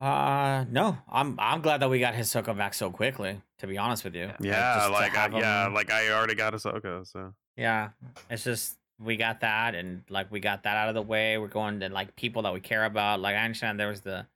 Uh, 0.00 0.64
no. 0.70 0.96
I'm 1.10 1.34
I'm 1.40 1.60
glad 1.60 1.80
that 1.80 1.90
we 1.90 1.98
got 1.98 2.14
Hisoka 2.14 2.56
back 2.56 2.74
so 2.74 2.92
quickly. 2.92 3.42
To 3.58 3.66
be 3.66 3.78
honest 3.78 4.04
with 4.04 4.14
you. 4.14 4.26
Yeah. 4.26 4.36
Yeah, 4.38 4.74
just 4.76 4.86
to 4.86 4.92
like, 4.92 5.18
I, 5.18 5.36
yeah, 5.36 5.66
him- 5.66 5.74
like 5.74 5.90
I 5.90 6.12
already 6.12 6.36
got 6.36 6.52
Hisoka, 6.52 7.04
so 7.04 7.34
Yeah, 7.56 7.88
it's 8.30 8.44
just 8.44 8.78
we 9.00 9.16
got 9.16 9.40
that, 9.40 9.74
and 9.74 10.04
like 10.08 10.30
we 10.30 10.38
got 10.38 10.62
that 10.62 10.76
out 10.76 10.88
of 10.88 10.94
the 10.94 11.02
way. 11.02 11.36
We're 11.36 11.48
going 11.48 11.80
to 11.80 11.88
like 11.88 12.14
people 12.14 12.42
that 12.42 12.54
we 12.54 12.60
care 12.60 12.84
about. 12.84 13.18
Like 13.18 13.34
I 13.34 13.44
understand 13.44 13.80
there 13.80 13.88
was 13.88 14.02
the 14.02 14.28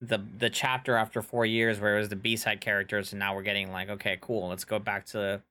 the 0.00 0.20
the 0.38 0.48
chapter 0.50 0.94
after 0.94 1.20
four 1.20 1.44
years 1.44 1.80
where 1.80 1.96
it 1.96 1.98
was 1.98 2.10
the 2.10 2.14
B 2.14 2.36
side 2.36 2.60
characters, 2.60 3.12
and 3.12 3.18
now 3.18 3.34
we're 3.34 3.42
getting 3.42 3.72
like 3.72 3.90
okay, 3.90 4.18
cool. 4.20 4.50
Let's 4.50 4.64
go 4.64 4.78
back 4.78 5.06
to 5.06 5.42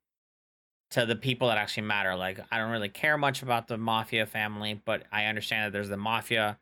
to 0.91 1.05
the 1.05 1.15
people 1.15 1.47
that 1.49 1.57
actually 1.57 1.83
matter. 1.83 2.15
Like 2.15 2.39
I 2.51 2.57
don't 2.57 2.71
really 2.71 2.89
care 2.89 3.17
much 3.17 3.41
about 3.41 3.67
the 3.67 3.77
mafia 3.77 4.25
family, 4.25 4.81
but 4.85 5.03
I 5.11 5.25
understand 5.25 5.65
that 5.65 5.73
there's 5.73 5.89
the 5.89 5.97
mafia 5.97 6.57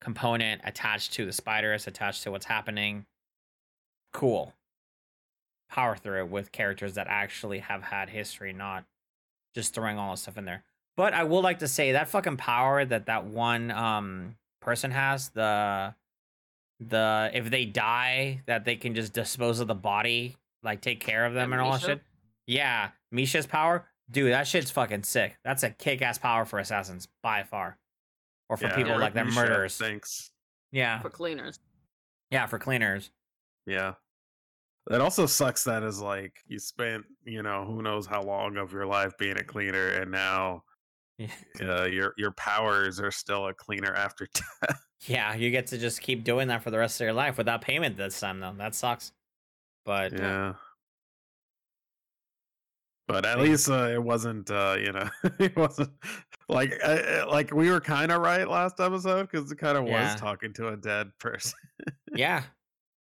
component 0.00 0.62
attached 0.64 1.12
to 1.14 1.26
the 1.26 1.32
spiders, 1.32 1.86
attached 1.86 2.22
to 2.24 2.30
what's 2.30 2.46
happening. 2.46 3.06
Cool. 4.12 4.52
Power 5.70 5.96
through 5.96 6.20
it 6.20 6.28
with 6.28 6.52
characters 6.52 6.94
that 6.94 7.06
actually 7.08 7.60
have 7.60 7.82
had 7.82 8.10
history, 8.10 8.52
not 8.52 8.84
just 9.54 9.74
throwing 9.74 9.98
all 9.98 10.12
this 10.12 10.22
stuff 10.22 10.38
in 10.38 10.44
there. 10.44 10.64
But 10.96 11.14
I 11.14 11.24
will 11.24 11.40
like 11.40 11.60
to 11.60 11.68
say 11.68 11.92
that 11.92 12.08
fucking 12.08 12.36
power 12.36 12.84
that 12.84 13.06
that 13.06 13.24
one 13.24 13.70
um 13.70 14.36
person 14.60 14.90
has 14.90 15.30
the 15.30 15.94
the 16.78 17.30
if 17.32 17.50
they 17.50 17.64
die 17.64 18.42
that 18.46 18.64
they 18.64 18.76
can 18.76 18.94
just 18.94 19.12
dispose 19.12 19.60
of 19.60 19.68
the 19.68 19.74
body 19.74 20.36
like 20.62 20.80
take 20.80 21.00
care 21.00 21.24
of 21.26 21.34
them 21.34 21.52
and 21.52 21.60
all 21.60 21.72
that 21.72 21.80
shit. 21.80 22.00
Yeah, 22.46 22.90
Misha's 23.10 23.46
power, 23.46 23.86
dude, 24.10 24.32
that 24.32 24.46
shit's 24.46 24.70
fucking 24.70 25.04
sick. 25.04 25.36
That's 25.44 25.62
a 25.62 25.70
kick 25.70 26.02
ass 26.02 26.18
power 26.18 26.44
for 26.44 26.58
assassins 26.58 27.08
by 27.22 27.44
far, 27.44 27.78
or 28.48 28.56
for 28.56 28.66
yeah, 28.66 28.76
people 28.76 28.92
Rip 28.92 29.00
like 29.00 29.14
that 29.14 29.26
Misha, 29.26 29.40
murderers. 29.40 29.76
Thanks. 29.76 30.30
Yeah, 30.72 31.00
For 31.00 31.10
cleaners, 31.10 31.58
yeah, 32.30 32.46
for 32.46 32.58
cleaners. 32.58 33.10
Yeah. 33.66 33.94
That 34.88 35.00
also 35.00 35.26
sucks 35.26 35.62
that 35.64 35.84
is 35.84 36.00
like 36.00 36.34
you 36.48 36.58
spent, 36.58 37.04
you 37.24 37.42
know, 37.44 37.64
who 37.64 37.82
knows 37.82 38.04
how 38.06 38.22
long 38.22 38.56
of 38.56 38.72
your 38.72 38.86
life 38.86 39.12
being 39.18 39.38
a 39.38 39.44
cleaner 39.44 39.88
and 39.90 40.10
now 40.10 40.64
Yeah. 41.18 41.28
uh, 41.60 41.84
your 41.84 42.14
your 42.16 42.32
powers 42.32 42.98
are 42.98 43.12
still 43.12 43.46
a 43.46 43.54
cleaner 43.54 43.94
after 43.94 44.26
death. 44.34 44.82
Yeah, 45.06 45.34
you 45.36 45.50
get 45.52 45.68
to 45.68 45.78
just 45.78 46.00
keep 46.00 46.24
doing 46.24 46.48
that 46.48 46.62
for 46.64 46.72
the 46.72 46.78
rest 46.78 47.00
of 47.00 47.04
your 47.04 47.12
life 47.12 47.38
without 47.38 47.60
payment 47.60 47.96
this 47.96 48.18
time 48.18 48.40
though. 48.40 48.54
That 48.58 48.74
sucks. 48.74 49.12
But 49.84 50.12
yeah. 50.14 50.54
But 53.08 53.26
at 53.26 53.40
least 53.40 53.68
uh, 53.68 53.88
it 53.92 54.02
wasn't, 54.02 54.50
uh, 54.50 54.76
you 54.78 54.92
know, 54.92 55.08
it 55.38 55.56
wasn't 55.56 55.90
like 56.48 56.72
uh, 56.84 57.24
like 57.28 57.52
we 57.52 57.70
were 57.70 57.80
kind 57.80 58.12
of 58.12 58.20
right 58.22 58.48
last 58.48 58.78
episode 58.80 59.28
because 59.30 59.50
it 59.50 59.56
kind 59.58 59.76
of 59.76 59.86
Yeah. 59.86 60.12
was 60.12 60.20
talking 60.20 60.52
to 60.54 60.68
a 60.68 60.76
dead 60.76 61.10
person. 61.18 61.58
yeah. 62.14 62.44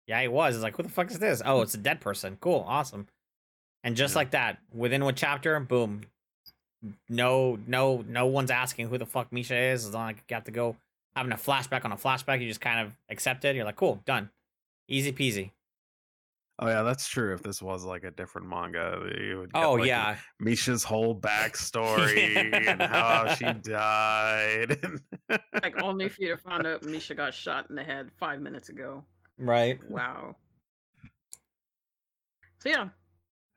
Yeah, 0.08 0.22
he 0.22 0.28
was. 0.28 0.56
It's 0.56 0.64
like, 0.64 0.76
who 0.76 0.82
the 0.84 0.89
fuck 0.89 1.12
is 1.12 1.20
this? 1.20 1.41
Oh, 1.45 1.62
it's 1.62 1.76
a 1.76 1.78
dead 1.78 2.02
person. 2.02 2.38
Cool, 2.41 2.66
awesome. 2.68 3.08
And 3.84 3.95
just 3.95 4.14
Yeah. 4.16 4.20
like 4.20 4.32
that, 4.32 4.58
within 4.74 5.04
one 5.06 5.14
chapter, 5.16 5.60
boom. 5.60 6.02
No, 7.10 7.60
no, 7.68 8.04
no 8.08 8.26
one's 8.26 8.52
asking 8.52 8.88
who 8.88 8.97
the 8.97 9.06
fuck 9.06 9.32
Misha 9.32 9.56
is. 9.56 9.86
It's 9.86 9.93
not 9.93 10.06
like 10.06 10.24
you 10.30 10.34
have 10.34 10.45
to 10.45 10.52
go 10.52 10.78
having 11.16 11.32
a 11.34 11.36
flashback 11.36 11.84
on 11.86 11.91
a 11.91 11.97
flashback. 11.97 12.41
You 12.41 12.47
just 12.47 12.62
kind 12.62 12.80
of 12.88 12.95
accept 13.10 13.43
it. 13.45 13.56
You're 13.56 13.66
like, 13.66 13.76
cool, 13.76 14.02
done. 14.06 14.30
Easy 14.88 15.12
peasy. 15.12 15.52
Oh 16.62 16.68
yeah, 16.68 16.84
that's 16.84 17.07
true. 17.07 17.34
If 17.34 17.41
this 17.41 17.62
was 17.62 17.86
like 17.86 18.03
a 18.03 18.12
different 18.12 18.47
manga, 18.49 18.99
you 19.20 19.39
would. 19.39 19.53
Get, 19.53 19.64
Oh 19.64 19.74
like, 19.74 19.88
yeah. 19.88 20.18
Misha's 20.41 20.84
whole 20.84 21.16
backstory 21.20 22.36
and 22.68 22.82
how 22.82 23.34
she 23.36 23.45
died. 23.45 24.78
like 25.64 25.82
only 25.82 26.05
if 26.05 26.20
you 26.20 26.36
found 26.36 26.68
out 26.68 26.84
Misha 26.84 27.16
got 27.16 27.34
shot 27.34 27.68
in 27.70 27.76
the 27.78 27.84
head 27.84 28.10
five 28.20 28.41
minutes 28.41 28.68
ago. 28.70 29.05
Right. 29.38 29.80
Wow. 29.89 30.36
So 32.60 32.70
yeah, 32.70 32.89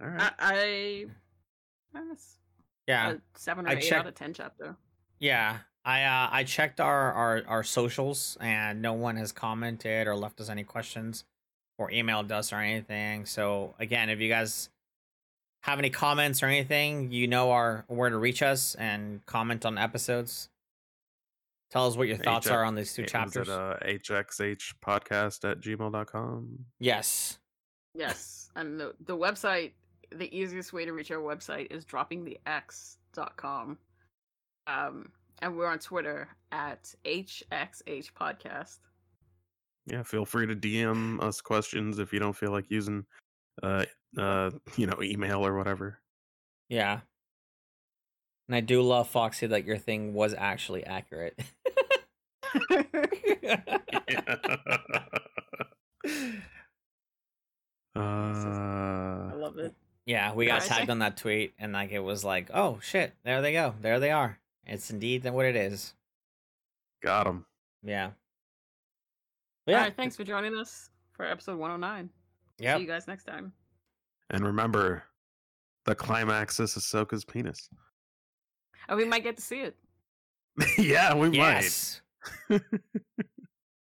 All 0.01 0.09
right. 0.09 0.33
I, 0.39 1.07
I 1.95 2.01
that's 2.09 2.39
Yeah. 2.87 3.15
seven 3.37 3.67
or 3.67 3.71
I 3.71 3.73
eight 3.75 3.83
checked- 3.83 4.01
out 4.01 4.07
of 4.07 4.15
ten 4.15 4.33
chapter. 4.33 4.77
Yeah, 5.19 5.59
I 5.85 6.05
uh, 6.05 6.29
I 6.31 6.45
checked 6.45 6.81
our, 6.81 7.13
our 7.13 7.43
our 7.49 7.63
socials 7.65 8.37
and 8.41 8.81
no 8.81 8.93
one 8.93 9.17
has 9.17 9.33
commented 9.33 10.07
or 10.07 10.15
left 10.17 10.41
us 10.41 10.49
any 10.49 10.63
questions 10.65 11.25
or 11.79 11.91
emailed 11.91 12.31
us 12.31 12.53
or 12.53 12.57
anything. 12.57 13.27
So 13.27 13.75
again, 13.79 14.11
if 14.11 14.21
you 14.21 14.29
guys 14.29 14.69
have 15.63 15.79
any 15.79 15.91
comments 15.91 16.43
or 16.43 16.47
anything, 16.47 17.11
you 17.13 17.27
know 17.29 17.51
our 17.53 17.85
where 17.89 18.11
to 18.11 18.19
reach 18.19 18.43
us 18.43 18.75
and 18.75 19.25
comment 19.27 19.65
on 19.65 19.79
episodes. 19.79 20.49
Tell 21.71 21.87
us 21.87 21.97
what 21.97 22.07
your 22.09 22.19
thoughts 22.19 22.49
HX 22.49 22.53
are 22.53 22.65
on 22.65 22.75
these 22.75 22.93
two 22.93 23.03
It 23.03 23.09
chapters. 23.09 23.49
At, 23.49 23.59
uh, 23.59 23.77
hxh 23.83 24.75
podcast 24.85 25.51
at 25.51 25.61
gmail.com. 25.61 26.67
yes. 26.79 27.39
Yes, 27.95 28.51
and 28.57 28.81
the 28.81 28.95
the 29.05 29.15
website, 29.15 29.73
the 30.11 30.35
easiest 30.35 30.73
way 30.73 30.87
to 30.87 30.93
reach 30.95 31.11
our 31.11 31.19
website 31.19 31.71
is 31.71 31.85
droppingthex.com. 31.85 33.79
Um, 34.67 35.13
and 35.41 35.57
we're 35.57 35.67
on 35.67 35.79
Twitter 35.79 36.29
at 36.53 36.95
HXH 37.05 38.13
Podcast. 38.19 38.79
Yeah, 39.87 40.03
feel 40.03 40.25
free 40.25 40.47
to 40.47 40.55
DM 40.55 41.23
us 41.23 41.41
questions 41.41 41.99
if 41.99 42.13
you 42.13 42.21
don't 42.21 42.37
feel 42.37 42.53
like 42.53 42.71
using, 42.71 43.05
uh, 43.63 43.85
uh, 44.17 44.51
you 44.77 44.87
know, 44.87 45.03
email 45.03 45.45
or 45.45 45.57
whatever. 45.57 45.99
Yeah. 46.69 47.01
And 48.49 48.57
I 48.57 48.61
do 48.61 48.83
love 48.83 49.09
Foxy 49.09 49.47
that 49.47 49.65
your 49.65 49.79
thing 49.79 50.15
was 50.15 50.35
actually 50.37 50.85
accurate. 50.85 51.39
I 57.95 59.31
uh, 59.33 59.37
love 59.37 59.59
it. 59.59 59.75
yeah, 60.07 60.35
we 60.35 60.47
got 60.47 60.63
tagged 60.63 60.91
on 60.91 60.99
that 61.01 61.17
tweet, 61.17 61.55
and 61.59 61.73
like 61.73 61.93
it 61.93 62.01
was 62.01 62.25
like, 62.25 62.51
oh 62.53 62.79
shit, 62.83 63.15
there 63.25 63.43
they 63.43 63.53
go, 63.53 63.75
there 63.81 64.01
they 64.01 64.11
are. 64.11 64.39
It's 64.67 64.91
indeed 64.91 65.25
what 65.25 65.47
it 65.47 65.57
is. 65.57 65.95
got 67.03 67.27
him. 67.27 67.47
Yeah. 67.83 68.11
All 69.63 69.67
But 69.67 69.73
yeah. 69.73 69.81
right, 69.83 69.97
thanks 69.97 70.17
for 70.17 70.25
joining 70.25 70.57
us 70.57 70.91
for 71.13 71.25
episode 71.25 71.57
109. 71.57 72.11
Yep. 72.59 72.77
See 72.77 72.83
you 72.83 72.89
guys 72.89 73.07
next 73.07 73.25
time. 73.25 73.53
And 74.31 74.45
remember, 74.45 75.05
the 75.85 75.95
climax 75.95 76.59
is 76.59 76.75
Hisoka's 76.75 77.25
penis. 77.25 77.69
Oh, 78.89 78.97
we 78.97 79.05
might 79.05 79.23
get 79.23 79.37
to 79.37 79.43
see 79.43 79.61
it. 79.61 79.77
yeah, 80.79 81.15
we 81.15 81.29
might. 81.29 81.63
Yes. 81.63 82.01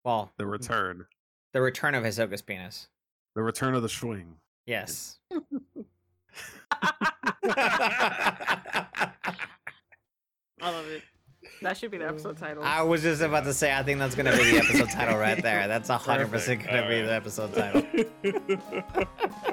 well. 0.03 0.31
The 0.37 0.45
return. 0.45 1.05
the 1.53 1.61
return 1.61 1.95
of 1.95 2.03
Hisoka's 2.03 2.43
penis. 2.43 2.87
The 3.35 3.41
return 3.41 3.73
of 3.73 3.81
the 3.81 3.89
swing. 3.89 4.35
Yes. 4.67 5.17
I 6.71 9.11
love 10.61 10.85
it. 10.87 11.01
That 11.61 11.77
should 11.77 11.91
be 11.91 11.99
the 11.99 12.07
episode 12.07 12.37
mm. 12.37 12.39
title. 12.39 12.63
I 12.63 12.81
was 12.81 13.03
just 13.03 13.21
about 13.21 13.43
to 13.43 13.53
say, 13.53 13.71
I 13.71 13.83
think 13.83 13.99
that's 13.99 14.15
gonna 14.15 14.35
be 14.35 14.51
the 14.51 14.57
episode 14.57 14.89
title 14.89 15.17
right 15.17 15.41
there. 15.41 15.67
That's 15.67 15.89
a 15.89 15.97
hundred 15.97 16.31
percent 16.31 16.65
gonna 16.65 16.87
be 16.87 17.01
the 17.01 17.13
episode 17.13 17.53
title. 17.53 17.83